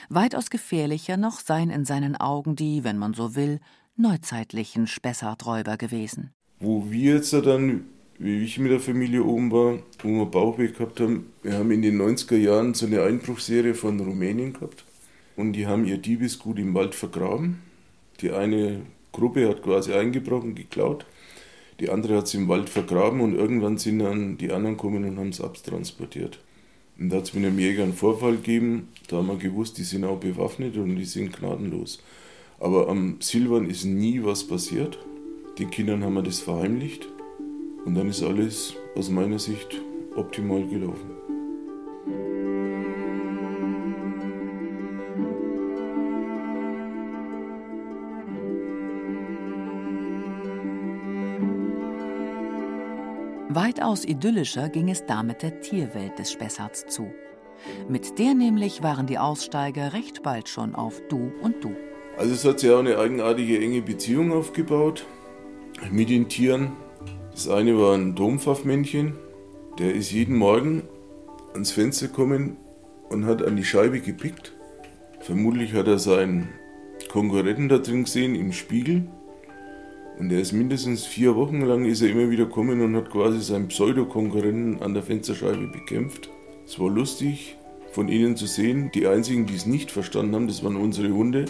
Weitaus 0.09 0.49
gefährlicher 0.49 1.17
noch 1.17 1.39
seien 1.39 1.69
in 1.69 1.85
seinen 1.85 2.15
Augen 2.15 2.55
die, 2.55 2.83
wenn 2.83 2.97
man 2.97 3.13
so 3.13 3.35
will, 3.35 3.59
neuzeitlichen 3.95 4.87
Spessarträuber 4.87 5.77
gewesen. 5.77 6.31
Wo 6.59 6.89
wir 6.89 7.15
jetzt 7.15 7.33
dann, 7.33 7.85
wie 8.17 8.43
ich 8.43 8.59
mit 8.59 8.71
der 8.71 8.79
Familie 8.79 9.23
oben 9.23 9.51
war, 9.51 9.79
wo 10.03 10.09
wir 10.09 10.25
Bauchweg 10.25 10.77
gehabt 10.77 10.99
haben, 10.99 11.27
wir 11.43 11.53
haben 11.53 11.71
in 11.71 11.81
den 11.81 12.01
90er 12.01 12.37
Jahren 12.37 12.73
so 12.73 12.85
eine 12.85 13.03
Einbruchserie 13.03 13.73
von 13.73 13.99
Rumänien 13.99 14.53
gehabt 14.53 14.85
und 15.35 15.53
die 15.53 15.67
haben 15.67 15.85
ihr 15.85 15.97
Diebesgut 15.97 16.59
im 16.59 16.73
Wald 16.73 16.95
vergraben. 16.95 17.61
Die 18.21 18.31
eine 18.31 18.81
Gruppe 19.11 19.47
hat 19.49 19.63
quasi 19.63 19.93
eingebrochen, 19.93 20.55
geklaut 20.55 21.05
die 21.79 21.89
andere 21.89 22.17
hat 22.17 22.27
sie 22.27 22.37
im 22.37 22.47
Wald 22.47 22.69
vergraben 22.69 23.21
und 23.21 23.35
irgendwann 23.35 23.77
sind 23.77 23.99
dann 23.99 24.37
die 24.37 24.51
anderen 24.51 24.75
gekommen 24.75 25.03
und 25.05 25.17
haben 25.17 25.29
es 25.29 25.41
abtransportiert. 25.41 26.39
Und 26.99 27.09
da 27.09 27.17
hat 27.17 27.25
es 27.25 27.33
mit 27.33 27.45
einem 27.45 27.59
Jäger 27.59 27.83
einen 27.83 27.93
Vorfall 27.93 28.35
gegeben, 28.35 28.89
da 29.07 29.17
haben 29.17 29.27
wir 29.27 29.37
gewusst, 29.37 29.77
die 29.77 29.83
sind 29.83 30.03
auch 30.03 30.19
bewaffnet 30.19 30.75
und 30.75 30.95
die 30.95 31.05
sind 31.05 31.31
gnadenlos. 31.31 32.03
Aber 32.59 32.89
am 32.89 33.17
Silvan 33.21 33.69
ist 33.69 33.85
nie 33.85 34.21
was 34.23 34.45
passiert. 34.45 34.99
Den 35.57 35.71
Kindern 35.71 36.03
haben 36.03 36.15
wir 36.15 36.23
das 36.23 36.41
verheimlicht 36.41 37.07
und 37.85 37.95
dann 37.95 38.09
ist 38.09 38.21
alles 38.21 38.75
aus 38.95 39.09
meiner 39.09 39.39
Sicht 39.39 39.81
optimal 40.15 40.67
gelaufen. 40.67 41.18
Weitaus 53.69 54.03
idyllischer 54.03 54.67
ging 54.67 54.89
es 54.89 55.05
damit 55.05 55.43
der 55.43 55.61
Tierwelt 55.61 56.17
des 56.17 56.31
Spessarts 56.31 56.87
zu. 56.87 57.13
Mit 57.87 58.17
der 58.17 58.33
nämlich 58.33 58.81
waren 58.81 59.05
die 59.05 59.19
Aussteiger 59.19 59.93
recht 59.93 60.23
bald 60.23 60.49
schon 60.49 60.73
auf 60.73 60.99
Du 61.07 61.31
und 61.43 61.63
Du. 61.63 61.75
Also 62.17 62.33
es 62.33 62.43
hat 62.45 62.61
sich 62.61 62.71
auch 62.71 62.79
eine 62.79 62.97
eigenartige 62.97 63.59
enge 63.59 63.83
Beziehung 63.83 64.31
aufgebaut 64.31 65.05
mit 65.91 66.09
den 66.09 66.27
Tieren. 66.29 66.71
Das 67.31 67.47
eine 67.47 67.77
war 67.77 67.93
ein 67.93 68.15
Dompfaffmännchen, 68.15 69.13
der 69.77 69.93
ist 69.93 70.11
jeden 70.11 70.35
Morgen 70.35 70.81
ans 71.53 71.71
Fenster 71.71 72.07
gekommen 72.07 72.57
und 73.09 73.27
hat 73.27 73.45
an 73.45 73.55
die 73.55 73.65
Scheibe 73.65 73.99
gepickt. 73.99 74.55
Vermutlich 75.19 75.73
hat 75.73 75.87
er 75.87 75.99
seinen 75.99 76.49
Konkurrenten 77.11 77.69
da 77.69 77.77
drin 77.77 78.05
gesehen 78.05 78.33
im 78.33 78.51
Spiegel 78.51 79.07
und 80.19 80.31
er 80.31 80.41
ist 80.41 80.51
mindestens 80.51 81.05
vier 81.05 81.35
Wochen 81.35 81.61
lang 81.61 81.85
ist 81.85 82.01
er 82.01 82.09
immer 82.09 82.29
wieder 82.29 82.45
gekommen 82.45 82.81
und 82.81 82.95
hat 82.95 83.09
quasi 83.09 83.39
seinen 83.41 83.69
Pseudokonkurrenten 83.69 84.81
an 84.81 84.93
der 84.93 85.01
Fensterscheibe 85.01 85.67
bekämpft. 85.67 86.29
Es 86.65 86.77
war 86.77 86.89
lustig 86.89 87.55
von 87.93 88.09
ihnen 88.09 88.35
zu 88.35 88.45
sehen. 88.45 88.91
Die 88.93 89.07
einzigen, 89.07 89.45
die 89.45 89.55
es 89.55 89.65
nicht 89.65 89.91
verstanden 89.91 90.35
haben, 90.35 90.47
das 90.47 90.61
waren 90.63 90.75
unsere 90.75 91.09
Hunde. 91.09 91.45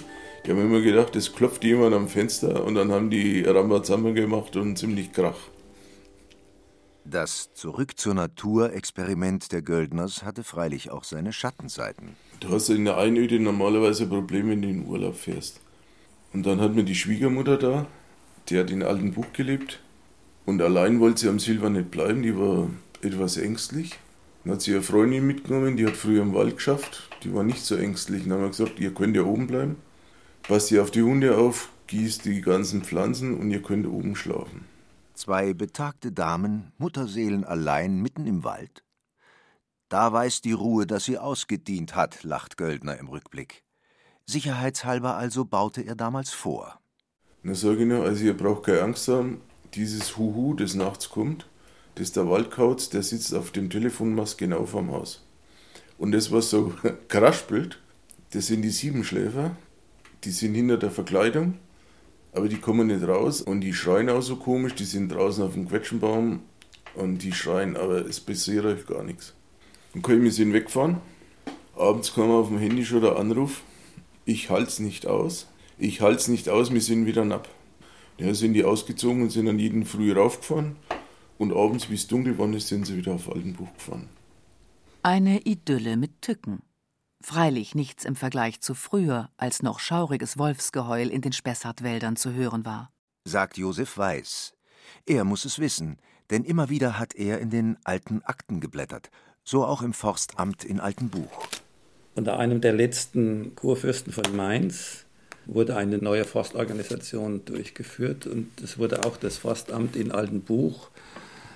Die 0.46 0.52
haben 0.52 0.62
immer 0.62 0.82
gedacht, 0.82 1.16
es 1.16 1.34
klopft 1.34 1.64
jemand 1.64 1.96
am 1.96 2.08
Fenster 2.08 2.64
und 2.64 2.76
dann 2.76 2.92
haben 2.92 3.10
die 3.10 3.42
Rambazamba 3.42 4.12
gemacht 4.12 4.56
und 4.56 4.78
ziemlich 4.78 5.12
Krach. 5.12 5.38
Das 7.06 7.52
Zurück 7.54 7.98
zur 7.98 8.14
Natur-Experiment 8.14 9.52
der 9.52 9.64
Göldners 9.64 10.22
hatte 10.24 10.44
freilich 10.44 10.92
auch 10.92 11.04
seine 11.04 11.34
Schattenseiten. 11.34 12.16
Du 12.40 12.50
hast 12.50 12.70
in 12.70 12.86
der 12.86 12.98
Einöde 12.98 13.40
normalerweise 13.40 14.06
Probleme, 14.06 14.52
wenn 14.52 14.62
du 14.62 14.68
in 14.68 14.82
den 14.82 14.88
Urlaub 14.88 15.16
fährst. 15.16 15.60
Und 16.34 16.46
dann 16.46 16.62
hat 16.62 16.76
mir 16.76 16.84
die 16.84 16.94
Schwiegermutter 16.94 17.58
da, 17.58 17.88
die 18.50 18.60
hat 18.60 18.72
in 18.72 18.84
Altenbuch 18.84 19.32
gelebt 19.34 19.80
und 20.46 20.62
allein 20.62 21.00
wollte 21.00 21.22
sie 21.22 21.30
am 21.30 21.40
Silber 21.40 21.70
nicht 21.70 21.92
bleiben, 21.92 22.24
die 22.24 22.36
war 22.38 22.70
etwas 23.02 23.38
ängstlich. 23.38 24.00
Dann 24.44 24.54
hat 24.54 24.62
sie 24.62 24.74
eine 24.74 24.82
Freundin 24.82 25.28
mitgenommen, 25.28 25.78
die 25.78 25.86
hat 25.86 25.96
früher 25.96 26.22
im 26.22 26.34
Wald 26.34 26.56
geschafft. 26.56 27.10
Die 27.24 27.34
war 27.34 27.44
nicht 27.44 27.64
so 27.64 27.76
ängstlich. 27.76 28.24
Dann 28.24 28.34
haben 28.34 28.42
wir 28.42 28.50
gesagt, 28.50 28.80
ihr 28.80 28.94
könnt 28.94 29.16
ja 29.16 29.24
oben 29.24 29.48
bleiben. 29.48 29.76
Passt 30.44 30.72
ihr 30.72 30.82
auf 30.82 30.92
die 30.92 31.04
Hunde 31.04 31.38
auf, 31.38 31.70
gießt 31.88 32.26
die 32.26 32.42
ganzen 32.42 32.84
Pflanzen 32.84 33.38
und 33.38 33.52
ihr 33.52 33.62
könnt 33.62 33.86
oben 33.86 34.16
schlafen. 34.16 34.66
Zwei 35.14 35.54
betagte 35.54 36.12
Damen, 36.12 36.72
Mutterseelen 36.78 37.44
allein 37.44 38.02
mitten 38.02 38.26
im 38.26 38.44
Wald? 38.44 38.84
Da 39.90 40.14
weiß 40.14 40.42
die 40.42 40.54
Ruhe, 40.54 40.88
dass 40.88 41.06
sie 41.06 41.18
ausgedient 41.18 41.96
hat, 41.96 42.24
lacht 42.24 42.58
Göldner 42.58 42.98
im 42.98 43.10
Rückblick. 43.10 43.64
Sicherheitshalber 44.26 45.18
also 45.18 45.46
baute 45.46 45.82
er 45.82 45.96
damals 45.96 46.32
vor. 46.32 46.80
Dann 47.44 47.56
sage 47.56 47.82
ich 47.82 47.88
nur, 47.88 48.04
also 48.04 48.24
ihr 48.24 48.36
braucht 48.36 48.66
keine 48.66 48.82
Angst 48.82 49.08
haben, 49.08 49.42
dieses 49.74 50.18
Huhu, 50.18 50.54
das 50.56 50.76
nachts 50.76 51.10
kommt, 51.10 51.48
das 51.96 52.12
der 52.12 52.30
Waldkauz, 52.30 52.90
der 52.90 53.04
sitzt 53.04 53.34
auf 53.34 53.52
dem 53.52 53.70
Telefonmast 53.70 54.38
genau 54.38 54.66
vorm 54.66 54.92
Haus. 54.92 55.26
Und 55.98 56.12
das, 56.12 56.32
was 56.32 56.50
so 56.50 56.74
kraspelt, 57.08 57.80
das 58.32 58.48
sind 58.48 58.62
die 58.62 58.70
Siebenschläfer, 58.70 59.56
die 60.24 60.32
sind 60.32 60.56
hinter 60.56 60.78
der 60.78 60.92
Verkleidung, 60.92 61.56
aber 62.34 62.48
die 62.48 62.58
kommen 62.58 62.88
nicht 62.88 63.08
raus 63.08 63.42
und 63.42 63.62
die 63.62 63.74
schreien 63.74 64.10
auch 64.10 64.22
so 64.22 64.36
komisch, 64.36 64.76
die 64.76 64.86
sind 64.86 65.10
draußen 65.10 65.44
auf 65.44 65.54
dem 65.54 65.68
Quetschenbaum 65.68 66.42
und 66.96 67.24
die 67.24 67.34
schreien, 67.34 67.76
aber 67.76 68.06
es 68.06 68.20
passiert 68.20 68.66
euch 68.66 68.86
gar 68.86 69.04
nichts. 69.04 69.34
Und 69.94 70.08
wir 70.08 70.32
sind 70.32 70.54
weggefahren. 70.54 70.98
Abends 71.76 72.14
kam 72.14 72.30
auf 72.30 72.50
dem 72.50 72.60
Handy 72.60 72.86
schon 72.86 73.02
der 73.02 73.16
Anruf, 73.16 73.64
ich 74.26 74.50
halte 74.50 74.68
es 74.68 74.80
nicht 74.80 75.08
aus, 75.08 75.48
ich 75.80 76.02
halte 76.02 76.18
es 76.18 76.28
nicht 76.28 76.50
aus, 76.50 76.72
wir 76.72 76.82
sind 76.82 77.06
wieder 77.06 77.26
napp. 77.26 77.48
Ja, 78.18 78.34
sind 78.34 78.54
die 78.54 78.66
ausgezogen 78.66 79.24
und 79.24 79.30
sind 79.30 79.46
dann 79.46 79.60
jeden 79.60 79.86
Früh 79.86 80.12
raufgefahren 80.12 80.76
und 81.38 81.54
abends, 81.54 81.90
wie 81.90 81.96
es 81.96 82.08
dunkel 82.08 82.38
war, 82.38 82.60
sind 82.60 82.86
sie 82.86 82.98
wieder 82.98 83.14
auf 83.14 83.32
Altenbuch 83.32 83.74
gefahren. 83.74 84.10
Eine 85.02 85.40
Idylle 85.40 85.96
mit 85.96 86.22
Tücken. 86.22 86.62
Freilich 87.22 87.76
nichts 87.76 88.04
im 88.04 88.16
Vergleich 88.16 88.60
zu 88.60 88.74
früher, 88.76 89.30
als 89.38 89.64
noch 89.64 89.80
schauriges 89.80 90.38
Wolfsgeheul 90.38 91.08
in 91.08 91.22
den 91.22 91.32
Spessartwäldern 91.32 92.18
zu 92.18 92.34
hören 92.34 92.66
war. 92.66 92.92
Sagt 93.26 93.58
Josef 93.58 93.98
Weiß. 93.98 94.54
Er 95.06 95.24
muss 95.24 95.46
es 95.46 95.60
wissen, 95.60 95.98
denn 96.30 96.44
immer 96.44 96.70
wieder 96.70 97.00
hat 97.00 97.16
er 97.16 97.40
in 97.40 97.50
den 97.50 97.78
alten 97.86 98.22
Akten 98.24 98.60
geblättert, 98.60 99.10
so 99.44 99.66
auch 99.66 99.82
im 99.82 99.94
Forstamt 99.94 100.66
in 100.66 100.82
Altenbuch. 100.82 101.48
Unter 102.16 102.38
einem 102.38 102.60
der 102.60 102.74
letzten 102.74 103.56
Kurfürsten 103.56 104.12
von 104.12 104.36
Mainz 104.36 105.06
wurde 105.54 105.76
eine 105.76 105.98
neue 105.98 106.26
Forstorganisation 106.26 107.44
durchgeführt 107.46 108.28
und 108.28 108.50
es 108.62 108.78
wurde 108.78 109.06
auch 109.06 109.18
das 109.18 109.38
Forstamt 109.38 109.96
in 109.96 110.12
Altenbuch 110.12 110.90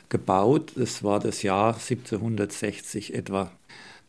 gebaut. 0.10 0.74
Das 0.76 1.04
war 1.04 1.20
das 1.20 1.44
Jahr 1.44 1.74
1760 1.76 3.14
etwa. 3.14 3.52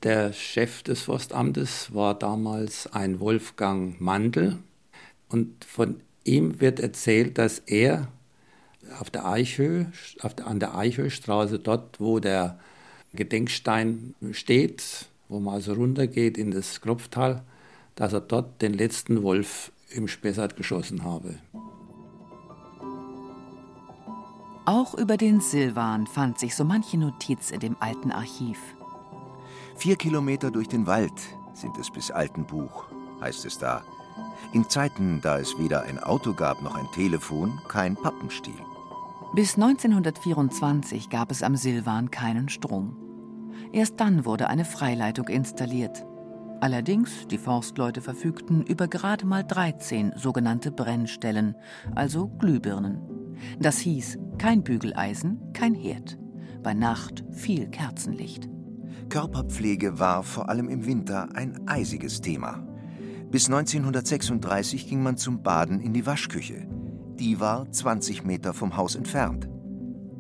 Der 0.03 0.33
Chef 0.33 0.83
des 0.83 1.03
Forstamtes 1.03 1.95
war 1.95 2.19
damals 2.19 2.93
ein 2.93 3.21
Wolfgang 3.21 4.01
Mandel 4.01 4.59
und 5.29 5.65
von 5.65 6.01
ihm 6.25 6.61
wird 6.61 6.81
erzählt, 6.81 7.39
dass 7.39 7.59
er 7.61 8.09
auf 9.01 9.11
der 9.11 9.27
Eichhöhe, 9.27 9.91
auf 10.21 10.35
der, 10.35 10.47
an 10.47 10.61
der 10.61 10.77
Eichhöhestraße, 10.77 11.59
dort 11.59 12.01
wo 12.01 12.21
der 12.21 12.59
Gedenkstein 13.15 14.15
steht, 14.33 15.07
wo 15.29 15.41
man 15.41 15.55
also 15.55 15.73
runtergeht 15.75 16.37
in 16.37 16.51
das 16.51 16.81
Kropftal, 16.81 17.43
dass 17.95 18.13
er 18.13 18.21
dort 18.21 18.61
den 18.61 18.75
letzten 18.75 19.23
Wolf 19.23 19.73
im 19.95 20.09
Spessart 20.09 20.57
geschossen 20.57 21.05
habe. 21.05 21.39
Auch 24.67 24.95
über 24.95 25.17
den 25.17 25.41
Silvan 25.41 26.07
fand 26.07 26.39
sich 26.39 26.55
so 26.57 26.65
manche 26.65 26.97
Notiz 26.97 27.51
in 27.51 27.61
dem 27.61 27.77
alten 27.81 28.11
Archiv. 28.11 28.59
Vier 29.77 29.97
Kilometer 29.97 30.51
durch 30.51 30.69
den 30.69 30.87
Wald 30.87 31.13
sind 31.53 31.77
es 31.79 31.91
bis 31.91 32.11
Altenbuch, 32.11 32.87
heißt 33.21 33.45
es 33.45 33.59
da. 33.59 33.83
In 34.53 34.69
Zeiten, 34.69 35.21
da 35.21 35.39
es 35.39 35.59
weder 35.59 35.83
ein 35.83 35.99
Auto 35.99 36.33
gab 36.33 36.63
noch 36.63 36.77
ein 36.77 36.91
Telefon, 36.95 37.61
kein 37.69 37.97
Pappenstiel. 37.97 38.55
Bis 39.35 39.57
1924 39.57 41.11
gab 41.11 41.31
es 41.31 41.43
am 41.43 41.57
Silvan 41.57 42.11
keinen 42.11 42.49
Strom. 42.49 42.97
Erst 43.73 43.99
dann 43.99 44.25
wurde 44.25 44.49
eine 44.49 44.65
Freileitung 44.65 45.29
installiert. 45.29 46.07
Allerdings, 46.61 47.27
die 47.29 47.39
Forstleute 47.39 48.01
verfügten 48.01 48.63
über 48.63 48.89
gerade 48.89 49.27
mal 49.27 49.45
13 49.45 50.13
sogenannte 50.17 50.71
Brennstellen, 50.71 51.57
also 51.95 52.29
Glühbirnen. 52.29 53.01
Das 53.59 53.79
hieß 53.79 54.19
kein 54.39 54.63
Bügeleisen, 54.63 55.53
kein 55.53 55.75
Herd. 55.75 56.19
Bei 56.63 56.75
Nacht 56.75 57.25
viel 57.31 57.69
Kerzenlicht. 57.69 58.49
Körperpflege 59.09 59.99
war 59.99 60.23
vor 60.23 60.49
allem 60.49 60.69
im 60.69 60.87
Winter 60.87 61.29
ein 61.35 61.61
eisiges 61.69 62.21
Thema. 62.21 62.67
Bis 63.31 63.47
1936 63.47 64.89
ging 64.89 65.03
man 65.03 65.17
zum 65.17 65.43
Baden 65.43 65.81
in 65.81 65.93
die 65.93 66.07
Waschküche. 66.07 66.67
Die 67.19 67.41
war 67.41 67.71
20 67.71 68.25
Meter 68.25 68.55
vom 68.55 68.77
Haus 68.77 68.95
entfernt. 68.95 69.49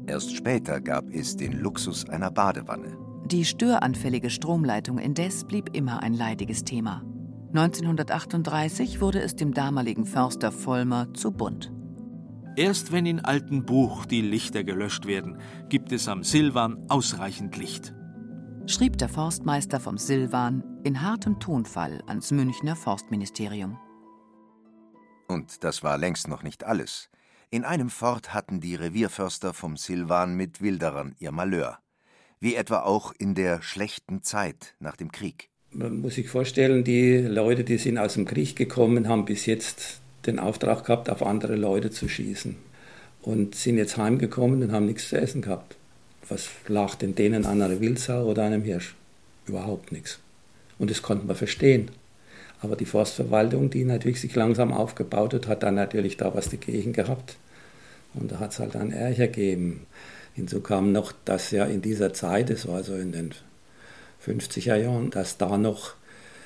Erst 0.06 0.36
später 0.36 0.80
gab 0.80 1.08
es 1.10 1.36
den 1.36 1.52
Luxus 1.52 2.08
einer 2.08 2.30
Badewanne. 2.30 3.03
Die 3.26 3.46
störanfällige 3.46 4.28
Stromleitung 4.28 4.98
indes 4.98 5.44
blieb 5.44 5.74
immer 5.74 6.02
ein 6.02 6.12
leidiges 6.12 6.62
Thema. 6.64 7.02
1938 7.54 9.00
wurde 9.00 9.22
es 9.22 9.34
dem 9.34 9.54
damaligen 9.54 10.04
Förster 10.04 10.52
Vollmer 10.52 11.14
zu 11.14 11.32
bunt. 11.32 11.72
Erst 12.56 12.92
wenn 12.92 13.06
in 13.06 13.20
alten 13.20 13.64
Buch 13.64 14.04
die 14.04 14.20
Lichter 14.20 14.62
gelöscht 14.62 15.06
werden, 15.06 15.38
gibt 15.70 15.90
es 15.92 16.06
am 16.06 16.22
Silvan 16.22 16.84
ausreichend 16.90 17.56
Licht. 17.56 17.94
Schrieb 18.66 18.98
der 18.98 19.08
Forstmeister 19.08 19.80
vom 19.80 19.96
Silvan 19.96 20.62
in 20.84 21.00
hartem 21.00 21.40
Tonfall 21.40 22.02
ans 22.06 22.30
Münchner 22.30 22.76
Forstministerium. 22.76 23.78
Und 25.28 25.64
das 25.64 25.82
war 25.82 25.96
längst 25.96 26.28
noch 26.28 26.42
nicht 26.42 26.64
alles. 26.64 27.08
In 27.50 27.64
einem 27.64 27.88
Fort 27.88 28.34
hatten 28.34 28.60
die 28.60 28.74
Revierförster 28.74 29.54
vom 29.54 29.76
Silvan 29.78 30.36
mit 30.36 30.60
Wilderern 30.60 31.14
ihr 31.18 31.32
Malheur 31.32 31.78
wie 32.40 32.54
etwa 32.54 32.80
auch 32.80 33.12
in 33.18 33.34
der 33.34 33.62
schlechten 33.62 34.22
Zeit 34.22 34.74
nach 34.80 34.96
dem 34.96 35.12
Krieg. 35.12 35.48
Man 35.70 36.00
muss 36.00 36.14
sich 36.14 36.28
vorstellen, 36.28 36.84
die 36.84 37.18
Leute, 37.18 37.64
die 37.64 37.78
sind 37.78 37.98
aus 37.98 38.14
dem 38.14 38.26
Krieg 38.26 38.54
gekommen, 38.54 39.08
haben 39.08 39.24
bis 39.24 39.46
jetzt 39.46 40.00
den 40.26 40.38
Auftrag 40.38 40.84
gehabt, 40.84 41.10
auf 41.10 41.22
andere 41.22 41.56
Leute 41.56 41.90
zu 41.90 42.08
schießen. 42.08 42.56
Und 43.22 43.54
sind 43.54 43.78
jetzt 43.78 43.96
heimgekommen 43.96 44.62
und 44.62 44.72
haben 44.72 44.86
nichts 44.86 45.08
zu 45.08 45.16
essen 45.16 45.42
gehabt. 45.42 45.76
Was 46.28 46.48
lag 46.68 46.94
denn 46.94 47.14
denen 47.14 47.44
an 47.44 47.60
einer 47.60 47.80
Wildsau 47.80 48.24
oder 48.24 48.44
einem 48.44 48.62
Hirsch? 48.62 48.94
Überhaupt 49.46 49.92
nichts. 49.92 50.20
Und 50.78 50.90
das 50.90 51.02
konnten 51.02 51.28
wir 51.28 51.34
verstehen. 51.34 51.90
Aber 52.60 52.76
die 52.76 52.86
Forstverwaltung, 52.86 53.70
die 53.70 53.84
natürlich 53.84 54.20
sich 54.20 54.34
langsam 54.34 54.72
aufgebaut 54.72 55.34
hat, 55.34 55.48
hat 55.48 55.62
dann 55.62 55.74
natürlich 55.74 56.16
da 56.16 56.34
was 56.34 56.48
dagegen 56.48 56.92
gehabt. 56.92 57.36
Und 58.14 58.32
da 58.32 58.38
hat 58.38 58.52
es 58.52 58.58
halt 58.58 58.76
einen 58.76 58.92
Ärger 58.92 59.26
gegeben. 59.26 59.86
Hinzu 60.34 60.60
kam 60.60 60.92
noch, 60.92 61.12
dass 61.24 61.50
ja 61.50 61.64
in 61.64 61.80
dieser 61.80 62.12
Zeit, 62.12 62.50
das 62.50 62.66
war 62.66 62.82
so 62.82 62.94
in 62.94 63.12
den 63.12 63.32
50er 64.26 64.76
Jahren, 64.76 65.10
dass 65.10 65.38
da 65.38 65.56
noch 65.56 65.94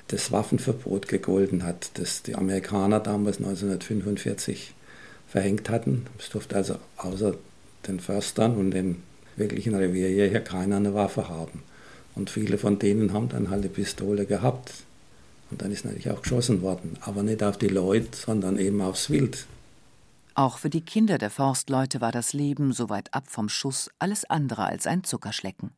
das 0.09 0.33
Waffenverbot 0.33 1.09
gegolten 1.09 1.65
hat, 1.65 1.91
das 1.95 2.23
die 2.23 2.35
Amerikaner 2.35 3.01
damals 3.01 3.39
1945 3.39 4.75
verhängt 5.27 5.69
hatten. 5.69 6.07
Es 6.19 6.31
durfte 6.31 6.57
also 6.57 6.77
außer 6.97 7.35
den 7.87 8.01
Förstern 8.01 8.57
und 8.57 8.71
den 8.71 9.03
wirklichen 9.37 9.75
Revierjäger 9.75 10.41
keiner 10.41 10.77
eine 10.77 10.95
Waffe 10.95 11.29
haben. 11.29 11.63
Und 12.15 12.31
viele 12.31 12.59
von 12.59 12.79
denen 12.79 13.13
haben 13.13 13.29
dann 13.29 13.51
halt 13.51 13.63
eine 13.63 13.69
Pistole 13.69 14.27
gehabt. 14.27 14.73
Und 15.51 15.63
dann 15.63 15.71
ist 15.71 15.85
natürlich 15.85 16.11
auch 16.11 16.23
geschossen 16.23 16.63
worden. 16.63 16.97
Aber 17.01 17.23
nicht 17.23 17.43
auf 17.43 17.57
die 17.57 17.69
Leute, 17.69 18.09
sondern 18.13 18.59
eben 18.59 18.81
aufs 18.81 19.09
Wild. 19.09 19.47
Auch 20.39 20.59
für 20.59 20.71
die 20.71 20.85
Kinder 20.85 21.19
der 21.19 21.31
Forstleute 21.31 22.01
war 22.01 22.13
das 22.13 22.33
Leben 22.33 22.71
so 22.71 22.89
weit 22.89 23.13
ab 23.13 23.29
vom 23.29 23.49
Schuss 23.49 23.91
alles 23.99 24.25
andere 24.25 24.67
als 24.67 24.87
ein 24.87 25.03
Zuckerschlecken. 25.03 25.73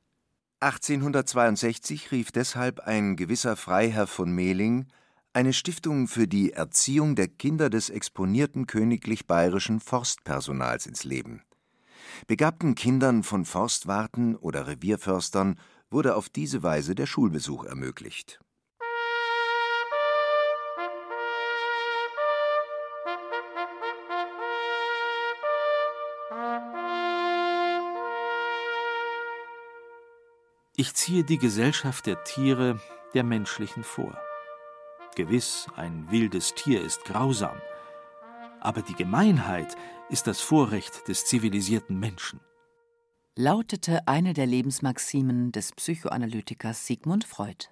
1862 0.60 2.12
rief 2.12 2.30
deshalb 2.30 2.80
ein 2.80 3.16
gewisser 3.16 3.56
Freiherr 3.56 4.06
von 4.06 4.30
Mehling 4.30 4.84
eine 5.32 5.54
Stiftung 5.54 6.08
für 6.08 6.28
die 6.28 6.52
Erziehung 6.52 7.16
der 7.16 7.28
Kinder 7.28 7.70
des 7.70 7.88
exponierten 7.88 8.66
königlich 8.66 9.26
bayerischen 9.26 9.80
Forstpersonals 9.80 10.84
ins 10.84 11.04
Leben. 11.04 11.40
Begabten 12.26 12.74
Kindern 12.74 13.22
von 13.22 13.46
Forstwarten 13.46 14.36
oder 14.36 14.66
Revierförstern 14.66 15.58
wurde 15.88 16.16
auf 16.16 16.28
diese 16.28 16.62
Weise 16.62 16.94
der 16.94 17.06
Schulbesuch 17.06 17.64
ermöglicht 17.64 18.40
Ich 30.80 30.94
ziehe 30.94 31.24
die 31.24 31.36
Gesellschaft 31.36 32.06
der 32.06 32.24
Tiere 32.24 32.80
der 33.12 33.22
menschlichen 33.22 33.84
vor. 33.84 34.16
Gewiss, 35.14 35.66
ein 35.76 36.10
wildes 36.10 36.54
Tier 36.54 36.82
ist 36.82 37.04
grausam, 37.04 37.60
aber 38.60 38.80
die 38.80 38.94
Gemeinheit 38.94 39.76
ist 40.08 40.26
das 40.26 40.40
Vorrecht 40.40 41.06
des 41.06 41.26
zivilisierten 41.26 42.00
Menschen. 42.00 42.40
lautete 43.36 44.08
eine 44.08 44.32
der 44.32 44.46
Lebensmaximen 44.46 45.52
des 45.52 45.72
Psychoanalytikers 45.72 46.86
Sigmund 46.86 47.24
Freud. 47.24 47.66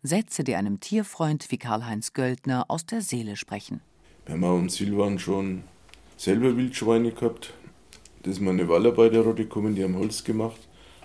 Sätze, 0.00 0.44
die 0.44 0.54
einem 0.54 0.78
Tierfreund 0.78 1.50
wie 1.50 1.58
Karl-Heinz 1.58 2.12
Göldner 2.12 2.66
aus 2.68 2.86
der 2.86 3.00
Seele 3.00 3.34
sprechen. 3.34 3.80
Wir 4.26 4.34
haben 4.34 4.44
auch 4.44 4.56
im 4.56 4.68
Silvan 4.68 5.18
schon 5.18 5.64
selber 6.16 6.56
Wildschweine 6.56 7.10
gehabt. 7.10 7.54
Das 8.22 8.34
ist 8.34 8.40
meine 8.40 8.68
Wallarbeiterrotte 8.68 9.42
gekommen, 9.42 9.74
die 9.74 9.82
haben 9.82 9.96
Holz 9.96 10.22
gemacht. 10.22 10.60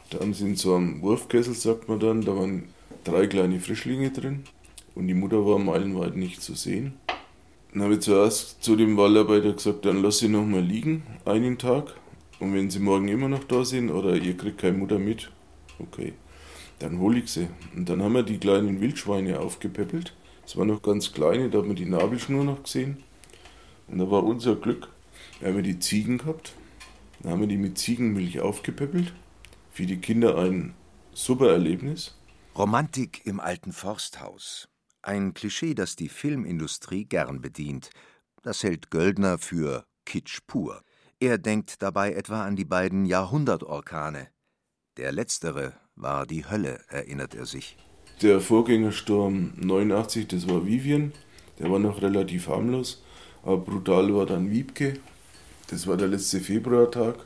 Da 0.09 0.19
haben 0.19 0.33
sie 0.33 0.45
in 0.45 0.55
so 0.55 0.75
einem 0.75 1.01
Wurfkessel, 1.01 1.53
sagt 1.53 1.89
man 1.89 1.99
dann, 1.99 2.21
da 2.21 2.35
waren 2.35 2.65
drei 3.03 3.27
kleine 3.27 3.59
Frischlinge 3.59 4.11
drin 4.11 4.43
und 4.93 5.07
die 5.07 5.13
Mutter 5.13 5.45
war 5.45 5.59
meilenweit 5.59 6.15
nicht 6.15 6.41
zu 6.41 6.53
sehen. 6.53 6.93
Dann 7.73 7.83
habe 7.83 7.95
ich 7.95 8.01
zuerst 8.01 8.63
zu 8.63 8.75
dem 8.75 8.95
Wallarbeiter 8.95 9.51
gesagt, 9.51 9.85
dann 9.85 10.01
lass 10.01 10.19
sie 10.19 10.29
noch 10.29 10.45
mal 10.45 10.61
liegen, 10.61 11.03
einen 11.25 11.57
Tag. 11.57 11.93
Und 12.39 12.53
wenn 12.53 12.69
sie 12.69 12.79
morgen 12.79 13.07
immer 13.07 13.27
noch 13.27 13.43
da 13.43 13.65
sind 13.65 13.89
oder 13.91 14.15
ihr 14.15 14.37
kriegt 14.37 14.59
keine 14.59 14.77
Mutter 14.77 14.99
mit, 14.99 15.31
okay, 15.79 16.13
dann 16.79 16.99
hole 16.99 17.19
ich 17.19 17.29
sie. 17.29 17.47
Und 17.75 17.89
dann 17.89 18.01
haben 18.01 18.13
wir 18.13 18.23
die 18.23 18.37
kleinen 18.37 18.81
Wildschweine 18.81 19.39
aufgepäppelt. 19.39 20.13
Es 20.45 20.55
waren 20.55 20.67
noch 20.67 20.81
ganz 20.81 21.11
kleine, 21.11 21.49
da 21.49 21.59
hat 21.59 21.65
man 21.65 21.75
die 21.75 21.85
Nabelschnur 21.85 22.43
noch 22.43 22.63
gesehen. 22.63 22.97
Und 23.87 23.97
da 23.97 24.09
war 24.09 24.23
unser 24.23 24.55
Glück, 24.55 24.89
da 25.39 25.47
haben 25.47 25.55
wir 25.55 25.63
die 25.63 25.79
Ziegen 25.79 26.19
gehabt. 26.19 26.53
Dann 27.21 27.33
haben 27.33 27.41
wir 27.41 27.47
die 27.47 27.57
mit 27.57 27.77
Ziegenmilch 27.77 28.39
aufgepäppelt. 28.39 29.13
Für 29.75 29.85
die 29.85 29.97
Kinder 29.97 30.37
ein 30.37 30.73
super 31.11 31.51
Erlebnis. 31.51 32.17
Romantik 32.57 33.25
im 33.25 33.41
alten 33.41 33.73
Forsthaus. 33.73 34.69
Ein 35.01 35.33
Klischee, 35.33 35.73
das 35.73 35.97
die 35.97 36.07
Filmindustrie 36.07 37.03
gern 37.03 37.41
bedient. 37.41 37.89
Das 38.41 38.63
hält 38.63 38.89
Göldner 38.89 39.37
für 39.37 39.85
Kitsch 40.05 40.39
pur. 40.47 40.81
Er 41.19 41.37
denkt 41.37 41.81
dabei 41.81 42.13
etwa 42.13 42.45
an 42.45 42.55
die 42.55 42.63
beiden 42.63 43.03
Jahrhundertorkane. 43.03 44.29
Der 44.95 45.11
letztere 45.11 45.73
war 45.97 46.25
die 46.25 46.49
Hölle, 46.49 46.79
erinnert 46.87 47.35
er 47.35 47.45
sich. 47.45 47.75
Der 48.21 48.39
Vorgängersturm 48.39 49.55
89, 49.57 50.29
das 50.29 50.47
war 50.47 50.65
Vivian, 50.65 51.11
der 51.59 51.69
war 51.69 51.79
noch 51.79 52.01
relativ 52.01 52.47
harmlos, 52.47 53.03
aber 53.43 53.57
brutal 53.57 54.15
war 54.15 54.25
dann 54.25 54.49
Wiebke. 54.51 54.93
Das 55.67 55.85
war 55.85 55.97
der 55.97 56.07
letzte 56.07 56.39
Februartag. 56.39 57.25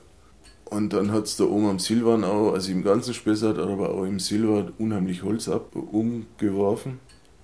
Und 0.70 0.94
dann 0.94 1.12
hat 1.12 1.26
es 1.26 1.36
da 1.36 1.46
oben 1.46 1.66
am 1.66 1.80
Silvan 1.80 2.24
auch, 2.24 2.54
also 2.54 2.72
im 2.72 2.84
ganzen 2.84 3.16
Spessart, 3.16 3.58
aber 3.58 3.90
auch 3.90 4.04
im 4.04 4.20
Silvan, 4.20 4.72
unheimlich 4.78 5.24
Holz 5.24 5.50
ab, 5.50 5.76
umgeworfen. 5.76 7.00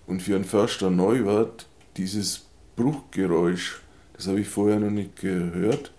Und 0.06 0.22
für 0.22 0.36
einen 0.36 0.46
Förster 0.46 0.92
Neuwart, 0.92 1.68
dieses 1.98 2.46
Bruchgeräusch, 2.76 3.82
das 4.14 4.28
habe 4.28 4.42
ich 4.42 4.48
vorher 4.48 4.80
noch 4.80 4.92
nicht 4.92 5.16
gehört. 5.16 5.92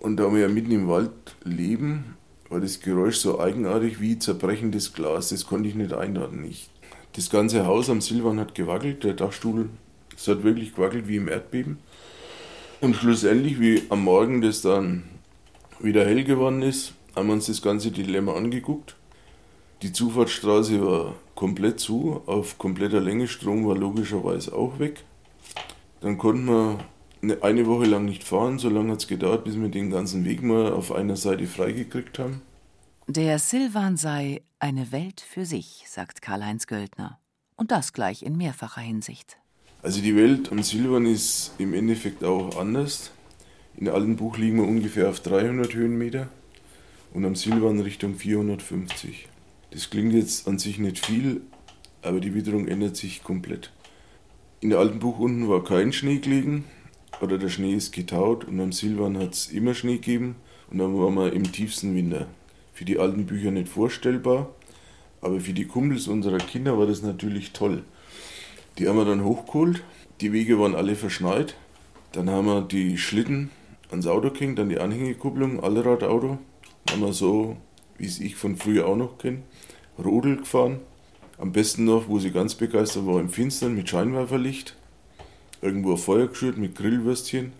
Und 0.00 0.16
da 0.16 0.32
wir 0.32 0.40
ja 0.40 0.48
mitten 0.48 0.70
im 0.70 0.88
Wald 0.88 1.10
leben, 1.44 2.16
war 2.48 2.60
das 2.60 2.80
Geräusch 2.80 3.16
so 3.16 3.38
eigenartig 3.38 4.00
wie 4.00 4.18
zerbrechendes 4.18 4.94
Glas. 4.94 5.28
Das 5.28 5.46
konnte 5.46 5.68
ich 5.68 5.74
nicht 5.74 5.92
einladen. 5.92 6.42
Ich, 6.44 6.70
das 7.12 7.28
ganze 7.28 7.66
Haus 7.66 7.90
am 7.90 8.00
Silvan 8.00 8.40
hat 8.40 8.54
gewackelt, 8.54 9.04
der 9.04 9.12
Dachstuhl, 9.12 9.68
es 10.16 10.26
hat 10.26 10.42
wirklich 10.42 10.74
gewackelt 10.74 11.06
wie 11.06 11.16
im 11.16 11.28
Erdbeben. 11.28 11.78
Und 12.80 12.96
schlussendlich, 12.96 13.60
wie 13.60 13.82
am 13.90 14.04
Morgen 14.04 14.40
das 14.40 14.62
dann 14.62 15.04
wieder 15.80 16.04
hell 16.04 16.24
geworden 16.24 16.62
ist, 16.62 16.94
haben 17.14 17.28
wir 17.28 17.34
uns 17.34 17.46
das 17.46 17.62
ganze 17.62 17.90
Dilemma 17.90 18.34
angeguckt. 18.34 18.96
Die 19.82 19.92
Zufahrtsstraße 19.92 20.84
war 20.84 21.14
komplett 21.34 21.80
zu, 21.80 22.22
auf 22.26 22.58
kompletter 22.58 23.00
Länge, 23.00 23.28
Strom 23.28 23.66
war 23.66 23.76
logischerweise 23.76 24.54
auch 24.54 24.78
weg. 24.78 25.04
Dann 26.00 26.18
konnten 26.18 26.46
wir 26.46 26.78
eine 27.42 27.66
Woche 27.66 27.86
lang 27.86 28.04
nicht 28.04 28.24
fahren, 28.24 28.58
so 28.58 28.68
lange 28.68 28.92
hat 28.92 29.00
es 29.00 29.08
gedauert, 29.08 29.44
bis 29.44 29.60
wir 29.60 29.68
den 29.68 29.90
ganzen 29.90 30.24
Weg 30.24 30.42
mal 30.42 30.72
auf 30.72 30.92
einer 30.92 31.16
Seite 31.16 31.46
freigekriegt 31.46 32.18
haben. 32.18 32.42
Der 33.06 33.38
Silvan 33.38 33.96
sei 33.96 34.42
eine 34.58 34.92
Welt 34.92 35.20
für 35.20 35.44
sich, 35.44 35.84
sagt 35.88 36.22
Karl-Heinz 36.22 36.66
Göldner. 36.66 37.18
Und 37.56 37.70
das 37.70 37.92
gleich 37.92 38.22
in 38.22 38.36
mehrfacher 38.36 38.80
Hinsicht. 38.80 39.38
Also 39.82 40.00
die 40.00 40.16
Welt 40.16 40.50
am 40.50 40.62
Silvan 40.62 41.06
ist 41.06 41.52
im 41.58 41.72
Endeffekt 41.72 42.24
auch 42.24 42.58
anders. 42.58 43.10
In 43.78 43.90
alten 43.90 44.16
Buch 44.16 44.38
liegen 44.38 44.56
wir 44.56 44.66
ungefähr 44.66 45.10
auf 45.10 45.20
300 45.20 45.74
Höhenmeter 45.74 46.28
und 47.12 47.26
am 47.26 47.36
Silvan 47.36 47.78
Richtung 47.80 48.14
450. 48.14 49.28
Das 49.70 49.90
klingt 49.90 50.14
jetzt 50.14 50.48
an 50.48 50.58
sich 50.58 50.78
nicht 50.78 51.04
viel, 51.04 51.42
aber 52.00 52.20
die 52.20 52.34
Witterung 52.34 52.68
ändert 52.68 52.96
sich 52.96 53.22
komplett. 53.22 53.70
In 54.62 54.70
der 54.70 54.78
alten 54.78 54.98
Buch 54.98 55.18
unten 55.18 55.46
war 55.50 55.62
kein 55.62 55.92
Schnee 55.92 56.20
gelegen, 56.20 56.64
oder 57.20 57.36
der 57.36 57.50
Schnee 57.50 57.74
ist 57.74 57.92
getaut 57.92 58.46
und 58.46 58.58
am 58.60 58.72
Silvan 58.72 59.18
hat 59.18 59.34
es 59.34 59.48
immer 59.48 59.74
Schnee 59.74 59.96
gegeben 59.96 60.36
und 60.70 60.78
dann 60.78 60.98
waren 60.98 61.14
wir 61.14 61.34
im 61.34 61.52
tiefsten 61.52 61.94
Winter. 61.94 62.28
Für 62.72 62.86
die 62.86 62.98
alten 62.98 63.26
Bücher 63.26 63.50
nicht 63.50 63.68
vorstellbar, 63.68 64.54
aber 65.20 65.38
für 65.38 65.52
die 65.52 65.66
Kumpels 65.66 66.08
unserer 66.08 66.38
Kinder 66.38 66.78
war 66.78 66.86
das 66.86 67.02
natürlich 67.02 67.52
toll. 67.52 67.84
Die 68.78 68.88
haben 68.88 68.96
wir 68.96 69.04
dann 69.04 69.22
hochgeholt, 69.22 69.84
die 70.22 70.32
Wege 70.32 70.58
waren 70.58 70.74
alle 70.74 70.96
verschneit, 70.96 71.56
dann 72.12 72.30
haben 72.30 72.46
wir 72.46 72.62
die 72.62 72.96
Schlitten 72.96 73.50
ans 73.90 74.06
Auto 74.06 74.30
gehängt, 74.30 74.58
dann 74.58 74.68
die 74.68 74.78
Anhängekupplung, 74.78 75.62
Allradauto, 75.62 76.38
haben 76.90 77.00
wir 77.00 77.12
so, 77.12 77.56
wie 77.98 78.06
es 78.06 78.20
ich 78.20 78.36
von 78.36 78.56
früher 78.56 78.86
auch 78.86 78.96
noch 78.96 79.18
kenne, 79.18 79.42
Rodel 80.02 80.36
gefahren. 80.36 80.80
Am 81.38 81.52
besten 81.52 81.84
noch, 81.84 82.08
wo 82.08 82.18
sie 82.18 82.30
ganz 82.30 82.54
begeistert 82.54 83.06
war, 83.06 83.20
im 83.20 83.28
Finstern 83.28 83.74
mit 83.74 83.88
Scheinwerferlicht 83.88 84.76
irgendwo 85.60 85.92
ein 85.92 85.98
Feuer 85.98 86.28
geschürt 86.28 86.58
mit 86.58 86.74
Grillwürstchen. 86.76 87.52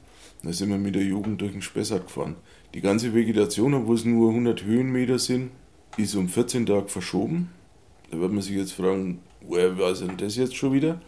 Da 0.42 0.52
sind 0.52 0.70
wir 0.70 0.78
mit 0.78 0.94
der 0.94 1.02
Jugend 1.02 1.40
durch 1.40 1.52
den 1.52 1.62
Spessart 1.62 2.06
gefahren. 2.06 2.36
Die 2.74 2.80
ganze 2.80 3.14
Vegetation, 3.14 3.74
obwohl 3.74 3.96
es 3.96 4.04
nur 4.04 4.30
100 4.30 4.64
Höhenmeter 4.64 5.18
sind, 5.18 5.50
ist 5.96 6.14
um 6.14 6.28
14 6.28 6.66
Tage 6.66 6.88
verschoben. 6.88 7.50
Da 8.10 8.20
wird 8.20 8.32
man 8.32 8.42
sich 8.42 8.56
jetzt 8.56 8.72
fragen, 8.72 9.20
woher 9.40 9.78
war 9.78 9.92
denn 9.94 10.16
das 10.16 10.36
jetzt 10.36 10.56
schon 10.56 10.72
wieder? 10.72 11.00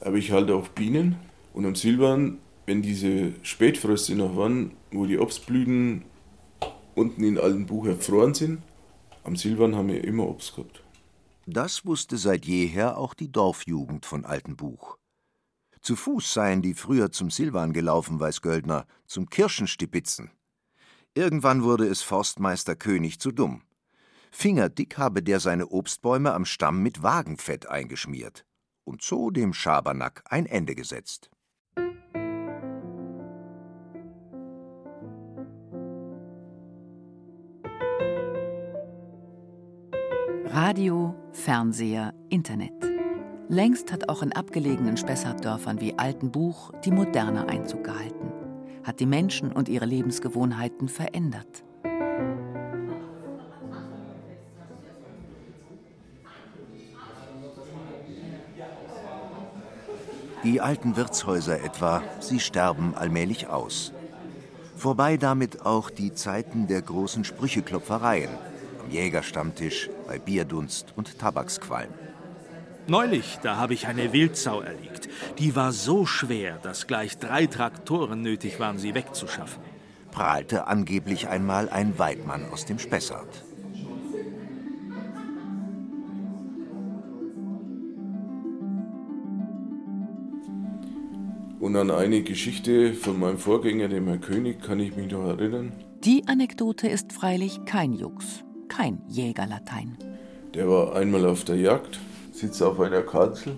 Aber 0.00 0.16
ich 0.16 0.30
halte 0.30 0.54
auch 0.54 0.68
Bienen. 0.68 1.16
Und 1.52 1.66
am 1.66 1.74
Silvan, 1.74 2.38
wenn 2.68 2.82
diese 2.82 3.32
Spätfröste 3.42 4.14
noch 4.14 4.36
waren, 4.36 4.76
wo 4.92 5.06
die 5.06 5.18
Obstblüten 5.18 6.04
unten 6.94 7.24
in 7.24 7.38
alten 7.38 7.64
Buch 7.64 7.86
erfroren 7.86 8.34
sind, 8.34 8.62
am 9.24 9.36
Silvan 9.36 9.74
haben 9.74 9.88
wir 9.88 10.04
immer 10.04 10.28
Obst 10.28 10.54
gehabt. 10.54 10.84
Das 11.46 11.86
wusste 11.86 12.18
seit 12.18 12.44
jeher 12.44 12.98
auch 12.98 13.14
die 13.14 13.32
Dorfjugend 13.32 14.04
von 14.04 14.26
Altenbuch. 14.26 14.98
Zu 15.80 15.96
Fuß 15.96 16.34
seien 16.34 16.60
die 16.60 16.74
früher 16.74 17.10
zum 17.10 17.30
Silvan 17.30 17.72
gelaufen, 17.72 18.20
weiß 18.20 18.42
Göldner, 18.42 18.86
zum 19.06 19.30
Kirschenstibitzen. 19.30 20.30
Irgendwann 21.14 21.62
wurde 21.62 21.86
es 21.86 22.02
Forstmeister 22.02 22.76
König 22.76 23.18
zu 23.18 23.32
dumm. 23.32 23.62
Fingerdick 24.30 24.98
habe 24.98 25.22
der 25.22 25.40
seine 25.40 25.68
Obstbäume 25.68 26.34
am 26.34 26.44
Stamm 26.44 26.82
mit 26.82 27.02
Wagenfett 27.02 27.66
eingeschmiert 27.66 28.44
und 28.84 29.00
so 29.00 29.30
dem 29.30 29.54
Schabernack 29.54 30.22
ein 30.26 30.44
Ende 30.44 30.74
gesetzt. 30.74 31.30
Radio, 40.60 41.14
Fernseher, 41.30 42.12
Internet. 42.30 42.72
Längst 43.48 43.92
hat 43.92 44.08
auch 44.08 44.22
in 44.22 44.32
abgelegenen 44.32 44.96
Spessartdörfern 44.96 45.80
wie 45.80 45.96
Altenbuch 45.96 46.72
die 46.84 46.90
Moderne 46.90 47.48
Einzug 47.48 47.84
gehalten, 47.84 48.32
hat 48.82 48.98
die 48.98 49.06
Menschen 49.06 49.52
und 49.52 49.68
ihre 49.68 49.86
Lebensgewohnheiten 49.86 50.88
verändert. 50.88 51.62
Die 60.42 60.60
alten 60.60 60.96
Wirtshäuser 60.96 61.62
etwa, 61.62 62.02
sie 62.18 62.40
sterben 62.40 62.96
allmählich 62.96 63.46
aus. 63.46 63.92
Vorbei 64.74 65.18
damit 65.18 65.64
auch 65.64 65.88
die 65.88 66.14
Zeiten 66.14 66.66
der 66.66 66.82
großen 66.82 67.22
Sprücheklopfereien, 67.22 68.30
am 68.88 68.94
Jägerstammtisch, 68.94 69.90
bei 70.06 70.18
Bierdunst 70.18 70.94
und 70.96 71.18
Tabaksqualm. 71.18 71.90
Neulich, 72.86 73.38
da 73.42 73.56
habe 73.56 73.74
ich 73.74 73.86
eine 73.86 74.12
Wildsau 74.14 74.62
erlegt. 74.62 75.08
Die 75.38 75.54
war 75.54 75.72
so 75.72 76.06
schwer, 76.06 76.58
dass 76.62 76.86
gleich 76.86 77.18
drei 77.18 77.46
Traktoren 77.46 78.22
nötig 78.22 78.58
waren, 78.60 78.78
sie 78.78 78.94
wegzuschaffen. 78.94 79.62
Prahlte 80.10 80.66
angeblich 80.66 81.28
einmal 81.28 81.68
ein 81.68 81.98
Weidmann 81.98 82.46
aus 82.50 82.64
dem 82.64 82.78
Spessart. 82.78 83.44
Und 91.60 91.76
an 91.76 91.90
eine 91.90 92.22
Geschichte 92.22 92.94
von 92.94 93.20
meinem 93.20 93.36
Vorgänger, 93.36 93.88
dem 93.88 94.06
Herr 94.06 94.18
König, 94.18 94.62
kann 94.62 94.80
ich 94.80 94.96
mich 94.96 95.10
noch 95.10 95.26
erinnern. 95.26 95.72
Die 96.04 96.22
Anekdote 96.26 96.88
ist 96.88 97.12
freilich 97.12 97.64
kein 97.66 97.92
Jux, 97.92 98.44
kein 98.78 99.02
Jägerlatein. 99.08 99.96
Der 100.54 100.68
war 100.68 100.94
einmal 100.94 101.26
auf 101.26 101.42
der 101.44 101.56
Jagd 101.56 101.98
sitzt 102.32 102.62
auf 102.62 102.78
einer 102.78 103.02
Kanzel 103.02 103.56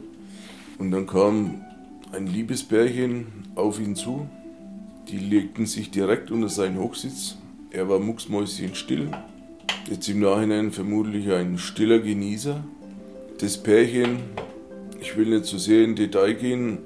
und 0.79 0.91
dann 0.91 1.07
kam 1.07 1.61
ein 2.13 2.27
Liebesbärchen 2.27 3.27
auf 3.55 3.79
ihn 3.79 3.95
zu. 3.95 4.27
Die 5.09 5.19
legten 5.19 5.67
sich 5.67 5.91
direkt 5.91 6.31
unter 6.31 6.49
seinen 6.49 6.79
Hochsitz 6.79 7.37
er 7.73 7.89
war 7.89 8.01
mucksmäuschenstill. 8.01 9.13
Jetzt 9.89 10.09
im 10.09 10.21
Nachhinein 10.21 10.73
vermutlich 10.73 11.31
ein 11.31 11.57
stiller 11.57 12.01
Genießer. 12.01 12.65
Das 13.39 13.59
Pärchen, 13.59 14.19
ich 15.01 15.17
will 15.17 15.27
nicht 15.27 15.45
zu 15.45 15.59
so 15.59 15.67
sehr 15.67 15.85
in 15.85 15.95
Detail 15.95 16.33
gehen, 16.33 16.79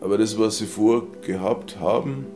aber 0.00 0.18
das, 0.18 0.38
was 0.40 0.58
sie 0.58 0.66
vorgehabt 0.66 1.78
haben, 1.78 2.26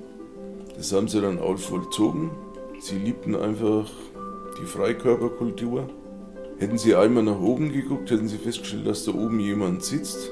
das 0.77 0.93
haben 0.93 1.09
sie 1.09 1.21
dann 1.21 1.41
auch 1.41 1.59
vollzogen. 1.59 2.31
Sie 2.79 2.99
liebten 2.99 3.35
einfach 3.35 3.91
die 4.59 4.67
Freikörperkultur. 4.67 5.89
Hätten 6.59 6.79
sie 6.79 6.95
einmal 6.95 7.23
nach 7.23 7.41
oben 7.41 7.73
geguckt, 7.73 8.11
hätten 8.11 8.29
sie 8.29 8.39
festgestellt, 8.39 8.87
dass 8.87 9.05
da 9.05 9.13
oben 9.13 9.41
jemand 9.41 9.85
sitzt 9.85 10.31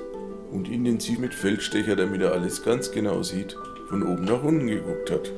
und 0.50 0.70
intensiv 0.70 1.18
mit 1.18 1.34
Feldstecher, 1.34 1.96
damit 1.96 2.22
er 2.22 2.32
alles 2.32 2.62
ganz 2.62 2.90
genau 2.90 3.22
sieht, 3.22 3.56
von 3.88 4.02
oben 4.02 4.24
nach 4.24 4.42
unten 4.42 4.66
geguckt 4.66 5.10
hat. 5.10 5.30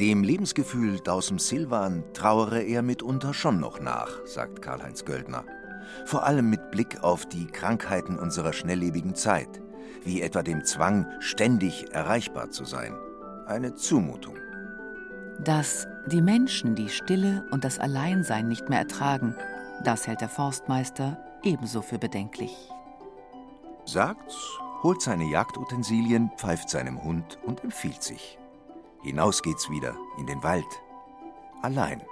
Dem 0.00 0.22
Lebensgefühl 0.24 1.00
Dausem 1.00 1.38
Silvan 1.38 2.04
trauere 2.12 2.62
er 2.62 2.82
mitunter 2.82 3.32
schon 3.32 3.60
noch 3.60 3.80
nach, 3.80 4.26
sagt 4.26 4.60
Karl-Heinz 4.60 5.04
Göldner. 5.04 5.44
Vor 6.04 6.24
allem 6.24 6.50
mit 6.50 6.70
Blick 6.70 7.02
auf 7.02 7.26
die 7.26 7.46
Krankheiten 7.46 8.18
unserer 8.18 8.52
schnelllebigen 8.52 9.14
Zeit, 9.14 9.60
wie 10.04 10.22
etwa 10.22 10.42
dem 10.42 10.64
Zwang, 10.64 11.06
ständig 11.20 11.92
erreichbar 11.92 12.50
zu 12.50 12.64
sein. 12.64 12.94
Eine 13.46 13.74
Zumutung. 13.74 14.36
Dass 15.38 15.86
die 16.06 16.22
Menschen 16.22 16.74
die 16.74 16.88
Stille 16.88 17.44
und 17.50 17.64
das 17.64 17.78
Alleinsein 17.78 18.48
nicht 18.48 18.68
mehr 18.68 18.80
ertragen, 18.80 19.34
das 19.84 20.06
hält 20.06 20.20
der 20.20 20.28
Forstmeister 20.28 21.18
ebenso 21.42 21.82
für 21.82 21.98
bedenklich. 21.98 22.70
Sagt's, 23.84 24.36
holt 24.82 25.02
seine 25.02 25.24
Jagdutensilien, 25.24 26.30
pfeift 26.36 26.70
seinem 26.70 27.02
Hund 27.02 27.38
und 27.44 27.62
empfiehlt 27.62 28.02
sich. 28.02 28.38
Hinaus 29.02 29.42
geht's 29.42 29.70
wieder 29.70 29.96
in 30.18 30.26
den 30.26 30.42
Wald. 30.42 30.66
Allein. 31.62 32.02